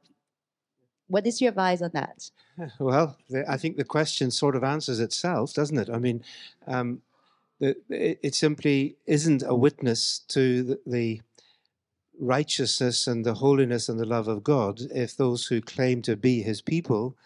[1.09, 2.31] what is your advice on that?
[2.79, 3.17] Well,
[3.49, 5.91] I think the question sort of answers itself, doesn't it?
[5.91, 6.23] I mean,
[6.67, 7.03] um,
[7.61, 11.21] it, it, simply isn't a witness to the, the
[12.23, 16.41] righteousness and the holiness and the love of God if those who claim to be
[16.41, 17.17] His people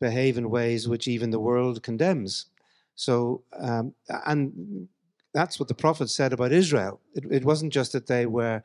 [0.00, 2.46] behave in ways which even the world condemns.
[2.94, 3.94] So, um,
[4.26, 4.88] and
[5.34, 7.00] that's what the prophet said about Israel.
[7.14, 8.62] It, it, wasn't just that they were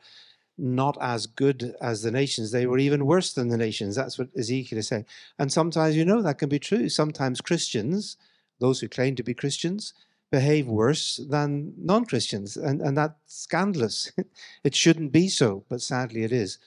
[0.56, 2.50] not as good as the nations.
[2.50, 3.94] They were even worse than the nations.
[3.94, 5.06] That's what Ezekiel is saying.
[5.38, 6.88] And sometimes, you know, that can be true.
[6.88, 8.16] Sometimes Christians,
[8.58, 9.92] those who claim to be Christians,
[10.30, 12.56] behave worse than non Christians.
[12.56, 14.12] And, and that's scandalous.
[14.64, 16.58] it shouldn't be so, but sadly it is.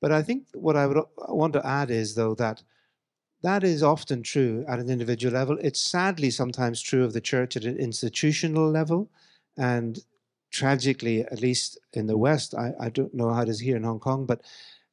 [0.00, 2.62] But I think what I would want to add is, though, that
[3.42, 5.58] that is often true at an individual level.
[5.60, 9.10] It's sadly sometimes true of the church at an institutional level.
[9.56, 9.98] And
[10.50, 13.84] tragically, at least in the West, I, I don't know how it is here in
[13.84, 14.40] Hong Kong, but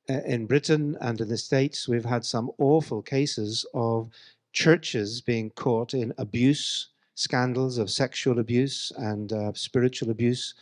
[0.10, 4.10] uh, in Britain and in the States, we've had some awful cases of
[4.52, 10.54] churches being caught in abuse, scandals of sexual abuse and uh, spiritual abuse.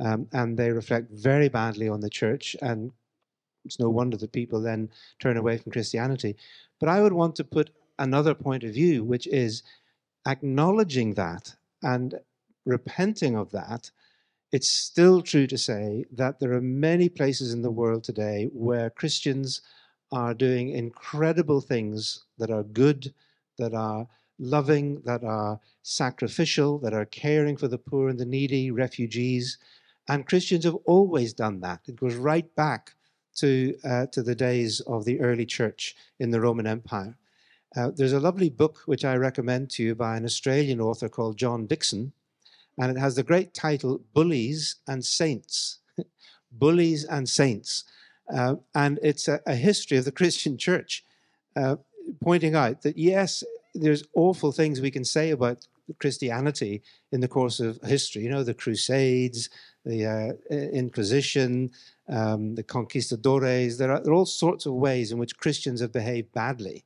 [0.00, 2.56] Um, and they reflect very badly on the church.
[2.62, 2.92] And
[3.64, 6.36] it's no wonder that people then turn away from Christianity.
[6.78, 9.62] But I would want to put another point of view, which is
[10.26, 12.14] acknowledging that and
[12.64, 13.90] repenting of that
[14.52, 18.90] it's still true to say that there are many places in the world today where
[18.90, 19.60] Christians
[20.10, 23.14] are doing incredible things that are good,
[23.58, 24.08] that are
[24.40, 29.58] loving, that are sacrificial, that are caring for the poor and the needy, refugees.
[30.08, 31.80] And Christians have always done that.
[31.86, 32.94] It goes right back
[33.36, 37.16] to, uh, to the days of the early church in the Roman Empire.
[37.76, 41.36] Uh, there's a lovely book which I recommend to you by an Australian author called
[41.36, 42.12] John Dixon,
[42.78, 45.78] and it has the great title Bullies and Saints.
[46.52, 47.84] Bullies and Saints.
[48.32, 51.04] Uh, and it's a, a, history of the Christian church,
[51.56, 51.76] uh,
[52.20, 53.44] pointing out that yes,
[53.74, 55.66] there's awful things we can say about
[55.98, 56.82] Christianity
[57.12, 58.22] in the course of history.
[58.22, 59.50] You know, the Crusades,
[59.84, 61.70] the uh, Inquisition,
[62.08, 63.78] um, the conquistadores.
[63.78, 66.84] There are, there are all sorts of ways in which Christians have behaved badly.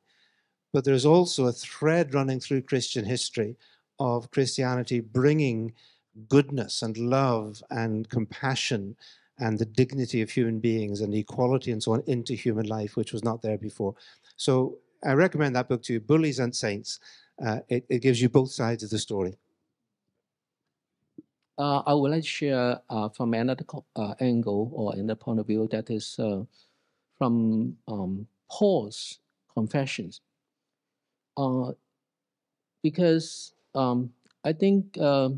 [0.73, 3.57] But there's also a thread running through Christian history
[4.01, 5.73] of Christianity bringing
[6.29, 8.97] goodness and love and compassion
[9.39, 13.13] and the dignity of human beings and equality and so on into human life, which
[13.13, 13.95] was not there before.
[14.37, 16.99] So I recommend that book to you, Bullies and Saints.
[17.45, 19.37] Uh, it, it, gives you both sides of the story.
[21.59, 23.65] Uh, I would like to share uh, from another
[23.97, 26.45] uh, angle or another point of view that is uh,
[27.19, 29.19] from um, Paul's
[29.53, 30.21] confessions.
[31.37, 31.73] Uh,
[32.83, 34.13] because um,
[34.45, 35.31] I think uh,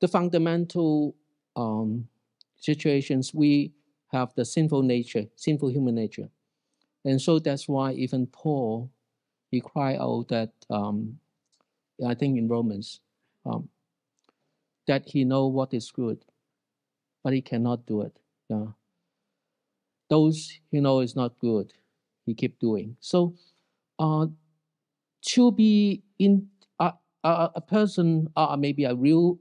[0.00, 1.16] the fundamental
[1.56, 2.08] um,
[2.56, 3.72] situations we
[4.12, 6.28] have the sinful nature, sinful human nature,
[7.04, 8.90] and so that's why even Paul
[9.50, 11.18] he cried out that um,
[12.06, 13.00] I think in Romans
[13.46, 13.68] um,
[14.86, 16.24] that he know what is good,
[17.24, 18.16] but he cannot do it.
[18.48, 18.66] Yeah.
[20.10, 21.72] Those he know is not good,
[22.26, 22.96] he keep doing.
[23.00, 23.34] So,
[23.98, 24.26] uh,
[25.22, 26.48] to be in
[26.78, 26.92] a,
[27.24, 29.38] a person, maybe a real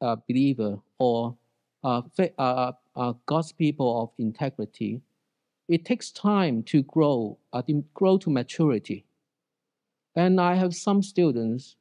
[0.00, 1.36] uh, believer or
[1.84, 2.02] uh,
[3.26, 5.00] God's people of integrity,
[5.68, 7.62] it takes time to grow, uh,
[7.94, 9.06] grow to maturity.
[10.16, 11.76] And I have some students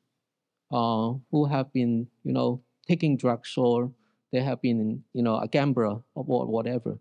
[0.72, 3.94] uh, who have been, you know, taking drugs or
[4.32, 7.00] they have been, you know, a gambler or whatever,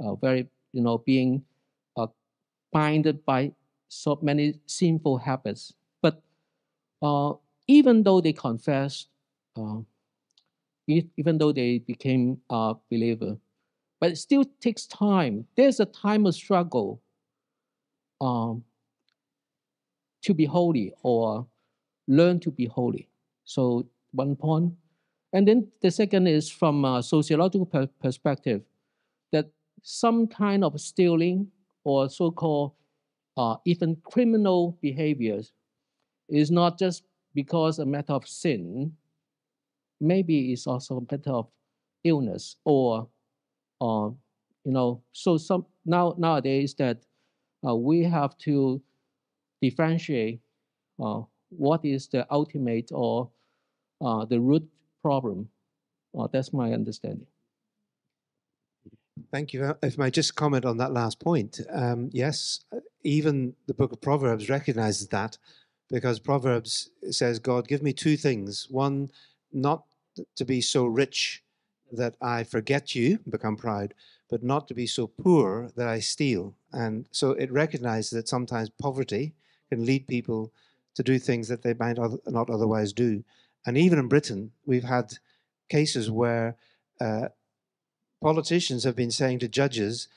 [0.00, 1.46] uh, very, you know, being
[1.96, 2.08] uh,
[2.72, 3.54] binded by
[3.88, 5.74] so many sinful habits.
[6.02, 6.22] But
[7.02, 7.34] uh,
[7.68, 9.08] even though they confessed,
[9.56, 9.80] uh,
[10.86, 13.38] even though they became a believer,
[14.00, 15.46] but it still takes time.
[15.56, 17.02] There's a time of struggle
[18.20, 18.64] um,
[20.22, 21.46] to be holy or
[22.08, 23.08] learn to be holy.
[23.44, 24.72] So one point.
[25.32, 28.62] And then the second is from a sociological per perspective,
[29.32, 29.46] that
[29.82, 31.48] some kind of stealing
[31.84, 32.72] or so-called
[33.36, 35.52] uh, even criminal behaviors
[36.28, 37.04] is not just
[37.34, 38.92] because a matter of sin,
[40.00, 41.46] maybe it's also a matter of
[42.02, 43.06] illness or,
[43.80, 44.10] uh,
[44.64, 46.98] you know, so some now nowadays that
[47.66, 48.80] uh, we have to
[49.62, 50.40] differentiate
[51.02, 53.30] uh, what is the ultimate or
[54.00, 54.66] uh, the root
[55.02, 55.48] problem.
[56.18, 57.26] Uh, that's my understanding.
[59.32, 59.74] Thank you.
[59.82, 62.64] If I just comment on that last point, um, yes,
[63.04, 65.38] even the book of Proverbs recognizes that
[65.90, 68.66] because Proverbs says, God, give me two things.
[68.70, 69.10] One,
[69.52, 69.84] not
[70.36, 71.42] to be so rich
[71.92, 73.94] that I forget you, become proud,
[74.28, 76.54] but not to be so poor that I steal.
[76.72, 79.34] And so it recognizes that sometimes poverty
[79.68, 80.52] can lead people
[80.94, 83.24] to do things that they might not otherwise do.
[83.66, 85.14] And even in Britain, we've had
[85.68, 86.56] cases where
[87.00, 87.28] uh,
[88.20, 90.08] politicians have been saying to judges,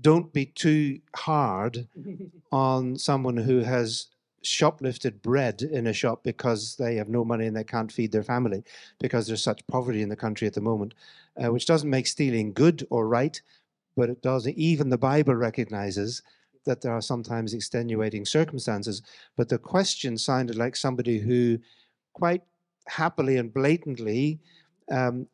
[0.00, 1.88] don't be too hard
[2.52, 4.06] on someone who has
[4.42, 8.22] shoplifted bread in a shop because they have no money and they can't feed their
[8.22, 8.62] family
[8.98, 10.94] because there's such poverty in the country at the moment,
[11.42, 13.40] uh, which doesn't make stealing good or right,
[13.96, 14.48] but it does.
[14.48, 16.22] Even the Bible recognizes
[16.64, 19.02] that there are sometimes extenuating circumstances.
[19.36, 21.58] But the question sounded like somebody who
[22.12, 22.42] quite
[22.86, 24.40] happily and blatantly
[24.90, 25.26] um,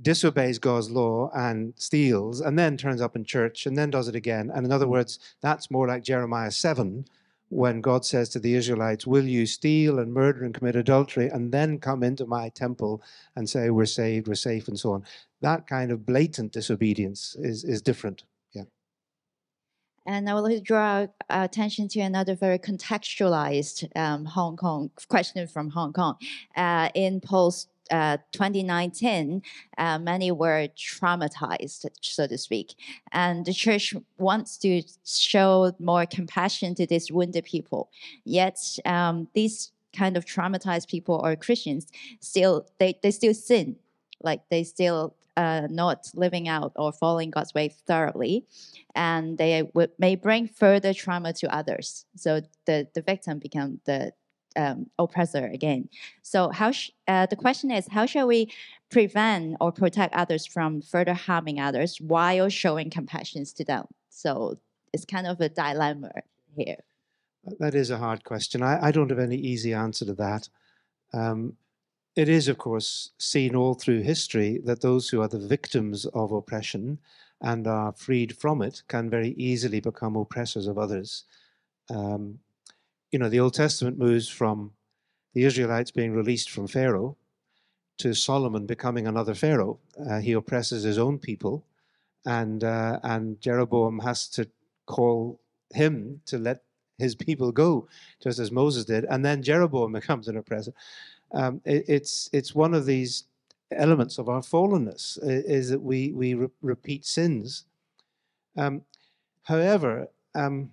[0.00, 4.14] disobeys God's law and steals, and then turns up in church and then does it
[4.14, 4.50] again.
[4.54, 7.04] And in other words, that's more like Jeremiah 7,
[7.52, 11.52] when God says to the Israelites, Will you steal and murder and commit adultery and
[11.52, 13.02] then come into my temple
[13.36, 15.04] and say, We're saved, we're safe, and so on?
[15.42, 18.24] That kind of blatant disobedience is, is different.
[18.52, 18.62] Yeah.
[20.06, 25.46] And I would like to draw attention to another very contextualized um, Hong Kong question
[25.46, 26.16] from Hong Kong.
[26.56, 29.42] Uh, in post uh, 2019,
[29.76, 32.74] uh, many were traumatized, so to speak.
[33.12, 37.90] And the church wants to show more compassion to these wounded people.
[38.24, 41.86] Yet, um, these kind of traumatized people or Christians
[42.20, 43.76] still they, they still sin,
[44.22, 48.46] like they still uh, not living out or following God's way thoroughly,
[48.94, 52.06] and they would, may bring further trauma to others.
[52.16, 54.12] So the the victim become the
[54.56, 55.88] um, oppressor again.
[56.22, 56.72] So how
[57.08, 58.52] uh, the question is, how shall we
[58.90, 63.86] prevent or protect others from further harming others while showing compassion to them?
[64.10, 64.58] So
[64.92, 66.12] it's kind of a dilemma
[66.56, 66.78] here.
[67.58, 68.62] That is a hard question.
[68.62, 70.48] I, I don't have any easy answer to that.
[71.12, 71.56] Um,
[72.14, 76.30] it is, of course, seen all through history that those who are the victims of
[76.30, 76.98] oppression
[77.40, 81.24] and are freed from it can very easily become oppressors of others.
[81.90, 82.38] Um,
[83.12, 84.72] you know, the Old Testament moves from
[85.34, 87.16] the Israelites being released from Pharaoh
[87.98, 89.78] to Solomon becoming another Pharaoh.
[90.08, 91.64] Uh, he oppresses his own people,
[92.24, 94.48] and uh, and Jeroboam has to
[94.86, 95.40] call
[95.72, 96.62] him to let
[96.98, 97.86] his people go,
[98.22, 100.72] just as Moses did, and then Jeroboam becomes an oppressor.
[101.32, 103.24] Um, it, it's it's one of these
[103.70, 107.64] elements of our fallenness is that we we re- repeat sins.
[108.56, 108.82] Um,
[109.42, 110.08] however.
[110.34, 110.70] Um,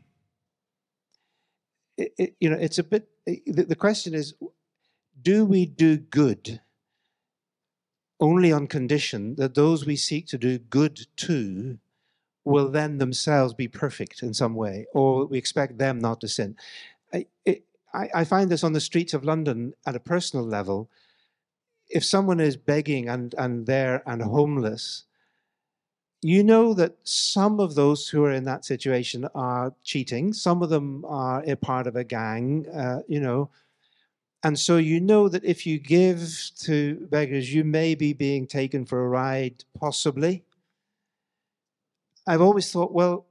[2.00, 3.10] it, it, you know, it's a bit.
[3.28, 4.34] Eh, the, the question is,
[5.22, 6.62] do we do good
[8.20, 11.78] only on condition that those we seek to do good to
[12.46, 16.56] will then themselves be perfect in some way, or we expect them not to sin?
[17.14, 20.90] I, it, I, I find this on the streets of London at a personal level.
[21.90, 25.06] If someone is begging and, and there and homeless,
[26.22, 30.34] you know that some of those who are in that situation are cheating.
[30.34, 33.50] Some of them are a part of a gang, uh, you know.
[34.44, 36.30] And so you know that if you give
[36.60, 40.44] to beggars, you may be being taken for a ride, possibly.
[42.28, 43.26] I've always thought, well,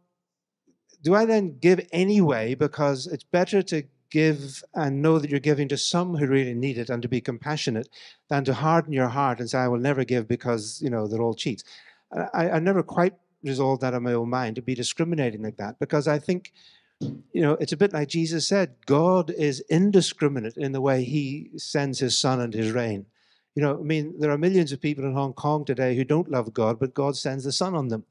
[1.03, 2.55] do I then give anyway?
[2.55, 6.79] Because it's better to give and know that you're giving to some who really need
[6.79, 7.89] it and to be compassionate
[8.29, 11.23] than to harden your heart and say, I will never give because, you know, they're
[11.23, 11.65] all cheats.
[12.13, 15.79] I, I never quite resolved that in my own mind to be discriminating like that
[15.79, 16.53] because I think,
[17.01, 21.51] you know, it's a bit like Jesus said God is indiscriminate in the way he
[21.57, 23.07] sends his sun and his rain.
[23.55, 26.31] You know, I mean, there are millions of people in Hong Kong today who don't
[26.31, 28.05] love God, but God sends the sun on them.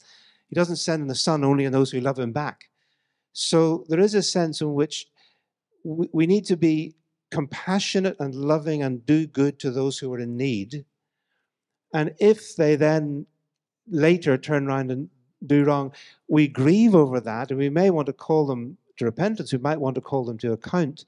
[0.49, 2.69] He doesn't send the sun only on those who love Him back.
[3.33, 5.07] So there is a sense in which
[5.83, 6.95] we need to be
[7.31, 10.85] compassionate and loving and do good to those who are in need.
[11.93, 13.25] And if they then
[13.89, 15.09] later turn around and
[15.45, 15.93] do wrong,
[16.27, 19.51] we grieve over that, and we may want to call them to repentance.
[19.51, 21.05] We might want to call them to account.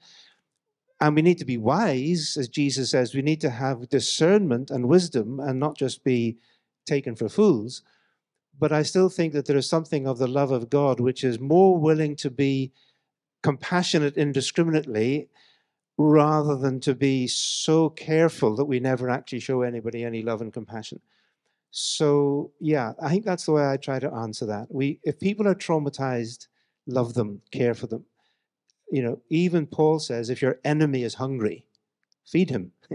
[1.00, 3.14] And we need to be wise, as Jesus says.
[3.14, 6.36] We need to have discernment and wisdom and not just be
[6.86, 7.82] taken for fools.
[8.58, 11.40] But I still think that there is something of the love of God which is
[11.40, 12.72] more willing to be
[13.42, 15.28] compassionate indiscriminately
[15.96, 20.52] rather than to be so careful that we never actually show anybody any love and
[20.52, 21.00] compassion.
[21.70, 24.68] So yeah, I think that's the way I try to answer that.
[24.70, 26.48] We, if people are traumatized,
[26.86, 28.04] love them, care for them.
[28.90, 31.66] You know, even Paul says, if your enemy is hungry,
[32.26, 32.72] feed him.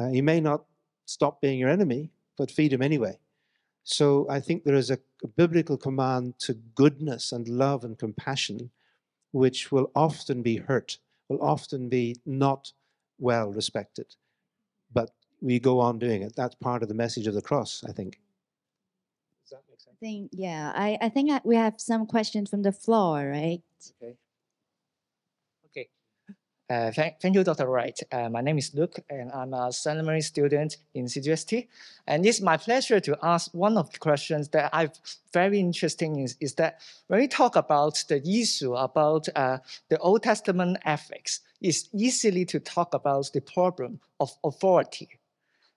[0.00, 0.64] uh, he may not
[1.06, 3.18] stop being your enemy, but feed him anyway.
[3.84, 8.70] So I think there is a, a biblical command to goodness and love and compassion,
[9.32, 10.98] which will often be hurt,
[11.28, 12.72] will often be not
[13.18, 14.14] well respected.
[14.92, 15.10] But
[15.40, 16.34] we go on doing it.
[16.36, 18.18] That's part of the message of the cross, I think.
[19.44, 19.96] Does that make sense?
[19.96, 23.62] I think, yeah, I, I think I- we have some questions from the floor, right?
[24.02, 24.16] Okay.
[25.66, 25.88] Okay.
[26.70, 27.66] Uh, thank, thank you, Dr.
[27.66, 27.98] Wright.
[28.12, 31.66] Uh, my name is Luke, and I'm a seminary student in CGST.
[32.06, 34.92] And it's my pleasure to ask one of the questions that I've
[35.32, 39.58] very interesting is, is that when we talk about the issue about uh,
[39.88, 45.17] the Old Testament ethics, it's easily to talk about the problem of authority.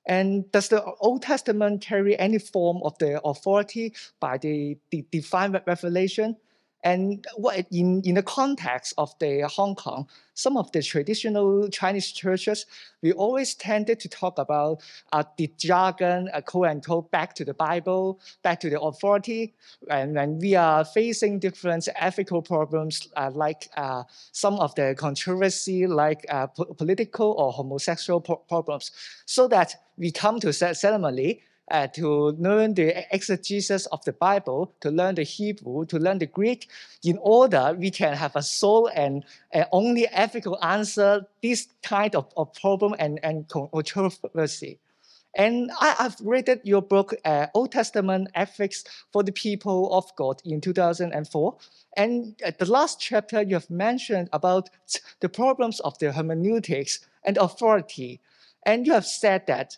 [0.05, 5.51] And does the Old Testament carry any form of the authority by the, the divine
[5.65, 6.37] revelation?
[6.83, 12.11] And what in, in the context of the Hong Kong, some of the traditional Chinese
[12.11, 12.65] churches,
[13.01, 14.81] we always tended to talk about
[15.11, 19.53] uh, the jargon, uh, quote unquote, back to the Bible, back to the authority.
[19.89, 25.85] And when we are facing different ethical problems, uh, like uh, some of the controversy,
[25.85, 28.91] like uh, political or homosexual problems,
[29.25, 31.41] so that we come to seminary
[31.71, 36.25] uh, to learn the exegesis of the Bible, to learn the Hebrew, to learn the
[36.25, 36.67] Greek,
[37.03, 39.23] in order we can have a sole and
[39.53, 44.79] uh, only ethical answer this kind of, of problem and, and controversy.
[45.35, 48.83] And I, have read your book, uh, Old Testament Ethics
[49.13, 51.57] for the People of God, in 2004.
[51.95, 54.69] And the last chapter, you have mentioned about
[55.21, 58.19] the problems of the hermeneutics and authority.
[58.65, 59.77] And you have said that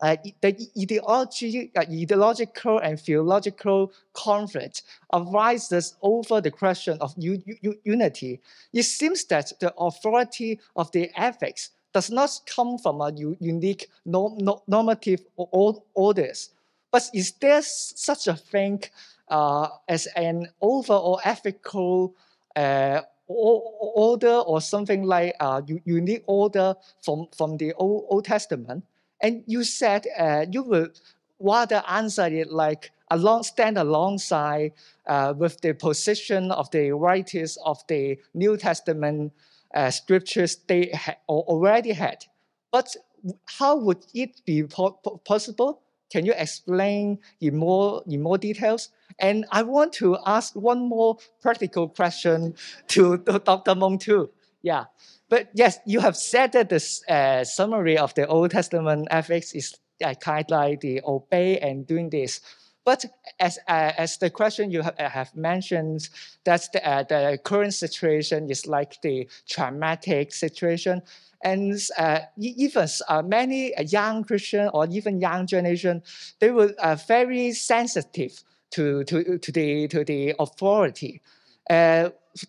[0.00, 8.40] uh, the ideology, uh, ideological and theological conflict arises over the question of unity.
[8.72, 14.38] It seems that the authority of the ethics does not come from a unique norm
[14.68, 16.50] normative orders,
[16.92, 18.82] but is there such a thing
[19.28, 22.14] uh, as an overall ethical
[22.54, 28.84] uh, order or something like a unique order from, from the Old Testament?
[29.20, 30.88] And you said uh, you will
[31.40, 34.72] rather answer it like along, stand alongside
[35.06, 39.32] uh, with the position of the writers of the New Testament
[39.74, 42.24] uh, scriptures they ha- already had.
[42.70, 42.96] But
[43.58, 45.80] how would it be po- possible?
[46.10, 48.90] Can you explain in more in more details?
[49.18, 52.54] And I want to ask one more practical question
[52.88, 53.74] to, to Dr.
[53.74, 54.30] Mong too.
[54.62, 54.84] Yeah.
[55.28, 59.76] But yes, you have said that the uh, summary of the Old Testament ethics is
[60.04, 62.40] uh, kind of like the obey and doing this.
[62.84, 63.04] But
[63.38, 66.08] as, uh, as the question you have, uh, have mentioned,
[66.44, 71.02] that the, uh, the current situation is like the traumatic situation.
[71.42, 72.88] And uh, even
[73.26, 76.02] many young Christian or even young generation,
[76.40, 76.74] they were
[77.06, 81.20] very sensitive to, to, to, the, to the authority.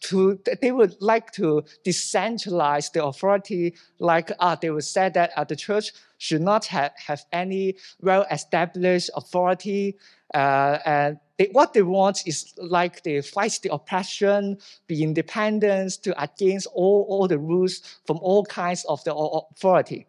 [0.01, 5.43] To they would like to decentralize the authority like uh, they would say that uh,
[5.43, 9.95] the church should not have, have any well-established authority
[10.33, 14.57] uh, and they, what they want is like they fight the oppression,
[14.87, 20.05] the independence to against all, all the rules from all kinds of the authority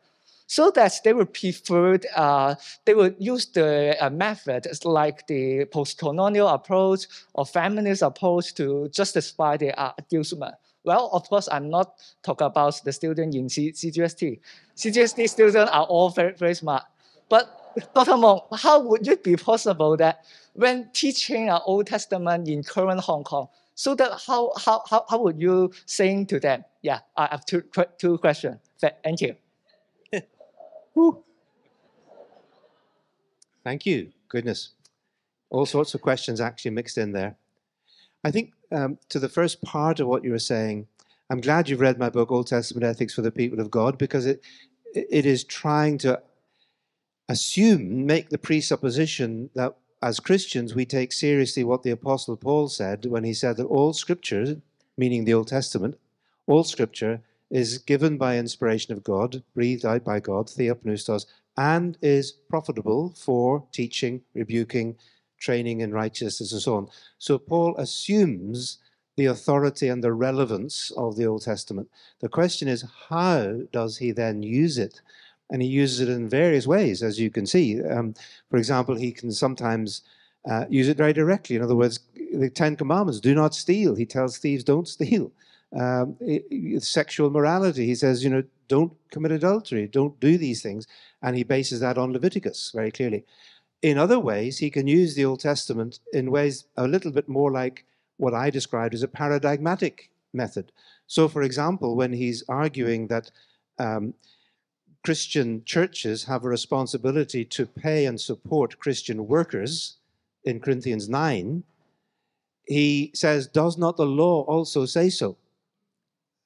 [0.51, 6.49] so that they would prefer, uh, they would use the uh, method like the post-colonial
[6.49, 10.57] approach or feminist approach to justify the uh, argument.
[10.83, 11.93] Well, of course, I'm not
[12.25, 14.41] talking about the student in C- CGST.
[14.77, 16.83] CGST students are all very, very smart.
[17.29, 17.47] But
[17.95, 18.19] Dr.
[18.19, 20.25] Mong, how would it be possible that
[20.55, 23.47] when teaching an Old Testament in current Hong Kong,
[23.77, 26.65] so that how, how, how, how would you saying to them?
[26.83, 27.63] Yeah, I have two,
[27.99, 28.59] two questions.
[28.81, 29.37] Thank you.
[30.95, 31.23] Woo.
[33.65, 34.11] Thank you.
[34.29, 34.71] Goodness.
[35.51, 37.37] All sorts of questions actually mixed in there.
[38.25, 40.87] I think um, to the first part of what you were saying,
[41.29, 44.27] I'm glad you've read my book, Old Testament Ethics for the People of God, because
[44.27, 44.43] it
[44.93, 46.21] it is trying to
[47.29, 53.07] assume, make the presupposition that as Christians we take seriously what the Apostle Paul said
[53.07, 54.57] when he said that all Scripture,
[54.97, 55.97] meaning the Old Testament,
[56.47, 57.21] all Scripture
[57.51, 63.65] is given by inspiration of God, breathed out by God, theopneustos, and is profitable for
[63.73, 64.97] teaching, rebuking,
[65.39, 66.89] training in righteousness, and so on.
[67.19, 68.79] So Paul assumes
[69.17, 71.89] the authority and the relevance of the Old Testament.
[72.21, 75.01] The question is, how does he then use it?
[75.51, 77.83] And he uses it in various ways, as you can see.
[77.83, 78.15] Um,
[78.49, 80.03] for example, he can sometimes
[80.49, 81.57] uh, use it very directly.
[81.57, 81.99] In other words,
[82.33, 83.97] the Ten Commandments do not steal.
[83.97, 85.33] He tells thieves, don't steal
[85.79, 86.17] um,
[86.81, 87.87] sexual morality.
[87.87, 90.87] He says, you know, don't commit adultery, don't do these things.
[91.23, 93.25] And he bases that on Leviticus very clearly.
[93.83, 97.51] In other ways, he can use the Old Testament in ways a little bit more
[97.51, 97.85] like
[98.17, 100.73] what I described as a paradigmatic method.
[101.07, 103.31] So, for example, when he's arguing that
[103.79, 104.15] um,
[105.03, 109.97] Christian churches have a responsibility to pay and support Christian workers
[110.45, 111.65] in Corinthians 9,
[112.67, 115.37] he says, Does not the law also say so?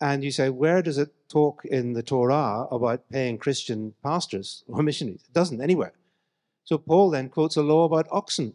[0.05, 4.83] And you say, where does it talk in the Torah about paying Christian pastors or
[4.83, 5.25] missionaries?
[5.27, 5.95] It doesn't anywhere.
[6.65, 8.53] So Paul then quotes a law about oxen.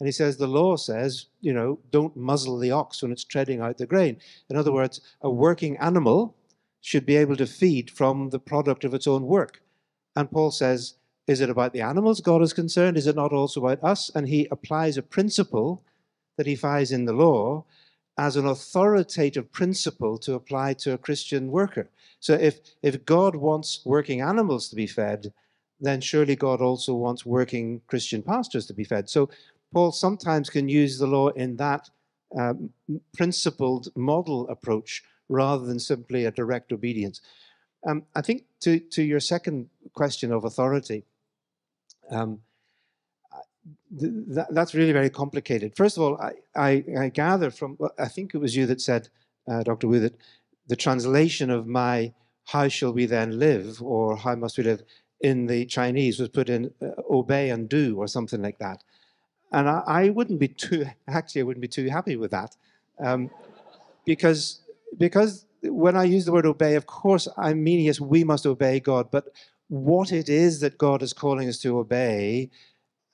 [0.00, 3.60] And he says the law says, you know, don't muzzle the ox when it's treading
[3.60, 4.16] out the grain.
[4.50, 6.34] In other words, a working animal
[6.80, 9.62] should be able to feed from the product of its own work.
[10.16, 10.94] And Paul says,
[11.28, 12.96] is it about the animals God is concerned?
[12.96, 14.10] Is it not also about us?
[14.16, 15.80] And he applies a principle
[16.36, 17.66] that he finds in the law
[18.18, 21.88] as an authoritative principle to apply to a Christian worker.
[22.20, 25.32] So if, if God wants working animals to be fed,
[25.80, 29.08] then surely God also wants working Christian pastors to be fed.
[29.08, 29.30] So
[29.72, 31.88] Paul sometimes can use the law in that
[32.36, 32.70] um,
[33.16, 37.20] principled model approach rather than simply a direct obedience.
[37.86, 41.04] Um, I think to, to your second question of authority,
[42.10, 42.40] um,
[43.98, 45.76] th that, that's really very complicated.
[45.76, 48.80] First of all, I, I, I gather from, well, I think it was you that
[48.80, 49.08] said,
[49.50, 49.88] uh, Dr.
[49.88, 50.16] Wu, that
[50.68, 52.12] the translation of my
[52.46, 54.82] how shall we then live or how must we live
[55.20, 58.82] in the Chinese was put in uh, obey and do or something like that.
[59.52, 62.56] And I, I, wouldn't be too, actually, I wouldn't be too happy with that.
[62.98, 63.30] Um,
[64.04, 64.60] because,
[64.96, 68.80] because when I use the word obey, of course, I mean, yes, we must obey
[68.80, 69.28] God, but
[69.68, 72.50] what it is that God is calling us to obey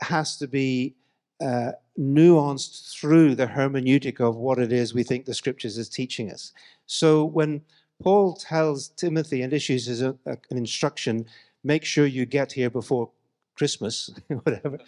[0.00, 0.94] has to be
[1.40, 6.30] uh, nuanced through the hermeneutic of what it is we think the scriptures is teaching
[6.30, 6.52] us.
[6.86, 7.62] So when
[8.02, 11.26] Paul tells Timothy and issues a, a, an instruction,
[11.62, 13.10] make sure you get here before
[13.56, 14.78] Christmas, whatever,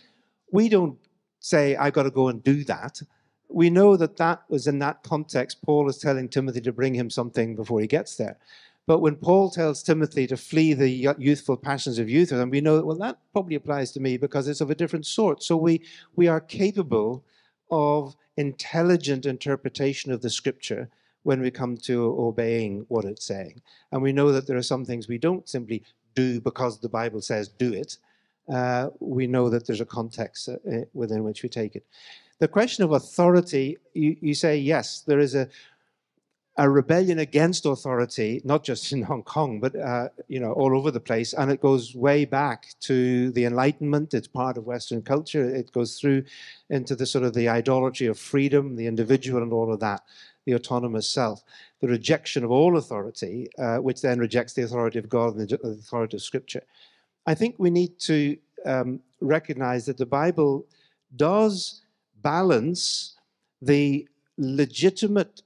[0.51, 0.99] we don't
[1.41, 3.01] say, I got to go and do that.
[3.49, 7.11] We know that that was in that context, Paul is telling Timothy to bring him
[7.11, 8.39] something before he gets there.
[8.87, 10.89] But when Paul tells Timothy to flee the
[11.19, 14.61] youthful passions of youth, and we know, well, that probably applies to me because it's
[14.61, 15.43] of a different sort.
[15.43, 15.83] So we,
[16.15, 17.25] we are capable
[17.71, 20.89] of intelligent interpretation of the scripture
[21.25, 23.61] when we come to obeying what it's saying.
[23.91, 25.83] And we know that there are some things we don't simply
[26.15, 27.99] do because the Bible says do it.
[28.49, 30.55] Uh, we know that there's a context uh,
[30.95, 31.85] within which we take it.
[32.39, 35.49] The question of authority, you, you say, yes, there is a,
[36.59, 40.91] a rebellion against authority, not just in Hong Kong, but uh, you know all over
[40.91, 44.15] the place, and it goes way back to the Enlightenment.
[44.15, 45.45] It's part of Western culture.
[45.45, 46.25] It goes through
[46.71, 50.03] into the sort of the idolatry of freedom, the individual, and all of that,
[50.47, 51.45] the autonomous self,
[51.81, 55.61] the rejection of all authority, uh, which then rejects the authority of God and the
[55.63, 56.63] authority of Scripture.
[57.27, 60.67] I think we need to um, recognize that the Bible
[61.17, 61.83] does
[62.23, 63.17] balance
[63.61, 64.09] the
[64.39, 65.43] legitimate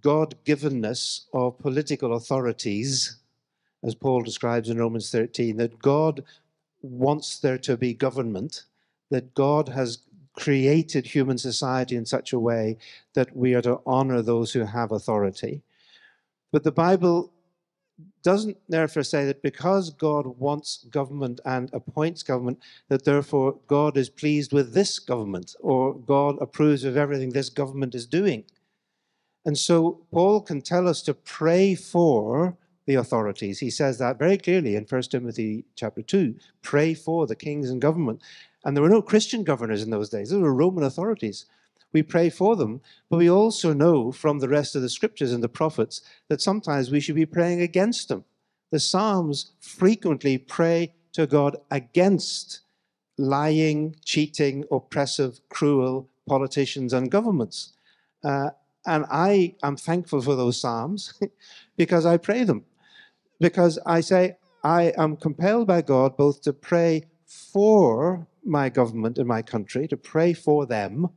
[0.00, 3.16] God-givenness of political authorities,
[3.82, 6.22] as Paul describes in Romans 13, that God
[6.82, 8.64] wants there to be government,
[9.10, 9.98] that God has
[10.34, 12.78] created human society in such a way
[13.14, 15.62] that we are to honor those who have authority.
[16.50, 17.32] But the Bible
[18.22, 24.08] doesn't therefore say that because God wants government and appoints government, that therefore God is
[24.08, 28.44] pleased with this government or God approves of everything this government is doing.
[29.44, 32.56] And so Paul can tell us to pray for
[32.86, 33.58] the authorities.
[33.58, 36.34] He says that very clearly in 1 Timothy chapter 2.
[36.62, 38.22] Pray for the kings and government.
[38.64, 40.30] And there were no Christian governors in those days.
[40.30, 41.46] There were Roman authorities.
[41.92, 45.42] We pray for them, but we also know from the rest of the scriptures and
[45.42, 48.24] the prophets that sometimes we should be praying against them.
[48.70, 52.60] The Psalms frequently pray to God against
[53.18, 57.74] lying, cheating, oppressive, cruel politicians and governments.
[58.24, 58.50] Uh,
[58.86, 61.14] and I am thankful for those Psalms
[61.76, 62.64] because I pray them.
[63.40, 69.26] Because I say, I am compelled by God both to pray for my government and
[69.26, 71.08] my country, to pray for them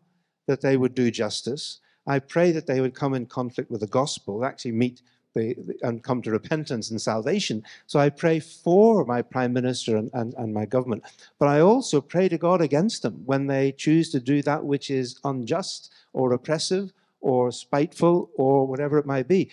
[0.48, 1.80] that they would do justice.
[2.08, 5.02] I pray that they would come in conflict with the gospel, actually meet
[5.34, 7.64] the, and come to repentance and salvation.
[7.88, 11.04] So I pray for my prime minister and, and, and my government.
[11.40, 14.90] But I also pray to God against them when they choose to do that which
[14.90, 19.50] is unjust or oppressive or spiteful or whatever it might be.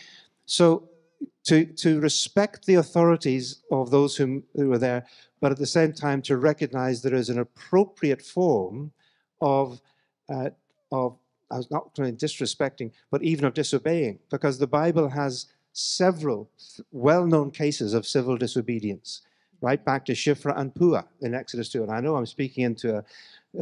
[0.47, 0.89] So
[1.45, 5.07] to, to respect the authorities of those whom, who are there,
[5.41, 8.93] but at the same time to recognize there is an appropriate form
[9.41, 9.81] of,
[10.33, 10.51] uh,
[10.91, 11.17] of
[11.51, 16.49] I was not going disrespecting, but even of disobeying, because the Bible has several
[16.93, 19.23] well-known cases of civil disobedience,
[19.61, 21.83] right back to Shiphrah and Puah in Exodus 2.
[21.83, 23.05] And I know I'm speaking into a,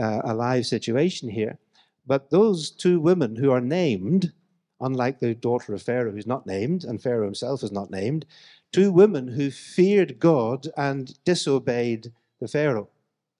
[0.01, 1.59] uh, a live situation here,
[2.07, 4.33] but those two women who are named,
[4.81, 8.27] unlike the daughter of Pharaoh who's not named, and Pharaoh himself is not named,
[8.73, 12.89] two women who feared God and disobeyed the Pharaoh,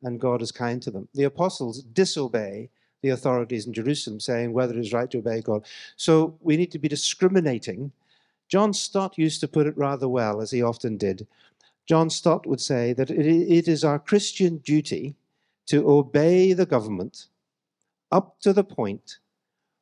[0.03, 1.09] and God is kind to them.
[1.15, 2.71] The apostles disobey
[3.03, 5.65] the authorities in Jerusalem, saying whether it is right to obey God.
[5.97, 7.93] So we need to be discriminating
[8.49, 11.27] John Stott used to put it rather well, as he often did.
[11.87, 15.15] John Stott would say that it, it is our Christian duty
[15.67, 17.27] to obey the government
[18.11, 19.19] up to the point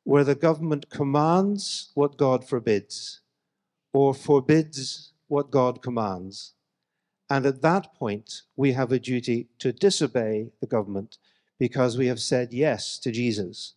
[0.03, 3.21] where the government commands what God forbids
[3.93, 6.53] or forbids what God commands.
[7.29, 11.17] And at that point, we have a duty to disobey the government
[11.59, 13.75] because we have said yes to Jesus.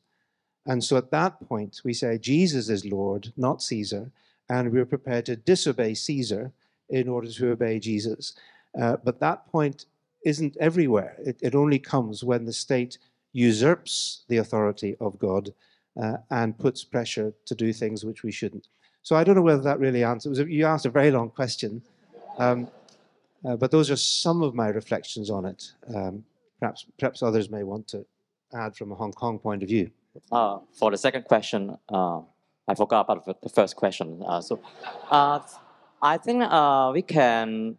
[0.65, 4.11] And so at that point, we say Jesus is Lord, not Caesar,
[4.49, 6.53] and we're prepared to disobey Caesar
[6.89, 8.35] in order to obey Jesus.
[8.81, 9.87] Uh, but that point
[10.25, 11.17] isn't everywhere.
[11.19, 12.99] It, it, only comes when the state
[13.33, 15.53] usurps the authority of God
[16.01, 18.69] uh, and puts pressure to do things which we shouldn't.
[19.03, 20.39] So I don't know whether that really answers.
[20.39, 21.83] You asked a very long question,
[22.39, 22.69] um,
[23.45, 25.73] uh, but those are some of my reflections on it.
[25.93, 26.25] Um,
[26.61, 28.07] perhaps, perhaps others may want to
[28.55, 29.91] add from a Hong Kong point of view.
[30.31, 32.21] Uh, for the second question, uh,
[32.69, 34.23] I forgot about the first question.
[34.25, 34.61] Uh, so,
[35.11, 35.41] uh,
[36.01, 36.43] I think
[36.95, 37.77] we can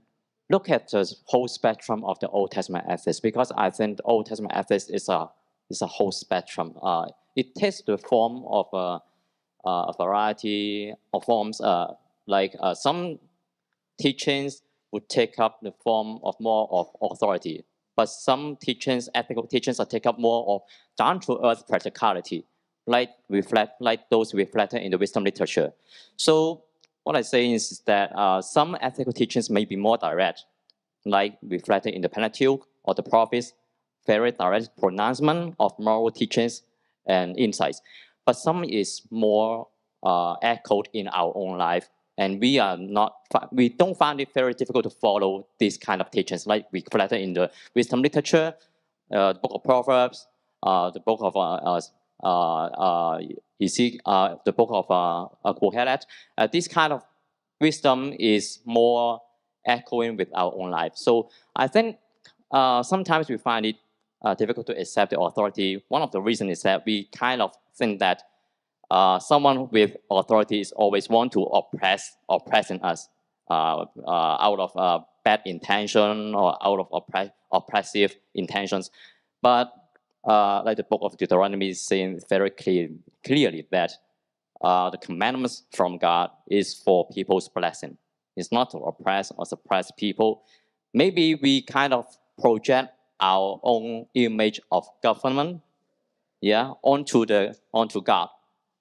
[0.50, 4.26] look at the whole spectrum of the Old Testament ethics because I think the Old
[4.26, 5.30] Testament ethics is a
[5.74, 6.70] is a whole spectrum.
[6.82, 7.06] Uh,
[7.36, 9.02] it takes the form of a,
[9.70, 11.58] a variety of forms.
[12.28, 13.20] like some
[14.00, 17.64] teachings would take up the form of more of authority,
[17.96, 20.62] but some teachings, ethical teachings, are take up more of
[20.98, 22.46] down-to-earth practicality,
[22.86, 25.74] like reflect, like those reflected in the wisdom literature.
[26.18, 26.64] So
[27.04, 30.46] what I say is that uh, some ethical teachings may be more direct,
[31.06, 33.54] like reflected in the Pentateuch or the prophets,
[34.06, 36.64] very direct pronouncement of moral teachings
[37.06, 37.82] and insights.
[38.26, 39.68] But some is more
[40.04, 43.16] uh, echoed in our own life, and we are not
[43.52, 47.34] we don't find it very difficult to follow these kind of teachings like reflected in
[47.34, 48.54] the wisdom literature
[49.12, 50.28] uh, the book of proverbs
[50.64, 51.82] uh, the book of uh, uh,
[52.24, 53.20] uh, uh
[53.68, 56.04] see uh, the book of uh, Kohelet.
[56.52, 57.04] This kind of
[57.62, 59.22] wisdom is more
[59.66, 60.94] echoing with our own life.
[60.96, 61.98] So I think
[62.52, 63.76] sometimes we find it
[64.24, 65.84] uh, difficult to accept the authority.
[65.90, 68.24] One of the reasons is that we kind of think that
[68.92, 73.10] uh, someone with authority is always want to oppress oppressing us
[73.50, 78.90] uh, uh, out of uh, bad intention or out of oppre oppressive intentions.
[79.42, 79.74] But
[80.24, 82.90] uh, like the book of Deuteronomy is saying very clear,
[83.26, 83.92] clearly that
[84.62, 87.98] the commandments from God is for people's blessing.
[88.38, 90.44] It's not to oppress or suppress people.
[90.94, 92.06] Maybe we kind of
[92.40, 95.62] project our own image of government,
[96.42, 98.30] yeah, onto the onto God.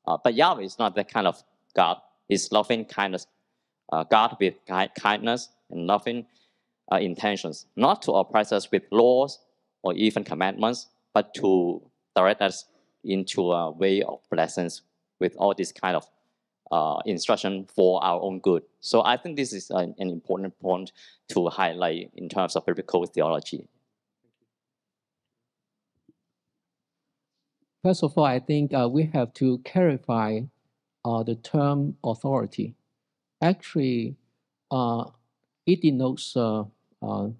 [0.06, 1.42] Uh, but Yahweh is not that kind of
[1.74, 1.98] God.
[2.28, 3.26] He's loving kindness,
[3.92, 4.54] uh, God with
[4.98, 6.26] kindness and loving
[6.90, 9.38] uh, intentions, not to oppress us with laws
[9.82, 11.82] or even commandments, but to
[12.16, 12.66] direct us
[13.04, 14.82] into a way of blessings
[15.20, 16.06] with all this kind of
[16.70, 18.62] uh, instruction for our own good.
[18.80, 20.92] So I think this is an, an important point
[21.28, 23.68] to highlight in terms of biblical theology.
[27.82, 30.42] First of all, I think uh, we have to clarify
[31.04, 32.74] uh, the term authority.
[33.42, 34.16] Actually,
[34.70, 35.10] uh,
[35.66, 36.64] it denotes uh,
[37.02, 37.30] uh,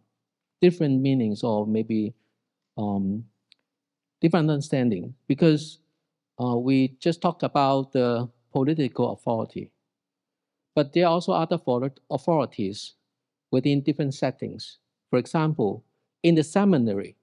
[0.61, 2.15] different meanings or maybe
[2.79, 3.27] um,
[4.21, 5.81] different understanding because
[6.43, 9.73] uh, we just talked about the political authority,
[10.75, 11.59] but there are also other
[12.11, 12.95] authorities
[13.51, 14.79] within different settings.
[15.11, 15.85] For example,
[16.23, 17.17] in the seminary,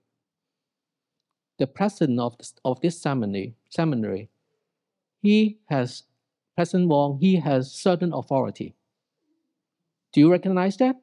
[1.60, 4.30] the president of, this, of this seminary, seminary,
[5.22, 6.03] he has,
[6.56, 8.73] President Wong, he has certain authority.
[10.14, 10.95] Do you recognize that?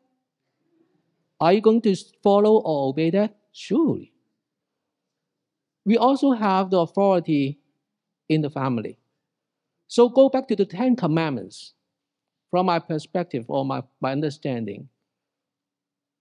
[1.38, 3.36] Are you going to follow or obey that?
[3.52, 4.12] Surely.
[5.84, 7.60] We also have the authority
[8.28, 8.98] in the family.
[9.86, 11.74] So go back to the Ten Commandments.
[12.50, 14.88] From my perspective or my, my understanding,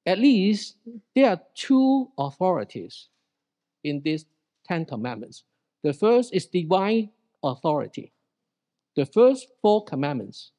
[0.06, 0.76] at least
[1.16, 3.10] there are two authorities
[3.86, 4.26] in these
[4.68, 5.44] Ten Commandments.
[5.84, 7.12] The first is divine
[7.44, 8.12] authority,
[8.96, 10.52] the first four commandments.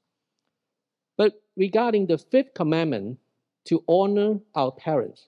[1.16, 3.19] But regarding the fifth commandment,
[3.66, 5.27] to honor our parents,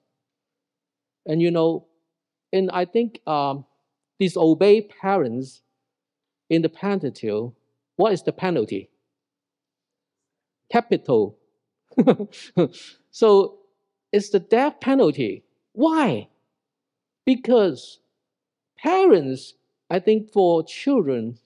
[1.26, 1.86] and you know,
[2.52, 3.64] and I think um,
[4.20, 5.62] disobey parents
[6.48, 7.52] in the Pentateuch,
[7.96, 8.90] what is the penalty?
[10.70, 11.36] Capital.
[13.10, 13.58] so
[14.12, 15.42] it's the death penalty.
[15.72, 16.28] Why?
[17.28, 18.00] Because
[18.78, 19.52] parents,
[19.90, 21.38] I think for children,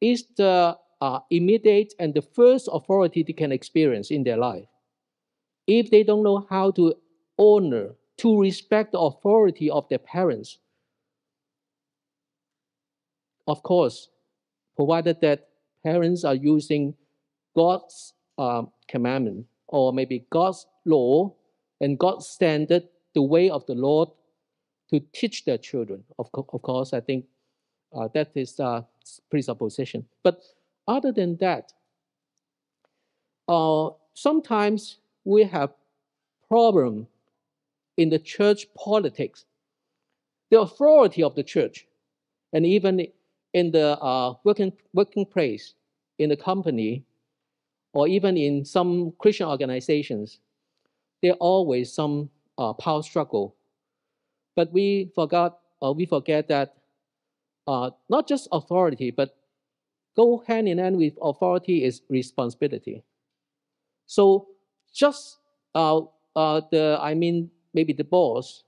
[0.00, 4.66] is the uh, immediate and the first authority they can experience in their life.
[5.68, 6.94] If they don't know how to
[7.38, 10.58] honor, to respect the authority of their parents,
[13.46, 14.08] of course,
[14.74, 15.46] provided that
[15.84, 16.94] parents are using
[17.54, 21.36] God's um, commandment or maybe God's law
[21.80, 24.08] and God's standard, the way of the Lord
[24.90, 26.04] to teach their children.
[26.18, 27.26] Of, co- of course, I think
[27.94, 28.86] uh, that is a
[29.30, 30.04] presupposition.
[30.22, 30.42] But
[30.86, 31.72] other than that,
[33.48, 35.70] uh, sometimes we have
[36.48, 37.06] problem
[37.96, 39.44] in the church politics,
[40.50, 41.86] the authority of the church,
[42.52, 43.06] and even
[43.52, 45.74] in the uh, working working place,
[46.18, 47.04] in the company,
[47.92, 50.40] or even in some Christian organizations,
[51.22, 53.54] there always some uh, power struggle.
[54.58, 56.74] But we forgot, or we forget that
[57.68, 59.36] uh, not just authority, but
[60.16, 63.04] go hand in hand with authority is responsibility.
[64.06, 64.48] So
[64.92, 65.38] just
[65.76, 66.00] uh,
[66.34, 68.64] uh, the, I mean, maybe the boss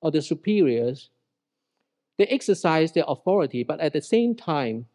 [0.00, 1.10] or the superiors,
[2.18, 4.86] they exercise their authority, but at the same time,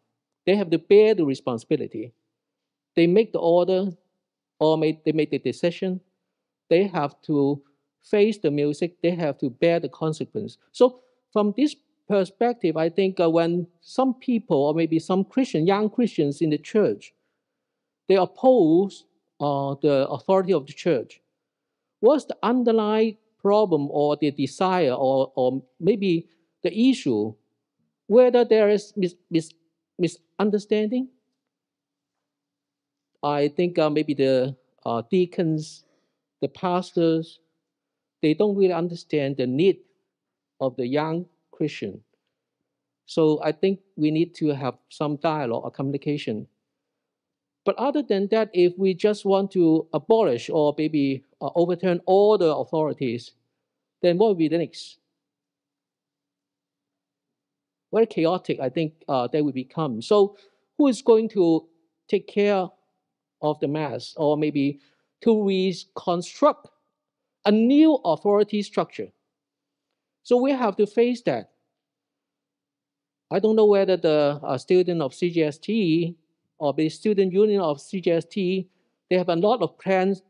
[0.44, 2.12] they have to bear the responsibility.
[2.96, 3.92] They make the order
[4.60, 6.02] or they make the decision.
[6.68, 7.62] They have to
[8.02, 9.00] face the music.
[9.02, 10.58] They have to bear the consequence.
[10.72, 11.00] So
[11.32, 11.76] from this
[12.08, 16.58] perspective, I think uh, when some people or maybe some Christian, young Christians in the
[16.58, 17.12] church,
[18.08, 19.04] they oppose
[19.40, 21.20] uh, the authority of the church,
[22.00, 26.28] what's the underlying problem or the desire or, or maybe
[26.62, 27.34] the issue,
[28.06, 29.52] whether there is mis, mis,
[29.98, 31.08] misunderstanding?
[33.22, 34.56] I think uh, maybe the
[34.86, 35.84] uh, deacons,
[36.40, 37.40] the pastors,
[38.22, 39.78] they don't really understand the need
[40.60, 42.00] of the young Christian.
[43.06, 46.46] So I think we need to have some dialogue or communication.
[47.64, 52.38] But other than that, if we just want to abolish or maybe uh, overturn all
[52.38, 53.32] the authorities,
[54.02, 54.98] then what will be the next?
[57.92, 60.02] Very chaotic, I think uh, that will become.
[60.02, 60.36] So
[60.76, 61.66] who is going to
[62.08, 62.68] take care
[63.42, 64.80] of the mass or maybe
[65.22, 66.68] to reconstruct
[67.44, 69.08] a new authority structure?
[70.22, 71.50] So we have to face that.
[73.30, 76.14] I don't know whether the uh, student of CGST
[76.58, 78.66] or the student union of CGST,
[79.10, 80.22] they have a lot of plans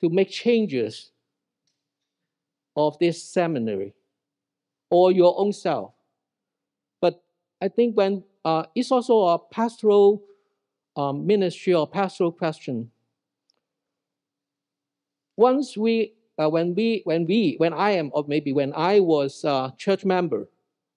[0.00, 1.10] to make changes
[2.76, 3.94] of this seminary
[4.90, 5.92] or your own self.
[7.00, 7.22] But
[7.60, 10.22] I think when uh, it's also a pastoral
[10.96, 12.90] um, ministry or pastoral question.
[15.36, 19.44] Once we, uh, when we, when we, when I am, or maybe when I was
[19.44, 20.48] a church member,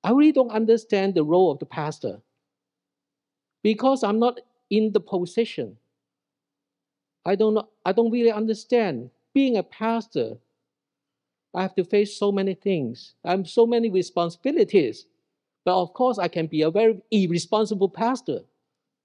[0.04, 2.22] I really don't understand the role of the pastor
[3.64, 4.40] because I'm not
[4.70, 5.78] in the position.
[7.26, 9.10] I don't know, I don't really understand.
[9.34, 10.38] Being a pastor,
[11.54, 13.16] I have to face so many things.
[13.26, 15.06] I have so many responsibilities.
[15.66, 18.40] But of course, I can be a very irresponsible pastor.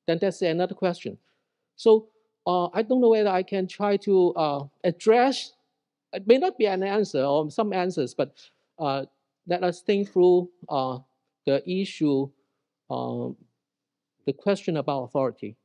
[0.07, 1.19] Then that's another question.
[1.77, 2.09] So
[2.47, 5.53] uh, I don't know whether I can try to uh, address.
[6.13, 8.33] It may not be an answer or some answers, but
[8.79, 9.05] uh,
[9.47, 10.99] let us think through uh,
[11.47, 12.31] the issue,
[12.91, 13.37] um,
[14.27, 15.57] the question about authority.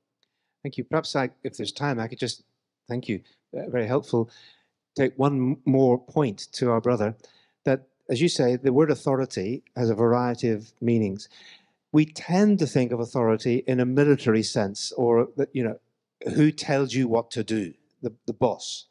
[0.63, 0.83] Thank you.
[0.83, 2.43] Perhaps I, if there's time, I could just,
[2.87, 3.21] thank you,
[3.53, 4.29] very helpful,
[4.95, 7.15] take one more point to our brother
[7.65, 11.29] that, as you say, the word authority has a variety of meanings.
[11.91, 15.79] We tend to think of authority in a military sense, or that, you know,
[16.35, 18.85] who tells you what to do, the, the boss.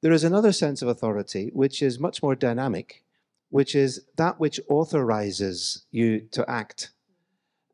[0.00, 3.02] There is another sense of authority which is much more dynamic,
[3.50, 6.90] which is that which authorizes you to act.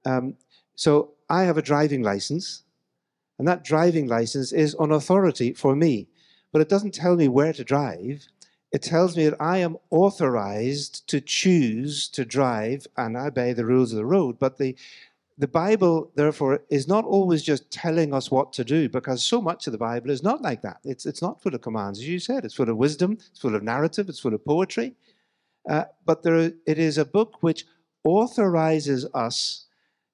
[0.04, 0.36] Um,
[0.74, 2.62] so I have a driving license,
[3.38, 6.08] and that driving license is on authority for me,
[6.52, 8.26] but it doesn't tell me where to drive.
[8.72, 13.64] It tells me that I am authorized to choose to drive and I obey the
[13.64, 14.38] rules of the road.
[14.38, 14.76] But the
[15.36, 19.66] the Bible, therefore, is not always just telling us what to do, because so much
[19.66, 20.78] of the Bible is not like that.
[20.84, 22.44] It's it's not full of commands, as you said.
[22.44, 23.18] It's full of wisdom.
[23.30, 24.08] It's full of narrative.
[24.08, 24.94] It's full of poetry.
[25.68, 27.64] Uh, but there, it is a book which
[28.04, 29.66] authorizes us,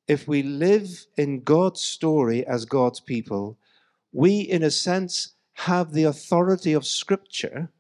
[0.08, 3.58] if we live in God's story as God's people,
[4.12, 7.70] we, in a sense, have the authority of Scripture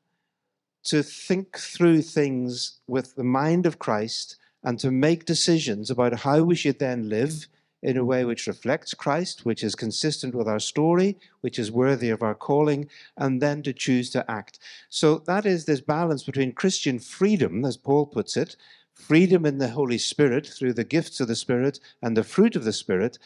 [0.84, 6.42] to think through things with the mind of Christ and to make decisions about how
[6.42, 7.46] we should then live
[7.82, 12.10] in a way which reflects Christ, which is consistent with our story, which is worthy
[12.10, 14.58] of our calling, and then to choose to act.
[14.90, 18.56] So that is this balance between Christian freedom, as Paul puts it,
[18.92, 22.64] freedom in the Holy Spirit through the gifts of the Spirit and the fruit of
[22.64, 23.18] the Spirit,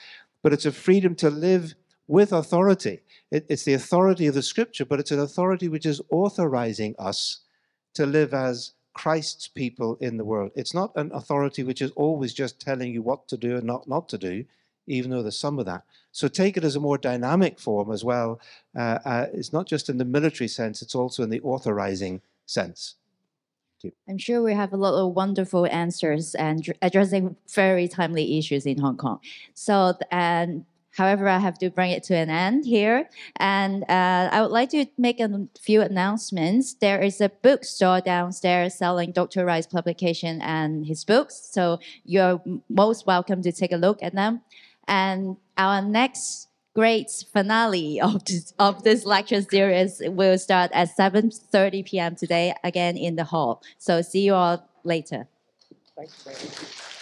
[0.43, 1.75] but it's a freedom to live
[2.07, 3.01] with authority.
[3.31, 7.41] It, it's the authority of the Scripture, but it's an authority which is authorizing us
[7.95, 10.53] to live as Christ's people in the world.
[10.55, 13.87] It's not an authority which is always just telling you what to do and not
[13.89, 14.45] not to do.
[14.87, 15.83] even though there's some of that.
[16.13, 18.41] So take it as a more dynamic form as well.
[18.77, 22.97] Uh, uh, it's not just in the military sense, it's also in the authorizing sense.
[24.09, 28.79] I'm sure we have a lot of wonderful answers and addressing very timely issues in
[28.79, 29.21] Hong Kong.
[29.53, 30.65] So, and
[30.97, 33.09] however, I have to bring it to an end here.
[33.37, 36.75] And uh, I would like to make a few announcements.
[36.75, 39.45] There is a bookstore downstairs selling Dr.
[39.45, 41.49] Wright's publication and his books.
[41.51, 44.43] So you're most welcome to take a look at them.
[44.87, 51.87] And our next great finale of this, of this lecture series will start at 7.30
[51.87, 52.17] p.m.
[52.17, 53.63] today, again in the hall.
[53.79, 55.27] So see you all later.
[55.97, 56.11] Thank
[56.43, 56.94] you.